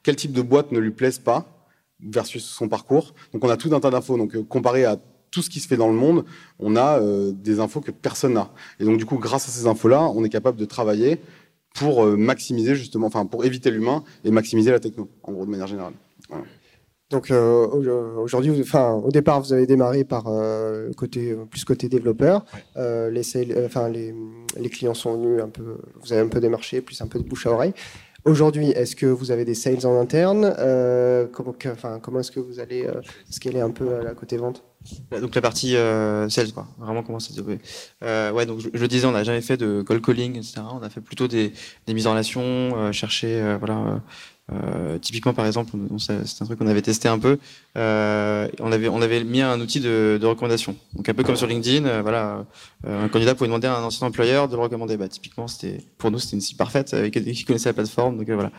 quel 0.03 0.15
type 0.15 0.33
de 0.33 0.41
boîte 0.41 0.71
ne 0.71 0.79
lui 0.79 0.91
plaise 0.91 1.19
pas 1.19 1.61
versus 2.01 2.43
son 2.43 2.67
parcours. 2.67 3.13
Donc 3.33 3.43
on 3.43 3.49
a 3.49 3.57
tout 3.57 3.73
un 3.73 3.79
tas 3.79 3.89
d'infos. 3.89 4.17
Donc 4.17 4.35
euh, 4.35 4.43
comparé 4.43 4.85
à 4.85 4.97
tout 5.31 5.41
ce 5.41 5.49
qui 5.49 5.59
se 5.59 5.67
fait 5.67 5.77
dans 5.77 5.87
le 5.87 5.93
monde, 5.93 6.25
on 6.59 6.75
a 6.75 6.99
euh, 6.99 7.31
des 7.31 7.59
infos 7.59 7.81
que 7.81 7.91
personne 7.91 8.33
n'a. 8.33 8.51
Et 8.79 8.85
donc 8.85 8.97
du 8.97 9.05
coup, 9.05 9.17
grâce 9.17 9.47
à 9.47 9.51
ces 9.51 9.65
infos-là, 9.65 10.03
on 10.13 10.23
est 10.23 10.29
capable 10.29 10.57
de 10.57 10.65
travailler 10.65 11.21
pour 11.73 12.03
euh, 12.03 12.17
maximiser 12.17 12.75
justement, 12.75 13.07
enfin 13.07 13.25
pour 13.25 13.45
éviter 13.45 13.71
l'humain 13.71 14.03
et 14.25 14.31
maximiser 14.31 14.71
la 14.71 14.79
techno, 14.79 15.09
en 15.23 15.31
gros 15.31 15.45
de 15.45 15.51
manière 15.51 15.67
générale. 15.67 15.93
Donc 17.11 17.29
euh, 17.29 17.67
aujourd'hui, 18.17 18.53
enfin 18.61 18.93
au 18.93 19.11
départ, 19.11 19.41
vous 19.41 19.51
avez 19.51 19.67
démarré 19.67 20.05
par 20.05 20.27
euh, 20.27 20.91
côté 20.93 21.35
plus 21.49 21.65
côté 21.65 21.89
développeur. 21.89 22.45
Euh, 22.77 23.09
les, 23.09 23.23
enfin 23.65 23.89
les, 23.89 24.15
les, 24.57 24.69
clients 24.69 24.93
sont 24.93 25.17
venus 25.17 25.41
un 25.43 25.49
peu, 25.49 25.77
vous 26.01 26.13
avez 26.13 26.21
un 26.21 26.29
peu 26.29 26.39
démarché, 26.39 26.79
plus 26.79 27.01
un 27.01 27.07
peu 27.07 27.19
de 27.19 27.25
bouche 27.25 27.45
à 27.47 27.51
oreille. 27.51 27.73
Aujourd'hui, 28.23 28.69
est-ce 28.69 28.95
que 28.95 29.07
vous 29.07 29.31
avez 29.31 29.43
des 29.43 29.55
sales 29.55 29.85
en 29.85 29.99
interne? 29.99 30.53
Comment, 31.33 31.53
enfin, 31.65 31.99
comment 31.99 32.21
est-ce 32.21 32.31
que 32.31 32.39
vous 32.39 32.59
allez 32.59 32.87
scaler 33.29 33.59
un 33.59 33.71
peu 33.71 33.95
à 33.95 34.03
la 34.03 34.13
côté 34.13 34.37
vente? 34.37 34.63
Donc 35.11 35.35
la 35.35 35.41
partie 35.41 35.75
sales, 36.29 36.53
quoi. 36.53 36.67
Vraiment 36.77 37.03
comment 37.03 37.19
ça 37.19 37.29
se 37.29 37.35
développer. 37.35 37.61
ouais, 38.01 38.45
donc 38.45 38.59
je, 38.59 38.69
je, 38.73 38.81
le 38.81 38.87
disais, 38.87 39.05
on 39.05 39.11
n'a 39.11 39.23
jamais 39.23 39.41
fait 39.41 39.57
de 39.57 39.81
cold 39.81 40.03
calling, 40.03 40.37
etc. 40.37 40.61
On 40.71 40.81
a 40.83 40.89
fait 40.89 41.01
plutôt 41.01 41.27
des, 41.27 41.53
des 41.87 41.93
mises 41.93 42.07
en 42.07 42.11
relation, 42.11 42.91
chercher, 42.91 43.57
voilà, 43.59 44.01
euh, 44.53 44.97
typiquement, 44.97 45.33
par 45.33 45.45
exemple, 45.45 45.71
c'est 45.97 46.41
un 46.41 46.45
truc 46.45 46.59
qu'on 46.59 46.67
avait 46.67 46.81
testé 46.81 47.07
un 47.07 47.19
peu. 47.19 47.37
Euh, 47.77 48.47
on 48.59 48.71
avait 48.71 48.89
on 48.89 49.01
avait 49.01 49.23
mis 49.23 49.41
un 49.41 49.59
outil 49.59 49.79
de, 49.79 50.19
recommandation. 50.23 50.75
Donc 50.93 51.07
un 51.07 51.13
peu 51.13 51.23
comme 51.23 51.35
sur 51.35 51.47
LinkedIn, 51.47 51.85
euh, 51.85 52.01
voilà, 52.01 52.45
un 52.87 53.07
candidat 53.07 53.35
pouvait 53.35 53.47
demander 53.47 53.67
à 53.67 53.77
un 53.77 53.83
ancien 53.83 54.07
employeur 54.07 54.47
de 54.47 54.55
le 54.55 54.61
recommander. 54.61 54.97
Bah, 54.97 55.07
typiquement, 55.07 55.47
c'était 55.47 55.77
pour 55.97 56.11
nous 56.11 56.19
c'était 56.19 56.35
une 56.35 56.41
cible 56.41 56.57
parfaite 56.57 56.93
avec 56.93 57.13
qui 57.13 57.45
connaissait 57.45 57.69
la 57.69 57.73
plateforme. 57.73 58.17
Donc 58.17 58.29
voilà. 58.29 58.51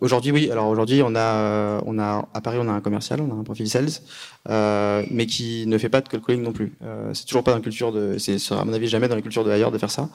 aujourd'hui, 0.00 0.32
oui. 0.32 0.50
Alors 0.50 0.68
aujourd'hui, 0.68 1.02
on 1.04 1.14
a 1.14 1.80
on 1.86 1.98
a 1.98 2.28
à 2.34 2.40
Paris, 2.40 2.58
on 2.60 2.68
a 2.68 2.72
un 2.72 2.80
commercial, 2.80 3.20
on 3.20 3.30
a 3.30 3.38
un 3.38 3.44
profil 3.44 3.68
sales, 3.68 3.90
mais 5.10 5.26
qui 5.26 5.66
ne 5.66 5.78
fait 5.78 5.88
pas 5.88 6.00
de 6.00 6.08
cold 6.08 6.24
calling 6.24 6.42
non 6.42 6.52
plus. 6.52 6.72
c'est 7.12 7.26
toujours 7.26 7.44
pas 7.44 7.52
dans 7.52 7.58
la 7.58 7.62
culture 7.62 7.92
de, 7.92 8.18
c'est 8.18 8.36
à 8.52 8.64
mon 8.64 8.72
avis 8.72 8.88
jamais 8.88 9.08
dans 9.08 9.14
la 9.14 9.22
culture 9.22 9.44
de 9.44 9.50
ailleurs 9.50 9.70
de 9.70 9.78
faire 9.78 9.90
ça. 9.90 10.08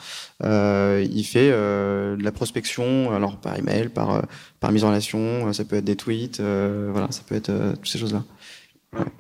il 0.44 1.24
fait 1.24 1.50
de 1.50 2.24
la 2.24 2.32
prospection, 2.32 3.14
alors 3.14 3.38
par 3.38 3.58
email, 3.58 3.90
par 3.90 4.24
par 4.60 4.72
mise 4.72 4.84
en 4.84 4.90
relation, 4.90 5.48
euh, 5.48 5.54
ça 5.54 5.66
peut 5.66 5.76
être 5.76 5.86
des 5.86 5.96
tweets, 5.96 6.40
euh, 6.40 6.90
voilà, 6.92 7.12
ça 7.12 7.22
peut 7.26 7.36
être 7.36 7.50
euh, 7.50 7.74
toutes 7.76 7.88
ces 7.88 8.00
choses-là. 8.00 8.24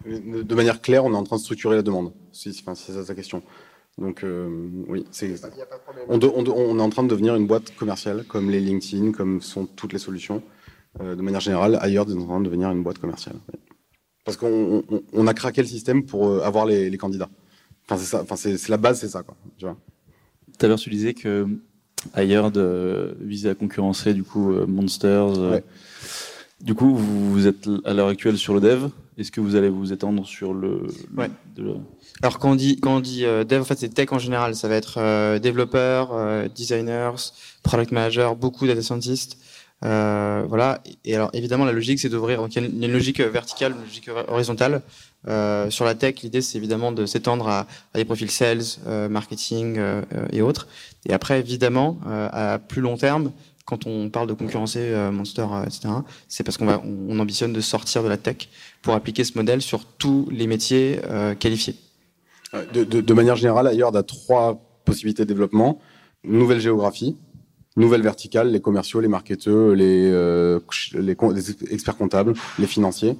De 0.05 0.55
manière 0.55 0.81
claire, 0.81 1.05
on 1.05 1.13
est 1.13 1.17
en 1.17 1.23
train 1.23 1.35
de 1.35 1.41
structurer 1.41 1.75
la 1.75 1.81
demande, 1.81 2.13
si, 2.31 2.53
c'est 2.53 2.93
ça 2.93 3.03
ta 3.03 3.15
question. 3.15 3.43
Donc 3.97 4.23
oui, 4.87 5.05
c'est, 5.11 5.33
on, 6.07 6.19
on, 6.21 6.79
est 6.79 6.81
en 6.81 6.89
train 6.89 7.01
de 7.01 7.07
devenir 7.07 7.35
une 7.35 7.47
boîte 7.47 7.75
commerciale, 7.75 8.23
comme 8.25 8.51
les 8.51 8.59
LinkedIn, 8.59 9.11
comme 9.11 9.41
sont 9.41 9.65
toutes 9.65 9.91
les 9.91 9.99
solutions. 9.99 10.43
de 10.99 11.15
manière 11.15 11.39
générale, 11.39 11.79
ailleurs, 11.81 12.05
on 12.07 12.11
est 12.11 12.23
en 12.23 12.27
train 12.27 12.39
de 12.39 12.45
devenir 12.45 12.71
une 12.71 12.83
boîte 12.83 12.99
commerciale. 12.99 13.35
Parce 14.23 14.37
qu'on 14.37 14.83
on, 15.13 15.27
a 15.27 15.33
craqué 15.33 15.61
le 15.61 15.67
système 15.67 16.05
pour 16.05 16.43
avoir 16.43 16.67
les, 16.67 16.95
candidats. 16.97 17.29
Enfin, 17.85 17.99
c'est 17.99 18.05
ça. 18.05 18.21
Enfin, 18.21 18.35
c'est, 18.35 18.69
la 18.69 18.77
base, 18.77 18.99
c'est 18.99 19.09
ça, 19.09 19.23
quoi. 19.23 19.35
Tu 19.57 19.65
vois. 19.65 19.77
Tout 20.57 20.65
à 20.65 20.69
l'heure, 20.69 20.79
tu 20.79 20.91
disais 20.91 21.15
que 21.15 21.47
ailleurs 22.13 22.51
de 22.51 23.17
viser 23.21 23.49
à 23.49 23.55
concurrencer 23.55 24.13
du 24.13 24.23
coup 24.23 24.53
euh, 24.53 24.65
Monsters. 24.67 25.39
Euh. 25.39 25.59
Du 26.61 26.73
coup, 26.73 26.95
vous, 26.95 27.45
êtes 27.45 27.69
à 27.85 27.93
l'heure 27.93 28.07
actuelle 28.07 28.37
sur 28.37 28.55
le 28.55 28.59
dev. 28.59 28.87
Est-ce 29.19 29.31
que 29.31 29.41
vous 29.41 29.55
allez 29.55 29.69
vous 29.69 29.93
étendre 29.93 30.25
sur 30.25 30.53
le, 30.53 30.87
ouais. 31.15 31.29
Alors 32.21 32.39
quand 32.39 32.51
on 32.51 32.55
dit 32.55 32.79
quand 32.79 32.97
on 32.97 32.99
dit 32.99 33.25
euh, 33.25 33.43
dev, 33.43 33.61
en 33.61 33.63
fait 33.63 33.77
c'est 33.77 33.89
tech 33.89 34.11
en 34.11 34.19
général. 34.19 34.55
Ça 34.55 34.67
va 34.67 34.75
être 34.75 35.37
développeurs, 35.39 36.09
designers, 36.55 37.11
product 37.63 37.91
managers, 37.91 38.31
beaucoup 38.39 38.65
data 38.65 38.81
scientists. 38.81 39.37
Voilà. 39.81 40.81
Et 41.05 41.15
alors 41.15 41.29
évidemment 41.33 41.65
la 41.65 41.71
logique 41.71 41.99
c'est 41.99 42.09
d'ouvrir. 42.09 42.45
il 42.49 42.61
y 42.61 42.65
a 42.65 42.67
une 42.67 42.93
logique 42.93 43.21
verticale, 43.21 43.73
une 43.73 43.83
logique 43.83 44.09
horizontale. 44.27 44.81
Euh, 45.27 45.69
sur 45.69 45.83
la 45.83 45.95
tech, 45.95 46.21
l'idée 46.21 46.41
c'est 46.41 46.57
évidemment 46.57 46.91
de 46.91 47.05
s'étendre 47.05 47.47
à, 47.49 47.67
des 47.95 48.05
profils 48.05 48.31
sales, 48.31 48.61
euh, 48.87 49.09
marketing 49.09 49.75
euh, 49.77 50.01
et 50.31 50.41
autres. 50.41 50.67
Et 51.05 51.13
après, 51.13 51.39
évidemment, 51.39 51.99
à 52.05 52.59
plus 52.59 52.81
long 52.81 52.97
terme, 52.97 53.31
quand 53.65 53.85
on 53.85 54.09
parle 54.09 54.27
de 54.27 54.33
concurrencer 54.33 54.93
Monster, 55.11 55.45
etc., 55.65 55.89
c'est 56.27 56.43
parce 56.43 56.57
qu'on 56.57 56.67
on, 56.67 57.19
ambitionne 57.19 57.53
de 57.53 57.61
sortir 57.61 58.03
de 58.03 58.09
la 58.09 58.17
tech 58.17 58.49
pour 58.81 58.93
appliquer 58.93 59.23
ce 59.23 59.37
modèle 59.37 59.61
sur 59.61 59.85
tous 59.85 60.27
les 60.31 60.47
métiers 60.47 60.99
qualifiés. 61.39 61.75
De, 62.73 63.13
manière 63.13 63.37
générale, 63.37 63.67
ailleurs, 63.67 63.91
on 63.93 63.95
a 63.95 64.03
trois 64.03 64.59
possibilités 64.83 65.23
de 65.23 65.29
développement 65.29 65.79
nouvelle 66.25 66.59
géographie, 66.59 67.15
nouvelle 67.81 68.01
verticale, 68.01 68.51
les 68.51 68.61
commerciaux, 68.61 68.99
les 68.99 69.07
marketeurs, 69.07 69.75
les, 69.75 70.11
les 70.93 71.15
experts 71.71 71.97
comptables, 71.97 72.33
les 72.59 72.67
financiers 72.67 73.15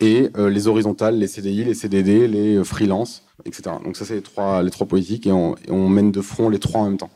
et 0.00 0.30
euh, 0.36 0.50
les 0.50 0.68
horizontales, 0.68 1.18
les 1.18 1.26
CDI, 1.26 1.64
les 1.64 1.74
CDD, 1.74 2.28
les 2.28 2.56
euh, 2.56 2.64
freelances, 2.64 3.24
etc. 3.44 3.76
Donc 3.82 3.96
ça, 3.96 4.04
c'est 4.04 4.16
les 4.16 4.22
trois, 4.22 4.62
les 4.62 4.70
trois 4.70 4.86
politiques 4.86 5.26
et 5.26 5.32
on, 5.32 5.88
mène 5.88 6.12
de 6.12 6.20
front 6.20 6.48
les 6.48 6.58
trois 6.58 6.82
en 6.82 6.84
même 6.84 6.98
temps. 6.98 7.10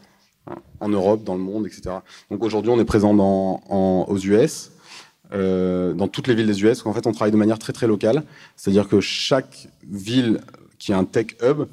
En 0.80 0.88
Europe, 0.88 1.22
dans 1.22 1.34
le 1.34 1.40
monde, 1.40 1.66
etc. 1.66 1.96
Donc 2.30 2.42
aujourd'hui, 2.42 2.72
on 2.72 2.80
est 2.80 2.84
présent 2.84 3.12
aux 3.68 4.18
US, 4.18 4.72
euh, 5.32 5.92
dans 5.92 6.08
toutes 6.08 6.26
les 6.26 6.34
villes 6.34 6.46
des 6.46 6.64
US. 6.64 6.84
En 6.86 6.92
fait, 6.92 7.06
on 7.06 7.12
travaille 7.12 7.30
de 7.30 7.36
manière 7.36 7.58
très 7.58 7.72
très 7.72 7.86
locale. 7.86 8.24
C'est-à-dire 8.56 8.88
que 8.88 9.00
chaque 9.00 9.68
ville 9.86 10.40
qui 10.78 10.92
a 10.92 10.98
un 10.98 11.04
tech 11.04 11.36
hub 11.42 11.66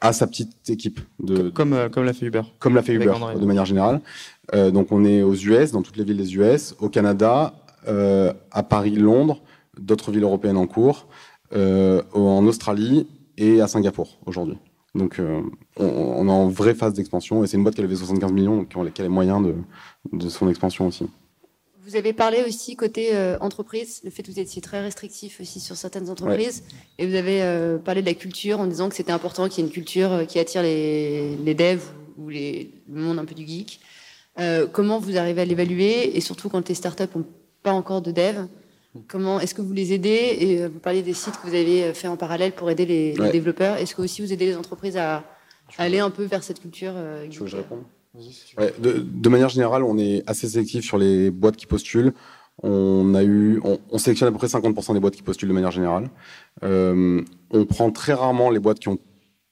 a 0.00 0.12
sa 0.12 0.26
petite 0.26 0.70
équipe. 0.70 1.00
De, 1.18 1.48
comme, 1.50 1.72
euh, 1.72 1.88
comme 1.88 2.04
l'a 2.04 2.12
fait 2.12 2.26
Uber. 2.26 2.42
Comme 2.58 2.74
l'a 2.74 2.82
fait 2.82 2.94
Uber, 2.94 3.12
de 3.38 3.44
manière 3.46 3.64
générale. 3.64 4.00
Euh, 4.54 4.70
donc 4.70 4.92
on 4.92 5.04
est 5.04 5.22
aux 5.22 5.34
US, 5.34 5.72
dans 5.72 5.82
toutes 5.82 5.96
les 5.96 6.04
villes 6.04 6.16
des 6.16 6.36
US, 6.36 6.74
au 6.80 6.88
Canada, 6.88 7.54
euh, 7.86 8.32
à 8.50 8.62
Paris, 8.62 8.96
Londres, 8.96 9.40
d'autres 9.78 10.10
villes 10.10 10.24
européennes 10.24 10.56
en 10.56 10.66
cours, 10.66 11.06
euh, 11.54 12.02
en 12.12 12.46
Australie 12.46 13.06
et 13.36 13.60
à 13.60 13.68
Singapour 13.68 14.18
aujourd'hui. 14.26 14.58
Donc 14.94 15.18
euh, 15.18 15.42
on, 15.76 16.26
est 16.28 16.30
en 16.30 16.48
vraie 16.48 16.74
phase 16.74 16.94
d'expansion 16.94 17.44
et 17.44 17.46
c'est 17.46 17.56
une 17.56 17.62
boîte 17.62 17.74
qui 17.74 17.80
a 17.80 17.84
levé 17.84 17.94
75 17.94 18.32
millions, 18.32 18.56
donc 18.56 18.68
qui 18.68 19.00
a 19.00 19.04
les 19.04 19.08
moyens 19.08 19.46
de, 19.46 19.54
de 20.12 20.28
son 20.28 20.48
expansion 20.48 20.86
aussi. 20.86 21.06
Vous 21.88 21.96
avez 21.96 22.12
parlé 22.12 22.44
aussi 22.46 22.76
côté 22.76 23.14
euh, 23.14 23.38
entreprise, 23.40 24.00
le 24.04 24.10
fait 24.10 24.22
que 24.22 24.30
vous 24.30 24.38
étiez 24.38 24.60
très 24.60 24.82
restrictif 24.82 25.40
aussi 25.40 25.58
sur 25.58 25.74
certaines 25.74 26.10
entreprises, 26.10 26.62
et 26.98 27.06
vous 27.06 27.14
avez 27.14 27.78
parlé 27.84 28.02
de 28.02 28.06
la 28.06 28.14
culture 28.14 28.60
en 28.60 28.66
disant 28.66 28.88
que 28.88 28.94
c'était 28.94 29.12
important 29.12 29.48
qu'il 29.48 29.64
y 29.64 29.66
ait 29.66 29.68
une 29.68 29.72
culture 29.72 30.26
qui 30.28 30.38
attire 30.38 30.62
les, 30.62 31.36
les 31.36 31.54
devs 31.54 31.84
ou 32.18 32.28
les, 32.28 32.70
le 32.92 33.00
monde 33.00 33.18
un 33.18 33.24
peu 33.24 33.34
du 33.34 33.46
geek. 33.46 33.80
comment 34.72 34.98
vous 34.98 35.16
arrivez 35.16 35.40
à 35.40 35.44
l'évaluer? 35.44 36.16
Et 36.16 36.20
surtout 36.20 36.48
quand 36.48 36.68
les 36.68 36.74
startups 36.74 37.04
n'ont 37.14 37.26
pas 37.62 37.72
encore 37.72 38.02
de 38.02 38.12
devs, 38.12 38.46
Comment 39.06 39.38
est-ce 39.38 39.54
que 39.54 39.62
vous 39.62 39.72
les 39.72 39.92
aidez? 39.92 40.36
Et 40.40 40.62
euh, 40.62 40.68
vous 40.68 40.78
parliez 40.78 41.02
des 41.02 41.12
sites 41.12 41.36
que 41.40 41.46
vous 41.46 41.54
avez 41.54 41.84
euh, 41.84 41.94
fait 41.94 42.08
en 42.08 42.16
parallèle 42.16 42.52
pour 42.52 42.70
aider 42.70 42.86
les, 42.86 43.12
développeurs. 43.30 43.76
Est-ce 43.76 43.94
que 43.94 44.02
aussi 44.02 44.22
vous 44.22 44.32
aidez 44.32 44.46
les 44.46 44.56
entreprises 44.56 44.96
à, 44.96 45.24
aller 45.76 45.98
un 45.98 46.10
peu 46.10 46.24
vers 46.24 46.42
cette 46.42 46.60
culture 46.60 46.92
euh, 46.96 47.26
Tu 47.28 47.38
veux 47.38 47.44
que 47.44 47.50
je 47.50 47.56
réponde? 47.58 47.82
De, 48.14 49.28
manière 49.28 49.48
générale, 49.48 49.82
on 49.84 49.98
est 49.98 50.22
assez 50.26 50.48
sélectif 50.48 50.84
sur 50.84 50.98
les 50.98 51.30
boîtes 51.30 51.56
qui 51.56 51.66
postulent. 51.66 52.12
On 52.62 53.14
a 53.14 53.22
eu, 53.22 53.60
on, 53.62 53.98
sélectionne 53.98 54.28
à 54.28 54.32
peu 54.32 54.38
près 54.38 54.48
50% 54.48 54.94
des 54.94 55.00
boîtes 55.00 55.14
qui 55.14 55.22
postulent 55.22 55.48
de 55.48 55.54
manière 55.54 55.70
générale. 55.70 56.10
on 56.62 57.64
prend 57.68 57.90
très 57.90 58.14
rarement 58.14 58.50
les 58.50 58.58
boîtes 58.58 58.80
qui 58.80 58.88
n'ont 58.88 58.98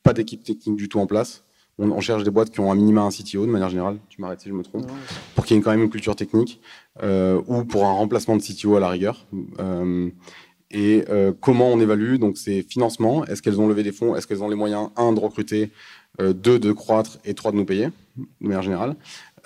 pas 0.02 0.12
d'équipe 0.12 0.42
technique 0.42 0.76
du 0.76 0.88
tout 0.88 1.00
en 1.00 1.06
place. 1.06 1.44
On, 1.78 2.00
cherche 2.00 2.24
des 2.24 2.30
boîtes 2.30 2.50
qui 2.50 2.60
ont 2.60 2.72
un 2.72 2.74
minima 2.74 3.02
un 3.02 3.10
CTO 3.10 3.44
de 3.44 3.50
manière 3.50 3.68
générale, 3.68 3.98
tu 4.08 4.22
m'arrêtes 4.22 4.40
si 4.40 4.48
je 4.48 4.54
me 4.54 4.62
trompe, 4.62 4.86
pour 5.34 5.44
qu'il 5.44 5.56
y 5.56 5.60
ait 5.60 5.62
quand 5.62 5.72
même 5.72 5.82
une 5.82 5.90
culture 5.90 6.16
technique, 6.16 6.60
euh, 7.02 7.42
ou 7.48 7.64
pour 7.64 7.84
un 7.84 7.92
remplacement 7.92 8.34
de 8.34 8.40
CTO 8.40 8.76
à 8.76 8.80
la 8.80 8.88
rigueur. 8.88 9.26
Euh, 9.60 10.08
et 10.70 11.04
euh, 11.10 11.32
comment 11.38 11.68
on 11.68 11.78
évalue? 11.78 12.16
Donc 12.16 12.38
c'est 12.38 12.62
financement, 12.62 13.26
est-ce 13.26 13.42
qu'elles 13.42 13.60
ont 13.60 13.68
levé 13.68 13.82
des 13.82 13.92
fonds, 13.92 14.16
est-ce 14.16 14.26
qu'elles 14.26 14.42
ont 14.42 14.48
les 14.48 14.56
moyens, 14.56 14.88
un, 14.96 15.12
de 15.12 15.20
recruter, 15.20 15.70
deux, 16.18 16.58
de 16.58 16.72
croître, 16.72 17.18
et 17.24 17.34
trois, 17.34 17.52
de 17.52 17.56
nous 17.56 17.64
payer, 17.64 17.88
de 18.16 18.26
manière 18.40 18.62
générale. 18.62 18.96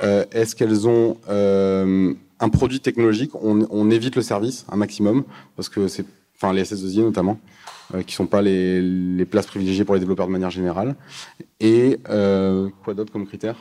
est-ce 0.01 0.55
qu'elles 0.55 0.89
ont 0.89 1.17
un 1.29 2.49
produit 2.49 2.81
technologique? 2.81 3.35
On, 3.35 3.67
on, 3.71 3.91
évite 3.91 4.17
le 4.17 4.23
service 4.23 4.65
un 4.71 4.77
maximum, 4.77 5.25
parce 5.57 5.69
que 5.69 5.89
c'est, 5.89 6.05
enfin 6.37 6.53
les 6.53 6.65
SS2I 6.65 7.03
notamment, 7.03 7.39
euh, 7.95 8.03
qui 8.03 8.15
sont 8.15 8.27
pas 8.27 8.43
les, 8.43 8.81
les, 8.81 9.25
places 9.25 9.47
privilégiées 9.47 9.85
pour 9.85 9.95
les 9.95 10.01
développeurs 10.01 10.27
de 10.27 10.33
manière 10.33 10.51
générale. 10.51 10.95
Et 11.59 11.99
euh, 12.09 12.69
quoi 12.85 12.95
d'autre 12.95 13.13
comme 13.13 13.27
critère 13.27 13.57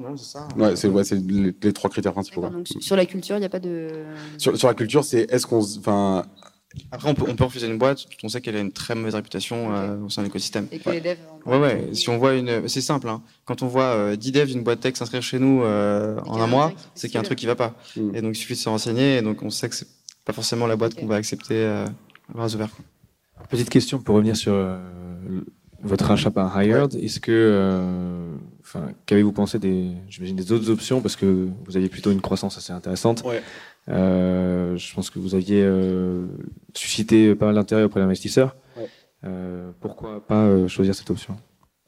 non, 0.00 0.16
c'est 0.16 0.32
ça. 0.32 0.48
Ouais, 0.56 0.74
c'est 0.74 0.88
ouais, 0.88 1.04
les, 1.12 1.54
les, 1.62 1.72
trois 1.72 1.88
critères 1.88 2.12
principaux. 2.12 2.40
Donc, 2.40 2.66
sur 2.80 2.96
la 2.96 3.06
culture, 3.06 3.36
il 3.36 3.40
n'y 3.40 3.46
a 3.46 3.48
pas 3.48 3.60
de. 3.60 3.90
Sur, 4.38 4.56
sur 4.58 4.66
la 4.66 4.74
culture, 4.74 5.04
c'est 5.04 5.32
est-ce 5.32 5.46
qu'on. 5.46 5.60
Enfin. 5.60 6.24
Après, 6.90 7.08
on 7.08 7.14
peut, 7.14 7.24
on 7.28 7.36
peut, 7.36 7.44
refuser 7.44 7.66
une 7.66 7.78
boîte, 7.78 8.06
on 8.22 8.28
sait 8.28 8.40
qu'elle 8.40 8.56
a 8.56 8.60
une 8.60 8.72
très 8.72 8.94
mauvaise 8.94 9.14
réputation 9.14 9.74
euh, 9.74 9.98
au 9.98 10.08
sein 10.08 10.22
de 10.22 10.26
l'écosystème. 10.26 10.66
Et 10.72 10.78
que 10.78 10.90
les 10.90 11.00
devs. 11.00 11.18
Ouais, 11.46 11.58
ouais. 11.58 11.90
Si 11.92 12.08
on 12.08 12.18
voit 12.18 12.34
une, 12.34 12.68
c'est 12.68 12.80
simple. 12.80 13.08
Hein. 13.08 13.22
Quand 13.44 13.62
on 13.62 13.66
voit 13.66 13.94
euh, 13.94 14.16
10 14.16 14.32
devs 14.32 14.46
d'une 14.46 14.62
boîte 14.62 14.80
tech 14.80 14.96
s'inscrire 14.96 15.22
chez 15.22 15.38
nous 15.38 15.62
euh, 15.62 16.18
en 16.26 16.40
un 16.40 16.46
mois, 16.46 16.72
c'est 16.94 17.08
qu'il 17.08 17.14
y 17.14 17.18
a 17.18 17.20
un 17.20 17.24
truc 17.24 17.38
qui 17.38 17.46
va 17.46 17.56
pas. 17.56 17.74
Mm. 17.96 18.14
Et 18.14 18.22
donc 18.22 18.36
il 18.36 18.40
suffit 18.40 18.54
de 18.54 18.58
se 18.58 18.68
renseigner. 18.68 19.18
Et 19.18 19.22
donc 19.22 19.42
on 19.42 19.50
sait 19.50 19.68
que 19.68 19.74
c'est 19.74 19.88
pas 20.24 20.32
forcément 20.32 20.66
la 20.66 20.76
boîte 20.76 20.94
qu'on 20.94 21.06
va 21.06 21.16
accepter 21.16 21.54
euh, 21.54 21.86
à 22.30 22.32
bras 22.32 22.54
ouverts. 22.54 22.70
Petite 23.48 23.70
question 23.70 23.98
pour 23.98 24.16
revenir 24.16 24.36
sur 24.36 24.54
euh, 24.54 24.78
votre 25.82 26.06
rachat 26.06 26.30
par 26.30 26.60
Hired. 26.60 26.94
Est-ce 26.94 27.20
que, 27.20 27.30
euh, 27.32 28.34
enfin, 28.60 28.90
qu'avez-vous 29.06 29.32
pensé 29.32 29.58
des, 29.58 29.90
j'imagine 30.08 30.36
des 30.36 30.50
autres 30.52 30.70
options? 30.70 31.00
Parce 31.00 31.16
que 31.16 31.48
vous 31.66 31.76
aviez 31.76 31.88
plutôt 31.88 32.10
une 32.10 32.22
croissance 32.22 32.56
assez 32.56 32.72
intéressante. 32.72 33.22
Ouais. 33.24 33.42
Euh, 33.88 34.76
je 34.76 34.94
pense 34.94 35.10
que 35.10 35.18
vous 35.18 35.34
aviez 35.34 35.62
euh, 35.62 36.26
suscité 36.74 37.34
pas 37.34 37.46
mal 37.46 37.54
d'intérêt 37.54 37.84
auprès 37.84 38.00
d'investisseurs. 38.00 38.56
Ouais. 38.76 38.88
Euh, 39.24 39.70
pourquoi 39.80 40.26
pas 40.26 40.44
euh, 40.44 40.68
choisir 40.68 40.94
cette 40.94 41.10
option? 41.10 41.36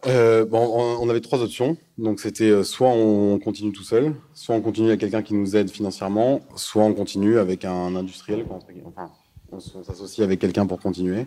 Euh, 0.07 0.45
bon, 0.45 0.59
on 1.01 1.09
avait 1.09 1.21
trois 1.21 1.43
options. 1.43 1.77
Donc 1.99 2.21
c'était 2.21 2.63
soit 2.65 2.91
on 2.91 3.39
continue 3.39 3.73
tout 3.73 3.83
seul, 3.83 4.15
soit 4.35 4.55
on 4.55 4.61
continue 4.61 4.89
avec 4.89 5.01
quelqu'un 5.01 5.23
qui 5.23 5.35
nous 5.35 5.57
aide 5.57 5.71
financièrement, 5.71 6.41
soit 6.55 6.85
on 6.85 6.95
continue 6.95 7.39
avec 7.39 7.65
un 7.65 7.97
industriel. 7.97 8.45
Enfin, 8.85 9.11
on, 9.51 9.59
s'associe 9.59 10.25
avec 10.25 10.39
quelqu'un 10.39 10.67
pour 10.67 10.81
continuer. 10.81 11.27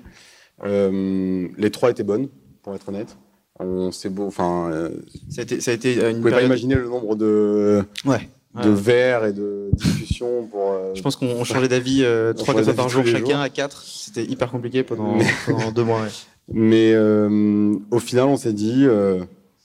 Euh, 0.64 1.48
les 1.58 1.72
trois 1.72 1.90
étaient 1.90 2.04
bonnes, 2.04 2.30
pour 2.62 2.76
être 2.76 2.90
honnête. 2.90 3.18
On 3.60 3.92
s'est 3.92 4.10
beau. 4.10 4.26
Enfin, 4.28 4.70
euh, 4.72 4.90
Ça 5.30 5.42
a 5.42 5.44
été, 5.44 5.60
ça 5.60 5.72
a 5.72 5.74
été 5.74 5.96
vous 5.96 6.08
une 6.08 6.18
pouvez 6.20 6.32
pas 6.32 6.44
imaginer 6.44 6.76
le 6.76 6.88
nombre 6.88 7.16
de 7.16 7.84
Ouais. 8.06 8.30
De 8.64 8.70
verres 8.70 9.26
et 9.26 9.34
de 9.34 9.70
discussions 9.74 10.48
pour. 10.50 10.72
euh, 10.72 10.94
Je 10.96 11.02
pense 11.02 11.16
qu'on 11.16 11.28
on 11.28 11.44
changeait 11.44 11.68
d'avis 11.68 12.04
euh, 12.04 12.34
trois 12.34 12.54
quatre 12.54 12.66
fois 12.66 12.74
par 12.74 12.90
jour 12.90 13.06
chacun 13.06 13.26
jours. 13.32 13.40
à 13.40 13.50
quatre. 13.50 13.84
C'était 13.84 14.24
hyper 14.24 14.52
compliqué 14.52 14.84
pendant, 14.84 15.16
Mais- 15.18 15.26
pendant 15.46 15.72
deux 15.72 15.84
mois. 15.84 16.02
ouais. 16.02 16.08
Mais 16.52 16.94
euh, 16.94 17.76
au 17.92 18.00
final, 18.00 18.26
on 18.26 18.38
s'est 18.38 18.54
dit. 18.54 18.84
euh, 18.86 19.24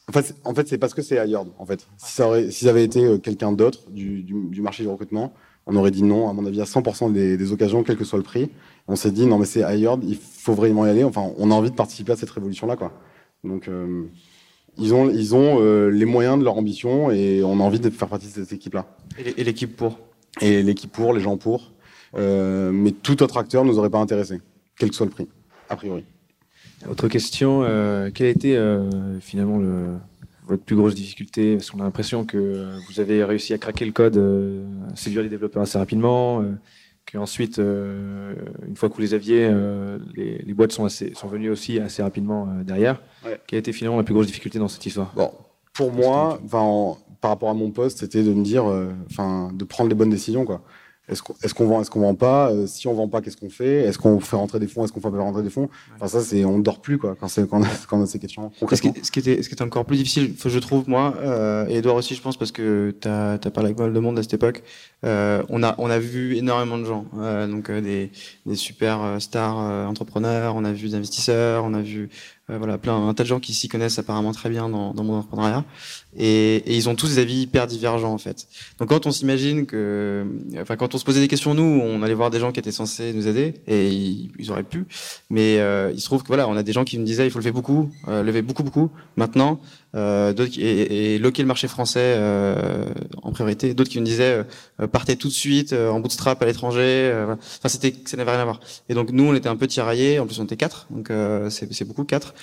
en 0.09 0.13
fait, 0.13 0.35
en 0.45 0.55
fait, 0.55 0.69
c'est 0.69 0.77
parce 0.79 0.93
que 0.95 1.01
c'est 1.03 1.17
Hired. 1.17 1.49
En 1.59 1.65
fait, 1.65 1.87
si 1.97 2.13
ça, 2.13 2.27
aurait, 2.29 2.51
si 2.51 2.65
ça 2.67 2.71
avait 2.71 2.85
été 2.85 3.05
euh, 3.05 3.19
quelqu'un 3.19 3.53
d'autre 3.53 3.91
du, 3.91 4.23
du, 4.23 4.35
du 4.51 4.61
marché 4.61 4.83
du 4.83 4.89
recrutement, 4.91 5.33
on 5.67 5.77
aurait 5.77 5.91
dit 5.91 6.03
non. 6.03 6.29
À 6.29 6.35
mon 6.35 6.45
avis, 6.45 6.61
à 6.61 6.65
100% 6.65 7.11
des, 7.13 7.37
des 7.39 7.53
occasions, 7.53 7.83
quel 7.83 7.97
que 7.97 8.05
soit 8.05 8.19
le 8.19 8.23
prix. 8.25 8.51
On 8.87 8.97
s'est 8.97 9.11
dit 9.13 9.25
non, 9.27 9.39
mais 9.39 9.47
c'est 9.47 9.61
Hired. 9.61 10.01
Il 10.05 10.17
faut 10.19 10.53
vraiment 10.53 10.85
y 10.85 10.91
aller. 10.91 11.05
Enfin, 11.05 11.31
on 11.39 11.51
a 11.51 11.55
envie 11.55 11.71
de 11.71 11.75
participer 11.77 12.13
à 12.13 12.17
cette 12.17 12.29
révolution-là, 12.31 12.77
quoi. 12.77 12.93
Donc, 13.45 13.69
euh, 13.69 14.05
ils 14.79 14.93
ont, 14.95 15.09
ils 15.11 15.35
ont 15.35 15.59
euh, 15.61 15.89
les 15.89 16.05
moyens 16.05 16.39
de 16.39 16.45
leur 16.45 16.57
ambition 16.57 17.11
et 17.11 17.43
on 17.45 17.61
a 17.61 17.63
envie 17.63 17.81
de 17.81 17.91
faire 17.91 18.09
partie 18.09 18.27
de 18.27 18.33
cette 18.33 18.53
équipe-là. 18.53 18.87
Et 19.19 19.25
l'é- 19.25 19.35
Et 19.39 19.45
l'équipe 19.45 19.77
pour? 19.77 19.99
Et 20.41 20.63
l'équipe 20.63 20.91
pour, 20.93 21.13
les 21.13 21.21
gens 21.21 21.37
pour. 21.37 21.73
Euh, 22.17 22.71
mais 22.73 22.91
tout 22.93 23.23
autre 23.23 23.37
acteur 23.39 23.65
nous 23.65 23.79
aurait 23.79 23.91
pas 23.91 23.99
intéressé, 23.99 24.41
quel 24.79 24.91
que 24.91 24.95
soit 24.97 25.07
le 25.07 25.13
prix, 25.13 25.29
a 25.69 25.77
priori. 25.77 26.05
Autre 26.89 27.09
question, 27.09 27.63
euh, 27.65 28.11
quelle 28.13 28.27
a 28.27 28.31
été 28.31 28.57
euh, 28.57 29.19
finalement 29.21 29.59
le, 29.59 29.95
votre 30.47 30.63
plus 30.63 30.77
grosse 30.77 30.95
difficulté? 30.95 31.57
Parce 31.57 31.71
qu'on 31.71 31.81
a 31.81 31.85
l'impression 31.85 32.25
que 32.25 32.69
vous 32.89 33.01
avez 33.01 33.25
réussi 33.25 33.53
à 33.55 33.59
craquer 33.59 33.85
le 33.85 33.93
code, 33.93 34.17
euh, 34.17 34.65
à 34.93 34.97
séduire 34.97 35.23
les 35.23 35.29
développeurs 35.29 35.63
assez 35.63 35.79
rapidement, 35.79 36.41
euh, 36.43 36.53
qu'ensuite, 37.11 37.59
euh, 37.59 38.35
une 38.67 38.77
fois 38.77 38.89
que 38.89 38.95
vous 38.95 39.01
les 39.01 39.15
aviez, 39.15 39.49
euh, 39.51 39.99
les, 40.15 40.39
les 40.39 40.55
boîtes 40.55 40.73
sont, 40.73 40.85
assez, 40.85 41.13
sont 41.15 41.29
venues 41.29 41.51
aussi 41.51 41.79
assez 41.79 42.03
rapidement 42.03 42.49
euh, 42.49 42.65
derrière. 42.65 43.01
Ouais. 43.25 43.41
Quelle 43.47 43.59
a 43.59 43.61
été 43.61 43.73
finalement 43.73 43.99
la 43.99 44.05
plus 44.05 44.15
grosse 44.15 44.27
difficulté 44.27 44.59
dans 44.59 44.69
cette 44.69 44.85
histoire? 44.87 45.13
Bon, 45.15 45.31
pour 45.73 45.93
moi, 45.93 46.41
en- 46.53 46.97
par 47.21 47.31
rapport 47.31 47.49
à 47.51 47.55
mon 47.55 47.71
poste, 47.71 48.01
c'était 48.01 48.23
de 48.23 48.33
me 48.35 48.45
dire, 48.45 48.69
euh, 48.71 48.93
enfin, 49.11 49.51
de 49.55 49.65
prendre 49.65 49.89
les 49.89 49.95
bonnes 49.95 50.11
décisions, 50.11 50.45
quoi. 50.45 50.63
Est-ce 51.09 51.23
qu'on 51.23 51.35
est 51.43 51.53
qu'on 51.53 51.67
vend, 51.67 51.81
est-ce 51.83 51.91
qu'on 51.91 52.01
vend 52.01 52.15
pas? 52.15 52.51
Euh, 52.51 52.67
Si 52.67 52.89
on 52.89 52.95
vend 52.95 53.09
pas, 53.09 53.21
qu'est-ce 53.21 53.37
qu'on 53.37 53.51
fait? 53.51 53.83
Est-ce 53.83 53.99
qu'on 53.99 54.21
fait 54.21 54.37
rentrer 54.37 54.59
des 54.59 54.67
fonds? 54.69 54.85
Est-ce 54.85 54.93
qu'on 54.93 55.01
fait 55.01 55.11
pas 55.11 55.19
rentrer 55.19 55.43
des 55.43 55.51
fonds? 55.51 55.69
Enfin, 55.97 56.09
ça, 56.09 56.23
c'est, 56.23 56.45
on 56.45 56.59
ne 56.59 56.63
dort 56.63 56.81
plus, 56.81 56.97
quoi, 56.99 57.15
quand, 57.19 57.29
c'est, 57.29 57.49
quand, 57.49 57.61
on 57.61 57.63
a, 57.65 57.69
quand 57.89 57.99
on 57.99 58.03
a 58.03 58.07
ces 58.07 58.19
questions. 58.19 58.51
Ce 58.71 58.81
qui, 58.81 58.93
ce 59.03 59.11
qui 59.11 59.19
était, 59.19 59.43
ce 59.43 59.49
qui 59.49 59.55
était 59.55 59.63
encore 59.65 59.85
plus 59.85 59.97
difficile, 59.99 60.35
je 60.45 60.59
trouve, 60.59 60.89
moi, 60.89 61.15
euh, 61.19 61.67
et 61.69 61.77
Edouard 61.77 61.97
aussi, 61.97 62.15
je 62.15 62.23
pense, 62.23 62.37
parce 62.39 62.53
que 62.53 62.95
tu 63.01 63.09
as, 63.09 63.39
parlé 63.39 63.69
avec 63.69 63.77
pas 63.77 63.85
mal 63.85 63.93
de 63.93 64.01
monde 64.01 64.19
à 64.19 64.23
cette 64.23 64.35
époque, 64.35 64.63
euh, 65.05 65.43
on, 65.51 65.63
a, 65.63 65.75
on 65.79 65.91
a 65.91 65.99
vu 65.99 66.37
énormément 66.37 66.79
de 66.79 66.85
gens, 66.85 67.05
euh, 67.19 67.47
donc 67.47 67.69
euh, 67.69 67.81
des, 67.83 68.11
des 68.47 68.57
super 68.57 69.03
euh, 69.03 69.19
stars 69.19 69.59
euh, 69.61 69.87
entrepreneurs, 69.87 70.55
on 70.57 70.65
a 70.65 70.73
vu 70.73 70.89
des 70.89 70.95
investisseurs, 70.95 71.65
on 71.65 71.75
a 71.75 71.83
vu 71.83 72.09
euh, 72.51 72.59
voilà, 72.59 72.79
plein, 72.79 73.09
un 73.09 73.15
tas 73.15 73.23
de 73.23 73.29
gens 73.29 73.41
qui 73.41 73.55
s'y 73.55 73.69
connaissent 73.69 73.99
apparemment 73.99 74.33
très 74.33 74.51
bien 74.51 74.69
dans, 74.69 74.93
dans 74.93 75.05
mon 75.05 75.19
entrepreneuriat, 75.19 75.65
et, 76.17 76.57
et 76.57 76.75
ils 76.77 76.89
ont 76.89 76.95
tous 76.95 77.09
des 77.09 77.19
avis 77.19 77.43
hyper 77.43 77.67
divergents, 77.67 78.13
en 78.13 78.19
fait. 78.19 78.47
Donc 78.79 78.89
quand 78.89 79.07
on 79.07 79.13
s'imagine 79.13 79.67
que, 79.67 80.25
enfin, 80.61 80.77
quand 80.77 80.95
on 80.95 80.99
se 80.99 81.05
posait 81.05 81.21
des 81.21 81.29
questions, 81.29 81.55
nous, 81.55 81.81
on 81.83 82.03
allait 82.03 82.15
voir 82.15 82.31
des 82.31 82.41
gens 82.41 82.53
qui 82.53 82.61
étaient 82.61 82.73
censés 82.73 83.13
nous 83.13 83.29
aider, 83.29 83.55
et 83.67 83.89
ils, 83.89 84.51
auraient 84.51 84.63
pu, 84.63 84.87
mais 85.31 85.59
euh, 85.59 85.91
il 85.95 86.01
se 86.01 86.07
trouve 86.07 86.23
que 86.23 86.29
voilà, 86.29 86.49
on 86.49 86.57
a 86.57 86.63
des 86.63 86.73
gens 86.73 86.85
qui 86.85 86.99
me 86.99 87.05
disaient 87.05 87.27
il 87.27 87.31
faut 87.31 87.39
lever 87.39 87.53
beaucoup, 87.53 87.91
euh, 88.09 88.23
lever 88.23 88.43
beaucoup 88.43 88.63
beaucoup 88.63 88.91
maintenant, 89.17 89.61
euh, 89.95 90.33
d'autres 90.33 90.59
et, 90.59 91.15
et 91.15 91.19
loquer 91.19 91.43
le 91.43 91.49
marché 91.49 91.69
français 91.69 92.15
euh, 92.17 92.87
en 93.23 93.33
priorité, 93.33 93.75
d'autres 93.75 93.91
qui 93.91 94.01
me 94.01 94.05
disaient 94.05 94.45
euh, 94.81 94.87
partez 94.87 95.17
tout 95.17 95.29
de 95.29 95.33
suite 95.33 95.73
euh, 95.73 95.91
en 95.91 96.01
bootstrap 96.01 96.43
à 96.43 96.47
l'étranger. 96.47 97.13
Enfin 97.15 97.69
c'était 97.69 97.95
ça 98.05 98.17
n'avait 98.17 98.33
rien 98.33 98.41
à 98.41 98.45
voir. 98.45 98.61
Et 98.89 98.95
donc 98.95 99.11
nous 99.11 99.25
on 99.25 99.35
était 99.35 99.49
un 99.49 99.57
peu 99.57 99.67
tiraillés, 99.67 100.19
en 100.19 100.27
plus 100.27 100.41
on 100.41 100.45
était 100.45 100.57
quatre, 100.57 100.87
donc 100.91 101.11
c'est 101.51 101.85
beaucoup 101.85 102.05
quatre. 102.05 102.35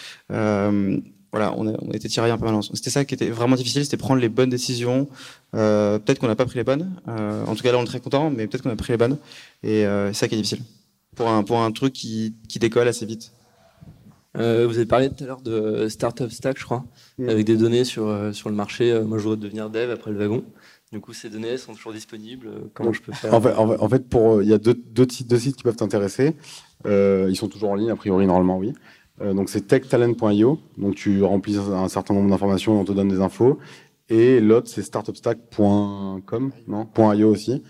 Voilà, 1.31 1.53
on, 1.57 1.67
a, 1.67 1.73
on 1.81 1.91
était 1.91 2.09
tiraillés 2.09 2.33
un 2.33 2.37
peu 2.37 2.45
mal. 2.45 2.61
C'était 2.61 2.89
ça 2.89 3.05
qui 3.05 3.13
était 3.13 3.29
vraiment 3.29 3.55
difficile, 3.55 3.83
c'était 3.83 3.97
prendre 3.97 4.19
les 4.19 4.29
bonnes 4.29 4.49
décisions. 4.49 5.07
Euh, 5.55 5.97
peut-être 5.99 6.19
qu'on 6.19 6.27
n'a 6.27 6.35
pas 6.35 6.45
pris 6.45 6.57
les 6.57 6.63
bonnes. 6.63 6.93
Euh, 7.07 7.45
en 7.45 7.55
tout 7.55 7.63
cas 7.63 7.71
là 7.71 7.77
on 7.77 7.83
est 7.83 7.85
très 7.85 8.01
content, 8.01 8.29
mais 8.29 8.47
peut-être 8.47 8.63
qu'on 8.63 8.69
a 8.69 8.75
pris 8.75 8.93
les 8.93 8.97
bonnes. 8.97 9.17
Et 9.63 9.85
euh, 9.85 10.07
c'est 10.13 10.19
ça 10.19 10.27
qui 10.27 10.35
est 10.35 10.37
difficile 10.37 10.63
pour 11.15 11.29
un 11.29 11.43
pour 11.43 11.61
un 11.61 11.71
truc 11.71 11.93
qui 11.93 12.35
qui 12.49 12.59
décolle 12.59 12.87
assez 12.87 13.05
vite. 13.05 13.31
Euh, 14.37 14.65
vous 14.65 14.77
avez 14.77 14.85
parlé 14.85 15.09
tout 15.09 15.23
à 15.23 15.27
l'heure 15.27 15.41
de 15.41 15.89
Startup 15.89 16.31
Stack, 16.31 16.57
je 16.57 16.63
crois, 16.63 16.85
avec 17.19 17.45
des 17.45 17.57
données 17.57 17.83
sur, 17.83 18.07
euh, 18.07 18.31
sur 18.31 18.47
le 18.47 18.55
marché. 18.55 18.97
Moi, 19.01 19.17
je 19.17 19.23
voudrais 19.23 19.37
devenir 19.37 19.69
dev 19.69 19.91
après 19.91 20.09
le 20.09 20.17
wagon. 20.17 20.45
Du 20.93 21.01
coup, 21.01 21.11
ces 21.11 21.29
données 21.29 21.57
sont 21.57 21.73
toujours 21.73 21.91
disponibles. 21.91 22.49
Comment 22.73 22.93
je 22.93 23.01
peux 23.01 23.11
faire? 23.11 23.33
En 23.33 23.41
fait, 23.41 23.53
en 23.53 23.89
fait, 23.89 24.07
pour, 24.07 24.41
il 24.41 24.47
y 24.47 24.53
a 24.53 24.57
deux, 24.57 24.73
deux, 24.73 25.05
sites, 25.09 25.27
deux 25.27 25.37
sites 25.37 25.57
qui 25.57 25.63
peuvent 25.63 25.75
t'intéresser. 25.75 26.35
Euh, 26.85 27.27
ils 27.29 27.35
sont 27.35 27.49
toujours 27.49 27.71
en 27.71 27.75
ligne, 27.75 27.91
a 27.91 27.95
priori, 27.97 28.25
normalement, 28.25 28.57
oui. 28.57 28.73
Euh, 29.21 29.33
donc, 29.33 29.49
c'est 29.49 29.67
techtalent.io. 29.67 30.59
Donc, 30.77 30.95
tu 30.95 31.23
remplis 31.23 31.57
un 31.57 31.87
certain 31.87 32.13
nombre 32.13 32.29
d'informations 32.29 32.79
on 32.79 32.85
te 32.85 32.91
donne 32.91 33.09
des 33.09 33.21
infos. 33.21 33.59
Et 34.09 34.39
l'autre, 34.41 34.67
c'est 34.67 34.81
startupstack.com, 34.81 36.51
.io 37.15 37.29
aussi. 37.29 37.63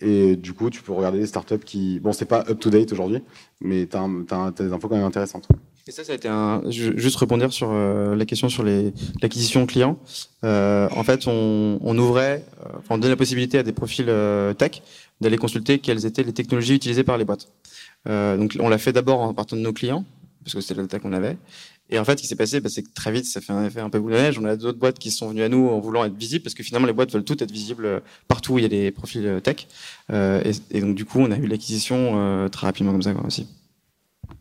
Et 0.00 0.36
du 0.36 0.52
coup, 0.52 0.68
tu 0.68 0.82
peux 0.82 0.92
regarder 0.92 1.18
des 1.20 1.26
startups 1.26 1.60
qui. 1.64 2.00
Bon, 2.00 2.12
c'est 2.12 2.24
pas 2.24 2.44
up 2.50 2.58
to 2.58 2.70
date 2.70 2.92
aujourd'hui, 2.92 3.22
mais 3.60 3.86
tu 3.86 3.96
as, 3.96 4.50
des 4.50 4.72
infos 4.72 4.88
quand 4.88 4.96
même 4.96 5.04
intéressantes. 5.04 5.48
Et 5.86 5.92
ça, 5.92 6.02
ça 6.02 6.12
a 6.12 6.16
été 6.16 6.26
un. 6.28 6.62
ju- 6.68 6.94
Juste 6.98 7.16
rebondir 7.16 7.52
sur 7.52 7.68
euh, 7.70 8.16
la 8.16 8.24
question 8.26 8.48
sur 8.48 8.64
l'acquisition 8.64 9.64
client. 9.64 9.96
Euh, 10.44 10.88
en 10.94 11.04
fait, 11.04 11.28
on, 11.28 11.78
on 11.80 11.96
ouvrait, 11.96 12.44
on 12.90 12.98
donnait 12.98 13.10
la 13.10 13.16
possibilité 13.16 13.58
à 13.58 13.62
des 13.62 13.72
profils 13.72 14.10
tech 14.58 14.82
d'aller 15.20 15.38
consulter 15.38 15.78
quelles 15.78 16.04
étaient 16.04 16.24
les 16.24 16.32
technologies 16.34 16.74
utilisées 16.74 17.04
par 17.04 17.16
les 17.16 17.24
boîtes. 17.24 17.48
Donc, 18.06 18.56
on 18.60 18.68
l'a 18.68 18.78
fait 18.78 18.92
d'abord 18.92 19.20
en 19.20 19.34
partant 19.34 19.56
de 19.56 19.62
nos 19.62 19.72
clients, 19.72 20.04
parce 20.46 20.54
que 20.54 20.60
c'était 20.60 20.74
la 20.74 20.82
data 20.82 21.00
qu'on 21.00 21.12
avait. 21.12 21.36
Et 21.90 21.98
en 21.98 22.04
fait, 22.04 22.16
ce 22.18 22.22
qui 22.22 22.28
s'est 22.28 22.36
passé, 22.36 22.60
bah, 22.60 22.68
c'est 22.68 22.82
que 22.82 22.92
très 22.94 23.10
vite, 23.10 23.24
ça 23.26 23.40
fait 23.40 23.52
un 23.52 23.64
effet 23.64 23.80
un 23.80 23.90
peu 23.90 23.98
boule 23.98 24.12
de 24.12 24.16
neige. 24.16 24.38
On 24.38 24.44
a 24.44 24.54
d'autres 24.56 24.78
boîtes 24.78 24.98
qui 24.98 25.10
sont 25.10 25.28
venues 25.28 25.42
à 25.42 25.48
nous 25.48 25.68
en 25.68 25.80
voulant 25.80 26.04
être 26.04 26.16
visibles, 26.16 26.42
parce 26.44 26.54
que 26.54 26.62
finalement, 26.62 26.86
les 26.86 26.92
boîtes 26.92 27.12
veulent 27.12 27.24
toutes 27.24 27.42
être 27.42 27.50
visibles 27.50 27.84
euh, 27.86 28.00
partout 28.28 28.54
où 28.54 28.58
il 28.58 28.62
y 28.62 28.64
a 28.64 28.68
des 28.68 28.90
profils 28.92 29.26
euh, 29.26 29.40
tech. 29.40 29.66
Euh, 30.12 30.40
et, 30.44 30.78
et 30.78 30.80
donc, 30.80 30.94
du 30.94 31.04
coup, 31.04 31.18
on 31.20 31.30
a 31.32 31.36
eu 31.36 31.46
l'acquisition 31.46 32.12
euh, 32.16 32.48
très 32.48 32.66
rapidement 32.68 32.92
comme 32.92 33.02
ça 33.02 33.12
quoi, 33.12 33.26
aussi. 33.26 33.48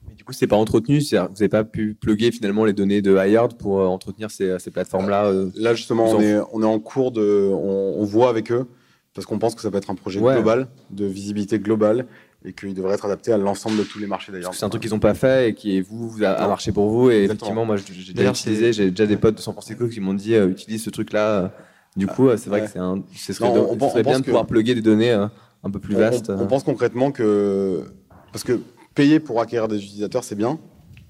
Mais 0.07 0.15
du 0.15 0.23
coup, 0.23 0.33
c'est 0.33 0.47
pas 0.47 0.55
entretenu, 0.55 0.99
vous 0.99 1.15
n'avez 1.15 1.49
pas 1.49 1.63
pu 1.63 1.95
plugger 1.99 2.31
finalement 2.31 2.65
les 2.65 2.73
données 2.73 3.01
de 3.01 3.15
Hired 3.15 3.53
pour 3.57 3.79
euh, 3.79 3.85
entretenir 3.85 4.29
ces, 4.31 4.57
ces 4.59 4.69
plateformes-là. 4.71 5.25
euh. 5.25 5.49
Là, 5.55 5.73
justement, 5.73 6.05
on 6.09 6.15
en- 6.17 6.21
est, 6.21 6.37
on 6.53 6.61
est 6.61 6.65
en 6.65 6.79
cours 6.79 7.11
de. 7.11 7.49
On, 7.51 7.95
on 7.99 8.03
voit 8.05 8.29
avec 8.29 8.51
eux, 8.51 8.67
parce 9.13 9.25
qu'on 9.27 9.37
pense 9.39 9.53
que 9.55 9.61
ça 9.61 9.69
peut 9.71 9.77
être 9.77 9.89
un 9.91 9.95
projet 9.95 10.19
Ouais. 10.19 10.33
global, 10.33 10.67
de 10.89 11.05
visibilité 11.05 11.59
globale, 11.59 12.07
et 12.45 12.53
qu'il 12.53 12.73
devrait 12.73 12.93
être 12.93 13.05
adapté 13.05 13.31
à 13.31 13.37
l'ensemble 13.37 13.77
de 13.77 13.83
tous 13.83 13.99
les 13.99 14.07
marchés 14.07 14.31
d'ailleurs. 14.31 14.53
C'est 14.53 14.65
un 14.65 14.69
truc 14.69 14.81
qu'ils 14.83 14.91
n'ont 14.91 14.99
pas 14.99 15.13
fait 15.15 15.49
et 15.49 15.53
qui 15.55 15.81
vous, 15.81 16.07
vous 16.09 16.23
a, 16.23 16.29
a 16.29 16.47
marché 16.47 16.71
pour 16.71 16.89
vous. 16.89 17.09
Et 17.09 17.23
Exactement. 17.23 17.33
effectivement, 17.63 17.65
moi, 17.65 17.75
j'ai 17.77 18.13
déjà 18.13 18.29
utilisé, 18.29 18.73
j'ai 18.73 18.91
déjà 18.91 19.05
des 19.07 19.17
potes 19.17 19.35
de 19.35 19.41
San 19.41 19.53
Francisco 19.53 19.87
qui 19.87 19.99
m'ont 19.99 20.13
dit 20.13 20.35
euh, 20.35 20.49
utilise 20.49 20.83
ce 20.83 20.89
truc-là. 20.89 21.51
Du 21.97 22.07
coup, 22.07 22.27
euh, 22.27 22.37
c'est 22.37 22.49
vrai 22.49 22.61
Ouais. 22.61 22.65
que 22.67 22.71
c'est 22.73 22.79
un, 22.79 23.01
ce 23.15 23.33
serait, 23.33 23.47
Non, 23.47 23.55
de- 23.55 23.59
on- 23.61 23.71
on 23.71 23.87
ce 23.87 23.89
serait 23.93 24.01
on 24.05 24.09
bien 24.09 24.19
de 24.19 24.21
que- 24.21 24.25
pouvoir 24.25 24.45
plugger 24.45 24.75
des 24.75 24.81
données 24.81 25.11
euh, 25.11 25.27
un 25.63 25.69
peu 25.71 25.79
plus 25.79 25.95
On- 25.95 25.99
vastes. 25.99 26.29
On, 26.29 26.39
on 26.41 26.47
pense 26.47 26.63
concrètement 26.63 27.11
que. 27.11 27.83
Parce 28.31 28.43
que 28.43 28.59
payer 28.93 29.19
pour 29.19 29.41
acquérir 29.41 29.67
des 29.67 29.77
utilisateurs, 29.83 30.23
c'est 30.23 30.35
bien. 30.35 30.59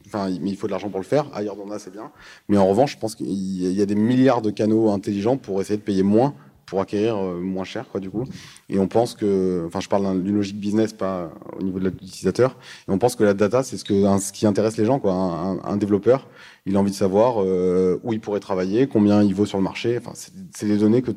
Enfin, 0.07 0.29
mais 0.39 0.51
il 0.51 0.55
faut 0.55 0.67
de 0.67 0.71
l'argent 0.71 0.89
pour 0.89 0.99
le 0.99 1.05
faire. 1.05 1.25
Ailleurs 1.33 1.55
dans 1.55 1.65
là, 1.65 1.79
c'est 1.79 1.91
bien. 1.91 2.11
Mais 2.47 2.57
en 2.57 2.67
revanche, 2.67 2.93
je 2.93 2.99
pense 2.99 3.15
qu'il 3.15 3.27
y 3.27 3.65
a- 3.65 3.69
il 3.71 3.75
y 3.75 3.81
a 3.81 3.85
des 3.87 3.95
milliards 3.95 4.43
de 4.43 4.51
canaux 4.51 4.89
intelligents 4.91 5.35
pour 5.37 5.59
essayer 5.59 5.77
de 5.77 5.81
payer 5.83 6.03
moins 6.03 6.35
pour 6.65 6.81
acquérir 6.81 7.17
euh, 7.17 7.39
moins 7.39 7.63
cher, 7.63 7.87
quoi, 7.89 7.99
du 7.99 8.09
coup. 8.09 8.25
Et 8.69 8.79
on 8.79 8.87
pense 8.87 9.13
que, 9.13 9.63
enfin, 9.67 9.79
je 9.79 9.89
parle 9.89 10.03
d'un- 10.03 10.15
d'une 10.15 10.35
logique 10.35 10.59
business, 10.59 10.93
pas 10.93 11.31
au 11.59 11.63
niveau 11.63 11.79
de 11.79 11.89
l'utilisateur. 11.89 12.57
Et 12.87 12.91
on 12.91 12.97
pense 12.97 13.15
que 13.15 13.23
la 13.23 13.33
data, 13.33 13.63
c'est 13.63 13.77
ce, 13.77 13.85
ce 13.85 14.31
qui 14.31 14.45
intéresse 14.45 14.77
les 14.77 14.85
gens, 14.85 14.99
quoi. 14.99 15.13
Un, 15.13 15.77
développeur, 15.77 16.27
il 16.65 16.75
a 16.75 16.79
envie 16.79 16.91
de 16.91 16.95
savoir 16.95 17.43
euh, 17.43 17.99
où 18.03 18.13
il 18.13 18.19
pourrait 18.19 18.39
travailler, 18.39 18.87
combien 18.87 19.21
il 19.21 19.33
vaut 19.33 19.45
sur 19.45 19.57
le 19.57 19.63
marché. 19.63 19.97
Enfin, 19.97 20.11
c'est 20.13 20.65
des 20.67 20.77
données 20.77 21.01
que 21.01 21.11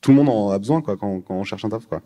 tout 0.00 0.10
le 0.10 0.16
monde 0.16 0.28
en 0.28 0.50
a 0.50 0.58
besoin, 0.58 0.80
quoi, 0.80 0.96
quand, 0.96 1.20
quand 1.20 1.34
on 1.34 1.44
cherche 1.44 1.64
un 1.64 1.68
taf, 1.68 1.86
quoi. 1.86 2.02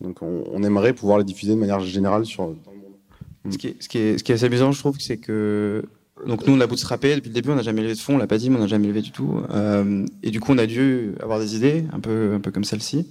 Donc, 0.00 0.22
on, 0.22 0.62
aimerait 0.62 0.92
pouvoir 0.92 1.18
les 1.18 1.24
diffuser 1.24 1.54
de 1.54 1.58
manière 1.58 1.80
générale 1.80 2.24
sur, 2.24 2.46
dans 2.46 2.70
le 2.70 2.78
monde. 2.78 3.52
Ce 3.52 3.58
qui, 3.58 3.76
ce, 3.80 3.88
qui 3.88 3.98
est, 3.98 4.18
ce 4.18 4.22
qui 4.24 4.30
est 4.30 4.36
assez 4.36 4.44
amusant, 4.44 4.70
je 4.70 4.78
trouve, 4.78 4.96
c'est 5.00 5.16
que 5.16 5.84
donc 6.26 6.46
nous 6.46 6.54
on 6.54 6.60
a 6.60 6.66
bootstrappé 6.66 7.14
depuis 7.14 7.28
le 7.28 7.34
début, 7.34 7.50
on 7.50 7.54
n'a 7.54 7.62
jamais 7.62 7.82
levé 7.82 7.94
de 7.94 7.98
fonds, 7.98 8.14
on 8.14 8.18
l'a 8.18 8.26
pas 8.26 8.38
dit, 8.38 8.50
mais 8.50 8.56
on 8.56 8.60
n'a 8.60 8.66
jamais 8.66 8.88
levé 8.88 9.02
du 9.02 9.10
tout. 9.10 9.40
Euh, 9.50 10.04
et 10.22 10.30
du 10.30 10.40
coup, 10.40 10.52
on 10.52 10.58
a 10.58 10.66
dû 10.66 11.14
avoir 11.20 11.38
des 11.38 11.56
idées, 11.56 11.84
un 11.92 12.00
peu, 12.00 12.34
un 12.34 12.40
peu 12.40 12.50
comme 12.50 12.64
celle-ci. 12.64 13.06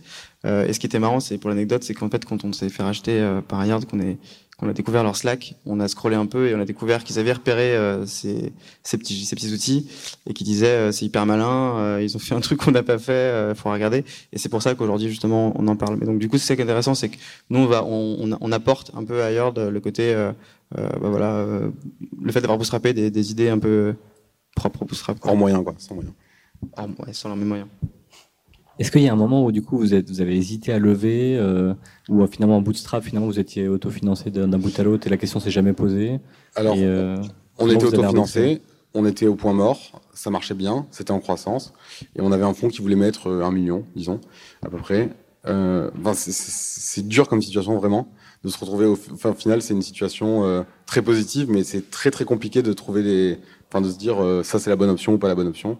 Euh, 0.45 0.67
et 0.67 0.73
ce 0.73 0.79
qui 0.79 0.85
était 0.85 0.99
marrant, 0.99 1.19
c'est 1.19 1.37
pour 1.37 1.49
l'anecdote, 1.49 1.83
c'est 1.83 1.93
qu'en 1.93 2.09
fait, 2.09 2.25
quand 2.25 2.43
on 2.43 2.53
s'est 2.53 2.69
fait 2.69 2.83
racheter 2.83 3.19
euh, 3.19 3.41
par 3.41 3.65
Hired, 3.65 3.85
qu'on 3.85 3.99
est 3.99 4.17
a 4.65 4.73
découvert 4.73 5.03
leur 5.03 5.15
Slack, 5.15 5.55
on 5.65 5.79
a 5.79 5.87
scrollé 5.87 6.15
un 6.15 6.25
peu 6.25 6.47
et 6.47 6.55
on 6.55 6.59
a 6.59 6.65
découvert 6.65 7.03
qu'ils 7.03 7.19
avaient 7.19 7.33
repéré 7.33 7.75
euh, 7.75 8.05
ces, 8.05 8.51
ces, 8.81 8.97
petits, 8.97 9.25
ces 9.25 9.35
petits 9.35 9.53
outils 9.53 9.87
et 10.25 10.33
qui 10.33 10.43
disaient 10.43 10.67
euh, 10.67 10.91
c'est 10.91 11.05
hyper 11.05 11.25
malin, 11.27 11.77
euh, 11.77 12.01
ils 12.01 12.15
ont 12.15 12.19
fait 12.19 12.33
un 12.33 12.39
truc 12.39 12.59
qu'on 12.59 12.71
n'a 12.71 12.81
pas 12.81 12.97
fait, 12.97 13.49
il 13.49 13.55
faut 13.55 13.71
regarder. 13.71 14.03
Et 14.33 14.39
c'est 14.39 14.49
pour 14.49 14.63
ça 14.63 14.73
qu'aujourd'hui 14.73 15.09
justement 15.09 15.53
on 15.55 15.67
en 15.67 15.75
parle. 15.75 15.97
Mais 15.99 16.07
donc 16.07 16.17
du 16.17 16.27
coup 16.27 16.37
c'est 16.37 16.47
ça 16.47 16.55
qui 16.55 16.61
est 16.61 16.63
intéressant, 16.63 16.95
c'est 16.95 17.09
que 17.09 17.17
nous 17.51 17.59
on 17.59 17.67
va, 17.67 17.83
on, 17.85 18.51
apporte 18.51 18.91
un 18.95 19.03
peu 19.03 19.21
ailleurs 19.21 19.53
le 19.55 19.79
côté, 19.79 20.15
bah, 20.75 20.97
voilà, 21.01 21.45
le 22.21 22.31
fait 22.31 22.41
d'avoir 22.41 22.57
bootstrapé 22.57 22.93
des, 22.93 23.09
des 23.09 23.31
idées 23.31 23.49
un 23.49 23.59
peu 23.59 23.95
propres 24.55 24.83
au 24.83 24.85
bootstrap. 24.85 25.17
Hors 25.21 25.35
moyen 25.35 25.63
quoi, 25.63 25.75
sans 25.77 25.95
moyen. 25.95 26.13
Hors, 26.75 26.87
ouais, 27.05 27.13
sans 27.13 27.29
leurs 27.29 27.37
moyens. 27.37 27.69
Est-ce 28.79 28.91
qu'il 28.91 29.01
y 29.01 29.09
a 29.09 29.13
un 29.13 29.17
moment 29.17 29.43
où 29.43 29.51
du 29.51 29.61
coup 29.61 29.77
vous, 29.77 29.93
êtes, 29.93 30.09
vous 30.09 30.21
avez 30.21 30.35
hésité 30.35 30.71
à 30.71 30.79
lever, 30.79 31.35
euh, 31.37 31.73
ou 32.09 32.25
finalement 32.27 32.57
en 32.57 32.61
bootstrap, 32.61 33.03
finalement 33.03 33.27
vous 33.27 33.39
étiez 33.39 33.67
autofinancé 33.67 34.29
d'un 34.29 34.47
bout 34.47 34.77
à 34.79 34.83
l'autre 34.83 35.07
et 35.07 35.09
la 35.09 35.17
question 35.17 35.39
s'est 35.39 35.51
jamais 35.51 35.73
posée 35.73 36.19
Alors, 36.55 36.75
euh, 36.77 37.17
on 37.57 37.69
était 37.69 37.85
autofinancé, 37.85 38.61
on 38.93 39.05
était 39.05 39.25
au 39.25 39.35
point 39.35 39.53
mort, 39.53 40.01
ça 40.13 40.29
marchait 40.29 40.53
bien, 40.53 40.85
c'était 40.91 41.11
en 41.11 41.19
croissance, 41.19 41.73
et 42.15 42.21
on 42.21 42.31
avait 42.31 42.43
un 42.43 42.53
fonds 42.53 42.67
qui 42.67 42.81
voulait 42.81 42.95
mettre 42.95 43.27
euh, 43.27 43.43
un 43.43 43.51
million, 43.51 43.83
disons, 43.95 44.21
à 44.63 44.69
peu 44.69 44.77
près. 44.77 45.09
Euh, 45.47 45.89
c'est 46.13 47.07
dur 47.07 47.27
comme 47.27 47.41
situation 47.41 47.77
vraiment 47.77 48.09
de 48.47 48.51
se 48.51 48.59
retrouver 48.59 48.85
au, 48.85 48.95
final 48.95 49.61
c'est 49.61 49.73
une 49.73 49.81
situation 49.81 50.45
euh, 50.45 50.63
très 50.85 51.01
positive 51.01 51.49
mais 51.49 51.63
c'est 51.63 51.89
très 51.91 52.11
très 52.11 52.25
compliqué 52.25 52.61
de 52.61 52.73
trouver 52.73 53.03
les 53.03 53.39
enfin 53.69 53.81
de 53.81 53.89
se 53.89 53.97
dire 53.97 54.23
euh, 54.23 54.43
ça 54.43 54.59
c'est 54.59 54.69
la 54.69 54.75
bonne 54.75 54.89
option 54.89 55.13
ou 55.13 55.17
pas 55.17 55.27
la 55.27 55.35
bonne 55.35 55.47
option 55.47 55.77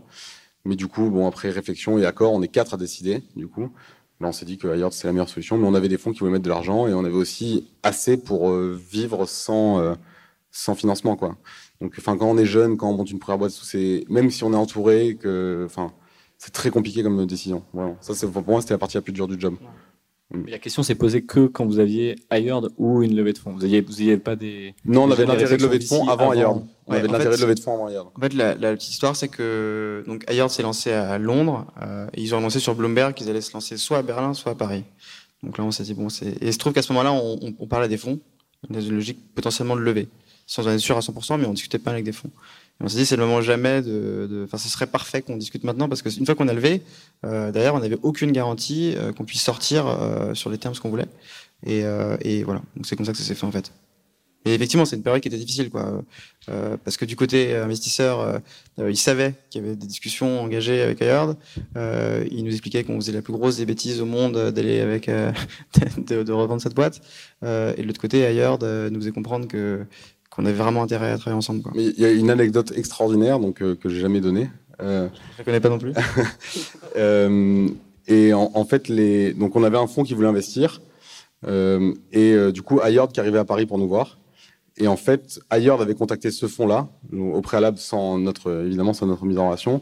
mais 0.68 0.76
du 0.76 0.88
coup, 0.88 1.09
bon, 1.09 1.28
après 1.28 1.49
réflexion 1.49 1.97
et 1.97 2.05
accord, 2.05 2.34
on 2.34 2.41
est 2.41 2.49
quatre 2.49 2.74
à 2.74 2.78
décider. 2.78 3.24
Du 3.38 3.47
coup, 3.47 3.72
on 4.20 4.32
s'est 4.34 4.45
dit 4.45 4.57
que 4.57 4.68
ailleurs 4.68 4.91
c'est 4.91 5.07
la 5.07 5.13
meilleure 5.13 5.30
solution. 5.30 5.57
Mais 5.57 5.65
on 5.65 5.74
avait 5.74 5.88
des 5.88 5.97
fonds 5.97 6.11
qui 6.11 6.20
voulaient 6.20 6.32
mettre 6.32 6.43
de 6.43 6.49
l'argent 6.49 6.88
et 6.88 6.93
on 6.93 7.05
avait 7.05 7.15
aussi 7.15 7.70
assez 7.84 8.18
pour 8.18 8.49
euh, 8.49 8.78
vivre 8.91 9.26
sans 9.26 9.95
sans 10.51 10.76
financement, 10.76 11.15
quoi. 11.15 11.38
Donc, 11.82 11.93
enfin, 11.99 12.18
quand 12.18 12.28
on 12.28 12.38
est 12.38 12.45
jeune, 12.45 12.78
quand 12.78 12.89
on 12.89 12.93
monte 12.93 13.11
une 13.11 13.20
première 13.20 13.38
boîte, 13.38 13.51
c'est 13.51 14.05
même 14.09 14.32
si 14.32 14.43
on 14.43 14.53
est 14.53 14.57
entouré, 14.57 15.15
que, 15.15 15.63
enfin, 15.65 15.93
c'est 16.38 16.51
très 16.51 16.72
compliqué 16.72 17.03
comme 17.03 17.26
décision. 17.28 17.63
Vraiment. 17.74 17.97
Ça, 18.01 18.13
pour 18.28 18.43
moi, 18.47 18.61
c'était 18.61 18.74
la 18.74 18.80
partie 18.80 18.97
la 18.97 19.01
plus 19.01 19.13
dure 19.13 19.28
du 19.28 19.39
job. 19.39 19.55
La 20.32 20.59
question 20.59 20.84
s'est 20.84 20.95
posée 20.95 21.23
que 21.23 21.47
quand 21.47 21.65
vous 21.65 21.80
aviez 21.80 22.17
Hired 22.32 22.67
ou 22.78 23.01
une 23.01 23.15
levée 23.15 23.32
de 23.32 23.38
fonds. 23.38 23.53
Vous 23.53 23.61
n'aviez 23.61 24.17
pas 24.17 24.36
des. 24.36 24.75
Non, 24.84 25.03
on 25.03 25.11
avait 25.11 25.25
l'intérêt 25.25 25.55
de 25.55 25.63
lever 25.63 25.80
de 25.80 25.86
fonds 25.86 26.09
avant, 26.09 26.34
Hired. 26.34 26.47
On 26.86 26.93
avait 26.93 27.07
l'intérêt 27.07 27.38
de 27.38 27.41
lever 27.41 27.55
de 27.55 27.59
fonds 27.61 27.73
avant 27.75 27.88
Hired. 27.88 28.03
En 28.13 28.19
fait, 28.19 28.34
la, 28.34 28.55
petite 28.75 28.91
histoire, 28.91 29.15
c'est 29.15 29.30
que 29.30 30.03
donc 30.05 30.25
Hired 30.30 30.49
s'est 30.49 30.63
lancé 30.63 30.91
à 30.91 31.17
Londres 31.17 31.65
euh, 31.82 32.07
et 32.13 32.21
ils 32.21 32.36
ont 32.36 32.39
annoncé 32.39 32.59
sur 32.59 32.75
Bloomberg 32.75 33.13
qu'ils 33.13 33.30
allaient 33.30 33.39
se 33.39 33.53
lancer 33.53 33.78
soit 33.78 33.99
à 33.99 34.01
Berlin, 34.01 34.34
soit 34.34 34.51
à 34.51 34.55
Paris. 34.55 34.84
Donc 35.43 35.57
là, 35.57 35.63
on 35.63 35.71
s'est 35.71 35.84
dit 35.84 35.93
bon, 35.93 36.09
c'est. 36.09 36.28
Et 36.28 36.47
il 36.47 36.53
se 36.53 36.57
trouve 36.57 36.73
qu'à 36.73 36.82
ce 36.82 36.91
moment-là, 36.91 37.13
on, 37.13 37.39
on, 37.41 37.53
on 37.57 37.67
parlait 37.67 37.88
des 37.88 37.97
fonds. 37.97 38.19
On 38.69 38.75
a 38.75 38.82
une 38.82 38.95
logique 38.95 39.19
potentiellement 39.34 39.78
de 39.78 39.82
lever, 39.82 40.09
sans 40.45 40.67
en 40.67 40.71
être 40.71 40.80
sûr 40.80 40.97
à 40.97 40.99
100%, 40.99 41.39
mais 41.39 41.45
on 41.45 41.53
discutait 41.53 41.80
pas 41.80 41.91
avec 41.91 42.03
des 42.03 42.11
fonds 42.11 42.32
on 42.80 42.88
s'est 42.88 42.97
dit, 42.97 43.05
c'est 43.05 43.15
le 43.15 43.25
moment 43.25 43.41
jamais 43.41 43.82
de. 43.82 44.43
Enfin, 44.45 44.57
ce 44.57 44.69
serait 44.69 44.86
parfait 44.86 45.21
qu'on 45.21 45.36
discute 45.36 45.63
maintenant 45.63 45.89
parce 45.89 46.03
qu'une 46.03 46.25
fois 46.25 46.36
qu'on 46.36 46.47
a 46.47 46.53
levé, 46.53 46.84
euh, 47.25 47.51
derrière, 47.51 47.73
on 47.73 47.80
n'avait 47.80 47.97
aucune 48.03 48.32
garantie 48.32 48.93
euh, 48.95 49.11
qu'on 49.13 49.25
puisse 49.25 49.41
sortir 49.41 49.88
euh, 49.88 50.36
sur 50.36 50.49
les 50.51 50.59
termes 50.59 50.75
qu'on 50.75 50.89
voulait. 50.89 51.07
Et, 51.65 51.84
euh, 51.84 52.17
et 52.21 52.43
voilà. 52.43 52.61
Donc 52.75 52.86
c'est 52.86 52.95
comme 52.95 53.05
ça 53.05 53.13
que 53.13 53.17
ça 53.17 53.23
s'est 53.23 53.36
fait 53.36 53.47
en 53.47 53.51
fait. 53.51 53.71
Et 54.45 54.53
effectivement, 54.53 54.86
c'est 54.86 54.95
une 54.95 55.01
période 55.03 55.21
qui 55.21 55.28
était 55.28 55.38
difficile, 55.38 55.69
quoi, 55.69 56.01
euh, 56.47 56.78
parce 56.82 56.95
que 56.95 57.03
du 57.03 57.17
côté 57.17 57.53
investisseur, 57.53 58.39
ils 58.78 58.95
savaient 58.95 59.34
qu'il 59.49 59.61
y 59.61 59.65
avait 59.65 59.75
des 59.75 59.88
discussions 59.88 60.39
engagées 60.39 60.82
avec 60.82 61.01
Ayard. 61.01 61.36
ils 61.75 62.45
nous 62.45 62.51
expliquaient 62.51 62.86
qu'on 62.86 62.95
faisait 62.95 63.11
la 63.11 63.21
plus 63.21 63.34
grosse 63.34 63.57
des 63.57 63.65
bêtises 63.65 63.99
au 63.99 64.05
monde 64.05 64.51
d'aller 64.51 64.80
avec, 64.80 65.07
de, 66.07 66.23
de, 66.23 66.32
revendre 66.32 66.61
cette 66.61 66.75
boîte. 66.75 67.01
et 67.43 67.82
de 67.82 67.84
l'autre 67.84 67.99
côté, 67.99 68.23
Ayard 68.23 68.59
nous 68.61 69.01
faisait 69.01 69.11
comprendre 69.11 69.49
que 69.49 69.86
on 70.38 70.45
avait 70.45 70.53
vraiment 70.55 70.83
intérêt 70.83 71.11
à 71.11 71.17
travailler 71.17 71.38
ensemble. 71.38 71.63
Mais 71.75 71.85
il 71.85 71.99
y 71.99 72.05
a 72.05 72.11
une 72.11 72.29
anecdote 72.29 72.73
extraordinaire 72.75 73.39
donc 73.39 73.61
euh, 73.61 73.75
que 73.75 73.89
j'ai 73.89 73.99
jamais 73.99 74.21
donnée. 74.21 74.49
Euh, 74.81 75.07
Je 75.33 75.38
la 75.39 75.43
connais 75.43 75.59
pas 75.59 75.69
non 75.69 75.79
plus. 75.79 75.93
euh, 76.95 77.67
et 78.07 78.33
en, 78.33 78.51
en, 78.53 78.65
fait, 78.65 78.88
les... 78.88 79.33
donc 79.33 79.55
on 79.55 79.63
avait 79.63 79.77
un 79.77 79.88
fonds 79.88 80.03
qui 80.03 80.13
voulait 80.13 80.27
investir 80.27 80.81
euh, 81.45 81.93
et 82.11 82.33
euh, 82.33 82.51
du 82.51 82.61
coup 82.61 82.79
Ayord 82.81 83.09
qui 83.09 83.19
arrivait 83.19 83.39
à 83.39 83.45
Paris 83.45 83.65
pour 83.65 83.77
nous 83.77 83.88
voir. 83.88 84.17
Et 84.79 84.88
en 84.88 84.97
fait, 84.97 85.39
Ayord 85.49 85.81
avait 85.81 85.95
contacté 85.95 86.29
ce 86.29 86.47
fonds-là 86.47 86.88
au 87.11 87.41
préalable 87.41 87.79
sans 87.79 88.19
notre 88.19 88.63
évidemment 88.65 88.93
sans 88.93 89.07
notre 89.07 89.25
mise 89.25 89.39
en 89.39 89.47
relation 89.47 89.81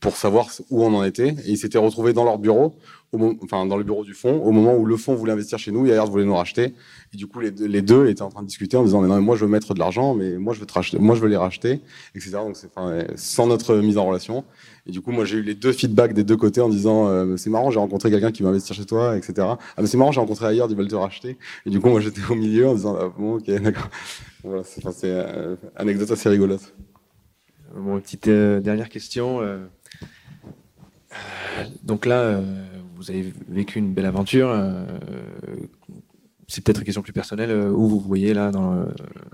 pour 0.00 0.16
savoir 0.16 0.48
où 0.70 0.84
on 0.84 0.94
en 0.94 1.04
était. 1.04 1.28
Et 1.28 1.50
ils 1.50 1.58
s'étaient 1.58 1.78
retrouvés 1.78 2.12
dans 2.12 2.24
leur 2.24 2.38
bureau, 2.38 2.74
au 3.12 3.36
enfin 3.42 3.66
dans 3.66 3.76
le 3.76 3.84
bureau 3.84 4.04
du 4.04 4.14
fonds, 4.14 4.40
au 4.42 4.50
moment 4.50 4.74
où 4.74 4.86
le 4.86 4.96
fonds 4.96 5.14
voulait 5.14 5.32
investir 5.32 5.58
chez 5.58 5.72
nous 5.72 5.86
et 5.86 5.90
Ayard 5.90 6.06
voulait 6.06 6.24
nous 6.24 6.34
racheter. 6.34 6.74
Et 7.12 7.16
du 7.16 7.26
coup, 7.26 7.40
les 7.40 7.50
deux, 7.82 8.08
étaient 8.08 8.22
en 8.22 8.30
train 8.30 8.42
de 8.42 8.46
discuter 8.46 8.76
en 8.76 8.84
disant 8.84 9.00
mais 9.02 9.08
non, 9.08 9.16
mais 9.16 9.20
moi 9.20 9.36
je 9.36 9.44
veux 9.44 9.50
mettre 9.50 9.74
de 9.74 9.78
l'argent, 9.78 10.14
mais 10.14 10.38
moi 10.38 10.54
je 10.54 10.60
veux 10.60 10.66
te 10.66 10.72
racheter, 10.72 10.98
moi 10.98 11.14
je 11.14 11.20
veux 11.20 11.28
les 11.28 11.36
racheter, 11.36 11.80
etc. 12.14 12.32
Donc 12.32 12.56
c'est 12.56 12.70
sans 13.16 13.46
notre 13.46 13.76
mise 13.76 13.98
en 13.98 14.06
relation. 14.06 14.44
Et 14.86 14.92
du 14.92 15.02
coup, 15.02 15.12
moi 15.12 15.24
j'ai 15.24 15.38
eu 15.38 15.42
les 15.42 15.54
deux 15.54 15.72
feedbacks 15.72 16.14
des 16.14 16.24
deux 16.24 16.36
côtés 16.36 16.62
en 16.62 16.68
disant 16.68 17.08
euh, 17.08 17.36
c'est 17.36 17.50
marrant, 17.50 17.70
j'ai 17.70 17.78
rencontré 17.78 18.10
quelqu'un 18.10 18.32
qui 18.32 18.42
veut 18.42 18.48
investir 18.48 18.74
chez 18.74 18.86
toi, 18.86 19.16
etc. 19.16 19.34
Ah 19.38 19.58
mais 19.78 19.86
c'est 19.86 19.98
marrant, 19.98 20.12
j'ai 20.12 20.20
rencontré 20.20 20.46
Ayard, 20.46 20.68
ils 20.70 20.76
veulent 20.76 20.88
te 20.88 20.94
racheter. 20.94 21.36
Et 21.66 21.70
du 21.70 21.80
coup, 21.80 21.90
moi 21.90 22.00
j'étais 22.00 22.22
au 22.30 22.34
milieu 22.34 22.68
en 22.68 22.74
disant 22.74 22.96
ah, 22.98 23.12
bon, 23.16 23.36
ok, 23.36 23.50
d'accord. 23.60 23.88
Voilà, 24.42 24.62
c'est 24.64 24.86
enfin, 24.86 24.96
euh, 25.04 25.56
anecdote 25.76 26.10
assez 26.10 26.28
rigolote. 26.28 26.74
Bon, 27.76 28.00
petite 28.00 28.28
euh, 28.28 28.60
dernière 28.60 28.88
question. 28.88 29.40
Donc 31.82 32.06
là, 32.06 32.20
euh, 32.20 32.42
vous 32.96 33.10
avez 33.10 33.32
vécu 33.48 33.78
une 33.78 33.92
belle 33.92 34.06
aventure. 34.06 34.50
Euh, 34.50 34.84
c'est 36.48 36.62
peut-être 36.62 36.78
une 36.78 36.84
question 36.84 37.02
plus 37.02 37.12
personnelle. 37.12 37.50
Euh, 37.50 37.70
où 37.70 37.88
vous 37.88 38.00
voyez 38.00 38.34
là 38.34 38.50
dans 38.50 38.84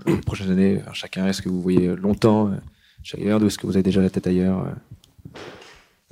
les 0.05 0.17
prochaines 0.17 0.51
années, 0.51 0.81
chacun, 0.93 1.27
est-ce 1.27 1.41
que 1.41 1.49
vous 1.49 1.61
voyez 1.61 1.95
longtemps 1.95 2.51
ailleurs 3.13 3.41
ou 3.41 3.47
est-ce 3.47 3.57
que 3.57 3.67
vous 3.67 3.73
avez 3.73 3.83
déjà 3.83 4.01
la 4.01 4.09
tête 4.09 4.27
ailleurs 4.27 4.65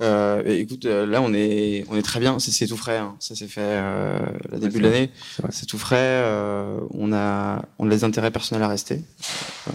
euh, 0.02 0.42
écoute, 0.44 0.84
là 0.84 1.22
on 1.22 1.32
est 1.32 1.86
on 1.88 1.96
est 1.96 2.02
très 2.02 2.20
bien, 2.20 2.38
c'est 2.38 2.66
tout 2.66 2.76
frais. 2.76 2.98
Hein. 2.98 3.16
Ça 3.18 3.34
s'est 3.34 3.46
fait 3.46 3.62
euh, 3.62 4.18
le 4.52 4.58
début 4.58 4.78
de 4.78 4.82
l'année. 4.82 5.10
C'est 5.50 5.64
tout 5.64 5.78
frais. 5.78 5.96
Euh, 5.98 6.80
on 6.90 7.12
a 7.14 7.64
on 7.78 7.86
a 7.86 7.90
des 7.90 8.04
intérêts 8.04 8.30
personnels 8.30 8.62
à 8.62 8.68
rester. 8.68 9.02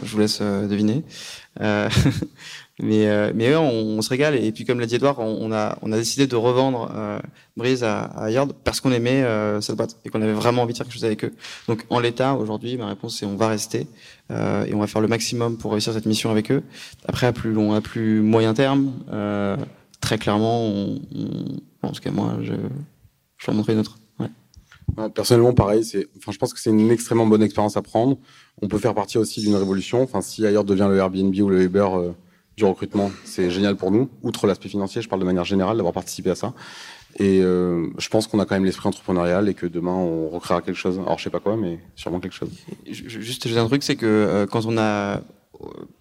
je 0.04 0.12
vous 0.12 0.20
laisse 0.20 0.42
deviner. 0.42 1.04
Mais, 2.82 3.08
euh, 3.08 3.32
mais 3.36 3.56
on, 3.56 4.02
se 4.02 4.10
régale. 4.10 4.36
Et 4.36 4.52
puis, 4.52 4.66
comme 4.66 4.80
l'a 4.80 4.88
dit 4.88 4.96
Edouard, 4.96 5.20
on, 5.20 5.52
a, 5.52 5.78
on 5.84 5.92
a 5.92 5.98
décidé 5.98 6.26
de 6.26 6.36
revendre 6.36 6.92
euh, 6.96 7.20
Breeze 7.56 7.84
à, 7.84 8.02
à 8.02 8.32
Yard 8.32 8.54
parce 8.64 8.82
qu'on 8.82 8.92
aimait 8.92 9.24
euh, 9.24 9.62
cette 9.62 9.76
boîte 9.76 9.98
et 10.04 10.10
qu'on 10.10 10.22
avait 10.22 10.34
vraiment 10.34 10.64
envie 10.64 10.74
de 10.74 10.78
faire 10.78 10.88
quelque 10.88 10.96
chose 10.96 11.06
avec 11.06 11.24
eux. 11.24 11.34
Donc, 11.68 11.86
en 11.90 12.00
l'état, 12.00 12.34
aujourd'hui, 12.34 12.78
ma 12.78 12.88
réponse 12.88 13.18
c'est 13.18 13.26
on 13.26 13.36
va 13.36 13.48
rester 13.48 13.88
euh, 14.32 14.66
et 14.66 14.74
on 14.74 14.80
va 14.80 14.88
faire 14.88 15.02
le 15.02 15.08
maximum 15.08 15.58
pour 15.58 15.72
réussir 15.72 15.94
cette 15.94 16.08
mission 16.08 16.32
avec 16.32 16.52
eux. 16.52 16.64
Après, 17.08 17.28
à 17.28 17.34
plus 17.34 17.54
long, 17.54 17.74
à 17.74 17.82
plus 17.82 18.22
moyen 18.22 18.54
terme, 18.56 18.94
euh, 19.12 19.58
très 20.00 20.18
clairement, 20.18 20.64
on, 20.64 21.02
on, 21.16 21.88
en 21.88 21.92
tout 21.92 22.02
cas, 22.02 22.12
moi, 22.12 22.38
je, 22.42 22.54
je 23.38 23.46
vais 23.46 23.54
montrer 23.54 23.74
une 23.74 23.80
autre. 23.80 23.98
Personnellement, 25.14 25.54
pareil. 25.54 25.84
C'est, 25.86 26.08
enfin, 26.18 26.32
je 26.32 26.38
pense 26.38 26.54
que 26.54 26.60
c'est 26.60 26.70
une 26.70 26.92
extrêmement 26.92 27.26
bonne 27.26 27.44
expérience 27.44 27.78
à 27.78 27.82
prendre. 27.82 28.18
On 28.62 28.68
peut 28.68 28.78
faire 28.78 28.94
partie 28.94 29.18
aussi 29.18 29.40
d'une 29.40 29.56
révolution. 29.56 30.02
Enfin, 30.02 30.22
si 30.22 30.46
ailleurs 30.46 30.64
devient 30.64 30.88
le 30.90 30.98
Airbnb 30.98 31.34
ou 31.40 31.50
le 31.50 31.62
Uber 31.62 31.88
euh, 31.94 32.12
du 32.62 32.66
recrutement. 32.66 33.12
C'est 33.26 33.50
génial 33.50 33.76
pour 33.76 33.92
nous. 33.92 34.10
Outre 34.22 34.46
l'aspect 34.46 34.70
financier, 34.70 35.02
je 35.02 35.10
parle 35.10 35.22
de 35.22 35.26
manière 35.26 35.46
générale 35.46 35.78
d'avoir 35.78 35.94
participé 35.94 36.30
à 36.30 36.36
ça. 36.36 36.54
Et 37.18 37.42
euh, 37.42 37.88
je 37.98 38.08
pense 38.08 38.28
qu'on 38.28 38.40
a 38.40 38.46
quand 38.46 38.56
même 38.56 38.66
l'esprit 38.66 38.88
entrepreneurial 38.88 39.50
et 39.50 39.54
que 39.54 39.66
demain 39.66 39.96
on 39.96 40.30
recréera 40.30 40.62
quelque 40.62 40.78
chose. 40.78 41.00
Alors 41.00 41.18
je 41.18 41.24
sais 41.24 41.30
pas 41.30 41.40
quoi, 41.40 41.58
mais 41.58 41.80
sûrement 41.96 42.20
quelque 42.20 42.36
chose. 42.36 42.52
Juste, 42.88 43.48
un 43.48 43.68
truc, 43.68 43.84
c'est 43.84 43.96
que 43.96 44.06
euh, 44.06 44.46
quand 44.46 44.66
on 44.66 44.78
a, 44.78 45.18
euh, 45.18 45.22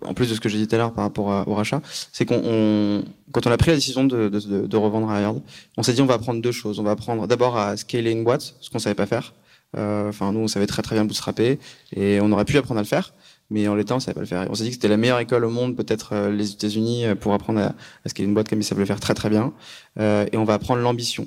en 0.04 0.14
plus 0.14 0.28
de 0.28 0.34
ce 0.34 0.40
que 0.40 0.48
j'ai 0.48 0.58
dit 0.58 0.68
tout 0.68 0.74
à 0.74 0.78
l'heure 0.78 0.92
par 0.92 1.04
rapport 1.04 1.32
à, 1.32 1.48
au 1.48 1.54
rachat, 1.54 1.80
c'est 2.12 2.26
qu'on, 2.26 2.42
on, 2.44 3.04
quand 3.32 3.46
on 3.46 3.50
a 3.50 3.56
pris 3.56 3.70
la 3.70 3.76
décision 3.76 4.04
de, 4.04 4.76
revendre 4.76 5.10
à 5.10 5.34
on 5.76 5.82
s'est 5.82 5.94
dit 5.94 6.02
on 6.02 6.06
va 6.06 6.14
apprendre 6.14 6.42
deux 6.42 6.52
choses. 6.52 6.78
On 6.78 6.84
va 6.84 6.92
apprendre 6.92 7.26
d'abord 7.26 7.56
à 7.56 7.76
scaler 7.76 8.12
une 8.12 8.22
boîte, 8.22 8.54
ce 8.60 8.68
qu'on 8.70 8.78
savait 8.78 8.94
pas 8.94 9.06
faire. 9.06 9.32
Enfin, 9.76 10.32
nous 10.32 10.40
on 10.40 10.48
savait 10.48 10.66
très 10.66 10.82
très 10.82 10.96
bien 10.96 11.04
bootstrapper 11.04 11.58
et 11.94 12.20
on 12.20 12.30
aurait 12.32 12.44
pu 12.44 12.58
apprendre 12.58 12.78
à 12.78 12.82
le 12.82 12.88
faire 12.88 13.14
mais 13.50 13.66
en 13.68 13.74
l'état, 13.74 13.96
on 13.96 14.00
savait 14.00 14.14
pas 14.14 14.20
le 14.20 14.26
faire. 14.26 14.46
on 14.48 14.54
s'est 14.54 14.64
dit 14.64 14.70
que 14.70 14.76
c'était 14.76 14.88
la 14.88 14.96
meilleure 14.96 15.18
école 15.18 15.44
au 15.44 15.50
monde, 15.50 15.76
peut-être 15.76 16.12
euh, 16.12 16.30
les 16.30 16.52
États-Unis, 16.52 17.04
euh, 17.04 17.14
pour 17.14 17.34
apprendre 17.34 17.60
à, 17.60 17.66
à 17.66 18.08
ce 18.08 18.14
qu'il 18.14 18.24
y 18.24 18.26
a 18.26 18.28
une 18.28 18.34
boîte 18.34 18.48
comme 18.48 18.60
ils 18.60 18.64
savent 18.64 18.78
le 18.78 18.84
faire 18.84 19.00
très 19.00 19.14
très 19.14 19.28
bien. 19.28 19.52
Euh, 19.98 20.26
et 20.32 20.36
on 20.36 20.44
va 20.44 20.54
apprendre 20.54 20.80
l'ambition. 20.80 21.26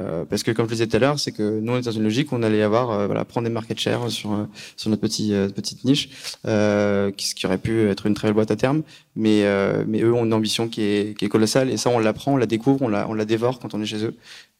Euh, 0.00 0.24
parce 0.24 0.44
que 0.44 0.52
comme 0.52 0.66
je 0.66 0.70
le 0.70 0.76
disais 0.76 0.86
tout 0.86 0.96
à 0.96 1.00
l'heure, 1.00 1.18
c'est 1.18 1.32
que 1.32 1.58
nous 1.60 1.72
on 1.72 1.78
est 1.78 1.82
dans 1.82 1.90
une 1.90 2.04
logique 2.04 2.30
où 2.30 2.36
on 2.36 2.42
allait 2.44 2.62
avoir 2.62 2.90
euh, 2.90 3.06
voilà 3.06 3.24
prendre 3.24 3.48
des 3.48 3.52
market 3.52 3.80
share 3.80 4.08
sur 4.10 4.46
sur 4.76 4.90
notre 4.90 5.02
petit 5.02 5.32
petite 5.54 5.82
niche, 5.84 6.10
ce 6.44 7.10
qui 7.34 7.46
aurait 7.46 7.58
pu 7.58 7.88
être 7.88 8.06
une 8.06 8.14
très 8.14 8.28
belle 8.28 8.34
boîte 8.34 8.52
à 8.52 8.56
terme, 8.56 8.82
mais 9.16 9.42
mais 9.88 10.00
eux 10.02 10.12
ont 10.14 10.24
une 10.24 10.34
ambition 10.34 10.68
qui 10.68 10.82
est 10.82 11.18
qui 11.18 11.24
est 11.24 11.28
colossale 11.28 11.68
et 11.68 11.76
ça 11.76 11.90
on 11.90 11.98
l'apprend, 11.98 12.34
on 12.34 12.36
la 12.36 12.46
découvre, 12.46 12.82
on 12.82 12.88
la 12.88 13.08
on 13.08 13.14
la 13.14 13.24
dévore 13.24 13.58
quand 13.58 13.74
on 13.74 13.82
est 13.82 13.86
chez 13.86 14.04
eux. 14.04 14.14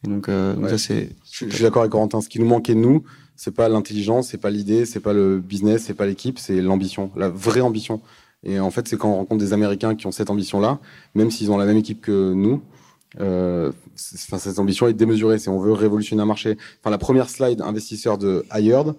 Et 0.05 0.09
donc, 0.09 0.29
donc 0.29 0.65
ouais. 0.65 0.71
ça 0.71 0.79
c'est. 0.79 1.11
Je, 1.31 1.47
je 1.47 1.55
suis 1.55 1.63
d'accord 1.63 1.83
avec 1.83 1.93
Corentin. 1.93 2.21
Ce 2.21 2.29
qui 2.29 2.41
nous 2.41 2.47
manquait 2.47 2.75
nous, 2.75 3.05
c'est 3.39 3.55
pas 3.55 3.69
l'intelligence, 3.69 4.31
c'est 4.31 4.39
pas 4.39 4.51
l'idée, 4.51 4.85
c'est 4.85 4.99
pas 4.99 5.13
le 5.13 5.39
business, 5.39 5.85
c'est 5.85 5.95
pas 5.95 6.07
l'équipe, 6.07 6.41
c'est 6.41 6.61
l'ambition, 6.61 7.13
la 7.15 7.29
vraie 7.29 7.61
ambition. 7.61 8.01
Et 8.43 8.59
en 8.59 8.71
fait, 8.73 8.89
c'est 8.89 8.99
quand 8.99 9.11
on 9.11 9.15
rencontre 9.15 9.41
des 9.41 9.53
Américains 9.53 9.95
qui 9.95 10.09
ont 10.09 10.11
cette 10.11 10.29
ambition-là, 10.29 10.81
même 11.15 11.31
s'ils 11.31 11.53
ont 11.53 11.57
la 11.57 11.65
même 11.65 11.77
équipe 11.77 12.01
que 12.01 12.33
nous, 12.33 12.61
euh, 13.21 13.71
enfin, 14.27 14.39
cette 14.39 14.59
ambition 14.59 14.89
est 14.89 14.93
démesurée. 14.93 15.39
C'est 15.39 15.51
on 15.51 15.61
veut 15.61 15.73
révolutionner 15.73 16.21
un 16.21 16.27
marché. 16.27 16.59
Enfin, 16.81 16.91
la 16.91 16.99
première 16.99 17.31
slide 17.31 17.61
investisseur 17.63 18.19
de 18.19 18.45
Hired, 18.53 18.95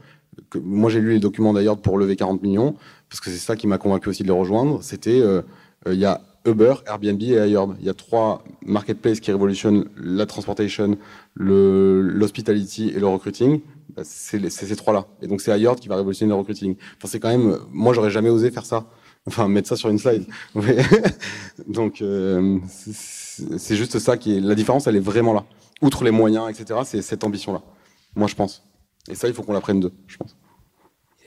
que 0.50 0.58
moi 0.58 0.90
j'ai 0.90 1.02
lu 1.02 1.12
les 1.12 1.20
documents 1.20 1.52
d'ailleurs 1.52 1.78
pour 1.78 1.98
lever 1.98 2.16
40 2.16 2.42
millions, 2.42 2.76
parce 3.10 3.20
que 3.20 3.30
c'est 3.30 3.38
ça 3.38 3.58
qui 3.58 3.68
m'a 3.68 3.78
convaincu 3.78 4.08
aussi 4.08 4.24
de 4.24 4.28
les 4.30 4.34
rejoindre. 4.34 4.82
C'était 4.82 5.20
euh, 5.20 5.42
il 5.86 6.00
y 6.00 6.06
a 6.06 6.22
Uber, 6.46 6.76
Airbnb 6.88 7.22
et 7.24 7.46
Hired. 7.46 7.72
Il 7.82 7.86
y 7.86 7.90
a 7.90 7.94
trois 7.94 8.42
marketplaces 8.66 9.20
qui 9.20 9.34
révolutionnent 9.34 9.90
la 9.98 10.26
transportation, 10.26 10.98
l'hospitality 11.36 12.94
et 12.96 13.02
le 13.02 13.08
recruiting. 13.08 13.60
Bah, 13.96 14.04
c'est 14.06 14.50
ces 14.50 14.76
trois-là. 14.76 15.08
Et 15.22 15.28
donc 15.28 15.42
c'est 15.42 15.58
Hired 15.58 15.80
qui 15.80 15.88
va 15.88 15.96
révolutionner 15.96 16.30
le 16.30 16.36
recruiting. 16.36 16.76
Enfin, 16.98 17.08
c'est 17.08 17.20
quand 17.20 17.30
même, 17.30 17.58
moi 17.72 17.94
j'aurais 17.94 18.12
jamais 18.12 18.30
osé 18.30 18.52
faire 18.52 18.66
ça. 18.66 18.86
Enfin, 19.26 19.48
mettre 19.48 19.68
ça 19.68 19.76
sur 19.76 19.90
une 19.90 20.00
slide. 20.00 20.26
donc 21.68 22.02
euh, 22.02 22.58
c'est 22.68 23.76
juste 23.76 24.00
ça 24.00 24.18
qui 24.18 24.38
est 24.38 24.40
la 24.40 24.56
différence. 24.56 24.88
Elle 24.88 24.96
est 24.96 25.02
vraiment 25.02 25.34
là. 25.34 25.46
Outre 25.82 26.04
les 26.04 26.12
moyens, 26.12 26.50
etc. 26.50 26.82
C'est 26.84 27.02
cette 27.02 27.24
ambition-là. 27.24 27.62
Moi, 28.16 28.28
je 28.28 28.36
pense. 28.36 28.64
Et 29.10 29.16
ça, 29.16 29.28
il 29.28 29.34
faut 29.34 29.44
qu'on 29.44 29.54
l'apprenne 29.54 29.80
d'eux, 29.80 29.94
je 30.08 30.18
pense. 30.18 30.36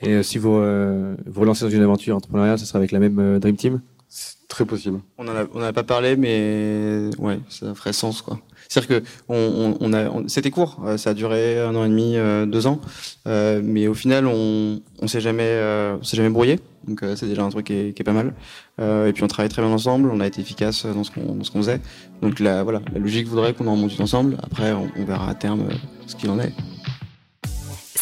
Et 0.01 0.09
euh, 0.09 0.23
si 0.23 0.37
vous 0.37 0.55
euh, 0.55 1.15
vous 1.25 1.41
relancez 1.41 1.65
dans 1.65 1.71
une 1.71 1.81
aventure 1.81 2.15
entrepreneuriale, 2.15 2.59
ça 2.59 2.65
sera 2.65 2.77
avec 2.77 2.91
la 2.91 2.99
même 2.99 3.39
Dream 3.39 3.55
Team? 3.55 3.81
C'est 4.09 4.47
très 4.47 4.65
possible. 4.65 4.99
On 5.17 5.23
n'en 5.23 5.35
a, 5.35 5.45
on 5.53 5.61
a 5.61 5.73
pas 5.73 5.83
parlé, 5.83 6.15
mais 6.17 7.09
ouais, 7.17 7.39
ça 7.49 7.73
ferait 7.73 7.93
sens, 7.93 8.21
quoi. 8.21 8.39
C'est-à-dire 8.73 9.01
que 9.01 9.07
on, 9.29 9.77
on 9.79 9.93
a, 9.93 10.09
c'était 10.27 10.49
court, 10.49 10.81
euh, 10.83 10.97
ça 10.97 11.11
a 11.11 11.13
duré 11.13 11.59
un 11.59 11.75
an 11.75 11.85
et 11.85 11.89
demi, 11.89 12.17
euh, 12.17 12.47
deux 12.47 12.65
ans, 12.65 12.81
euh, 13.27 13.61
mais 13.63 13.87
au 13.87 13.93
final, 13.93 14.25
on, 14.25 14.81
on 14.99 15.07
s'est 15.07 15.21
jamais, 15.21 15.61
on 15.99 16.03
s'est 16.03 16.17
jamais 16.17 16.29
brouillé. 16.29 16.59
Donc 16.87 17.05
c'est 17.15 17.27
déjà 17.27 17.43
un 17.43 17.49
truc 17.49 17.67
qui 17.67 17.73
est, 17.73 18.03
pas 18.03 18.11
mal. 18.11 18.33
et 18.79 19.13
puis 19.13 19.23
on 19.23 19.27
travaille 19.27 19.49
très 19.49 19.61
bien 19.61 19.71
ensemble, 19.71 20.09
on 20.11 20.19
a 20.19 20.27
été 20.27 20.41
efficace 20.41 20.85
dans 20.85 21.03
ce 21.03 21.11
qu'on, 21.11 21.61
faisait. 21.61 21.79
Donc 22.21 22.39
la, 22.39 22.63
voilà, 22.63 22.81
la 22.91 22.99
logique 22.99 23.27
voudrait 23.27 23.53
qu'on 23.53 23.67
en 23.67 23.75
monte 23.75 24.01
ensemble. 24.01 24.37
Après, 24.41 24.73
on, 24.73 24.89
on 24.97 25.05
verra 25.05 25.29
à 25.29 25.35
terme 25.35 25.69
ce 26.07 26.15
qu'il 26.15 26.29
en 26.31 26.39
est. 26.39 26.51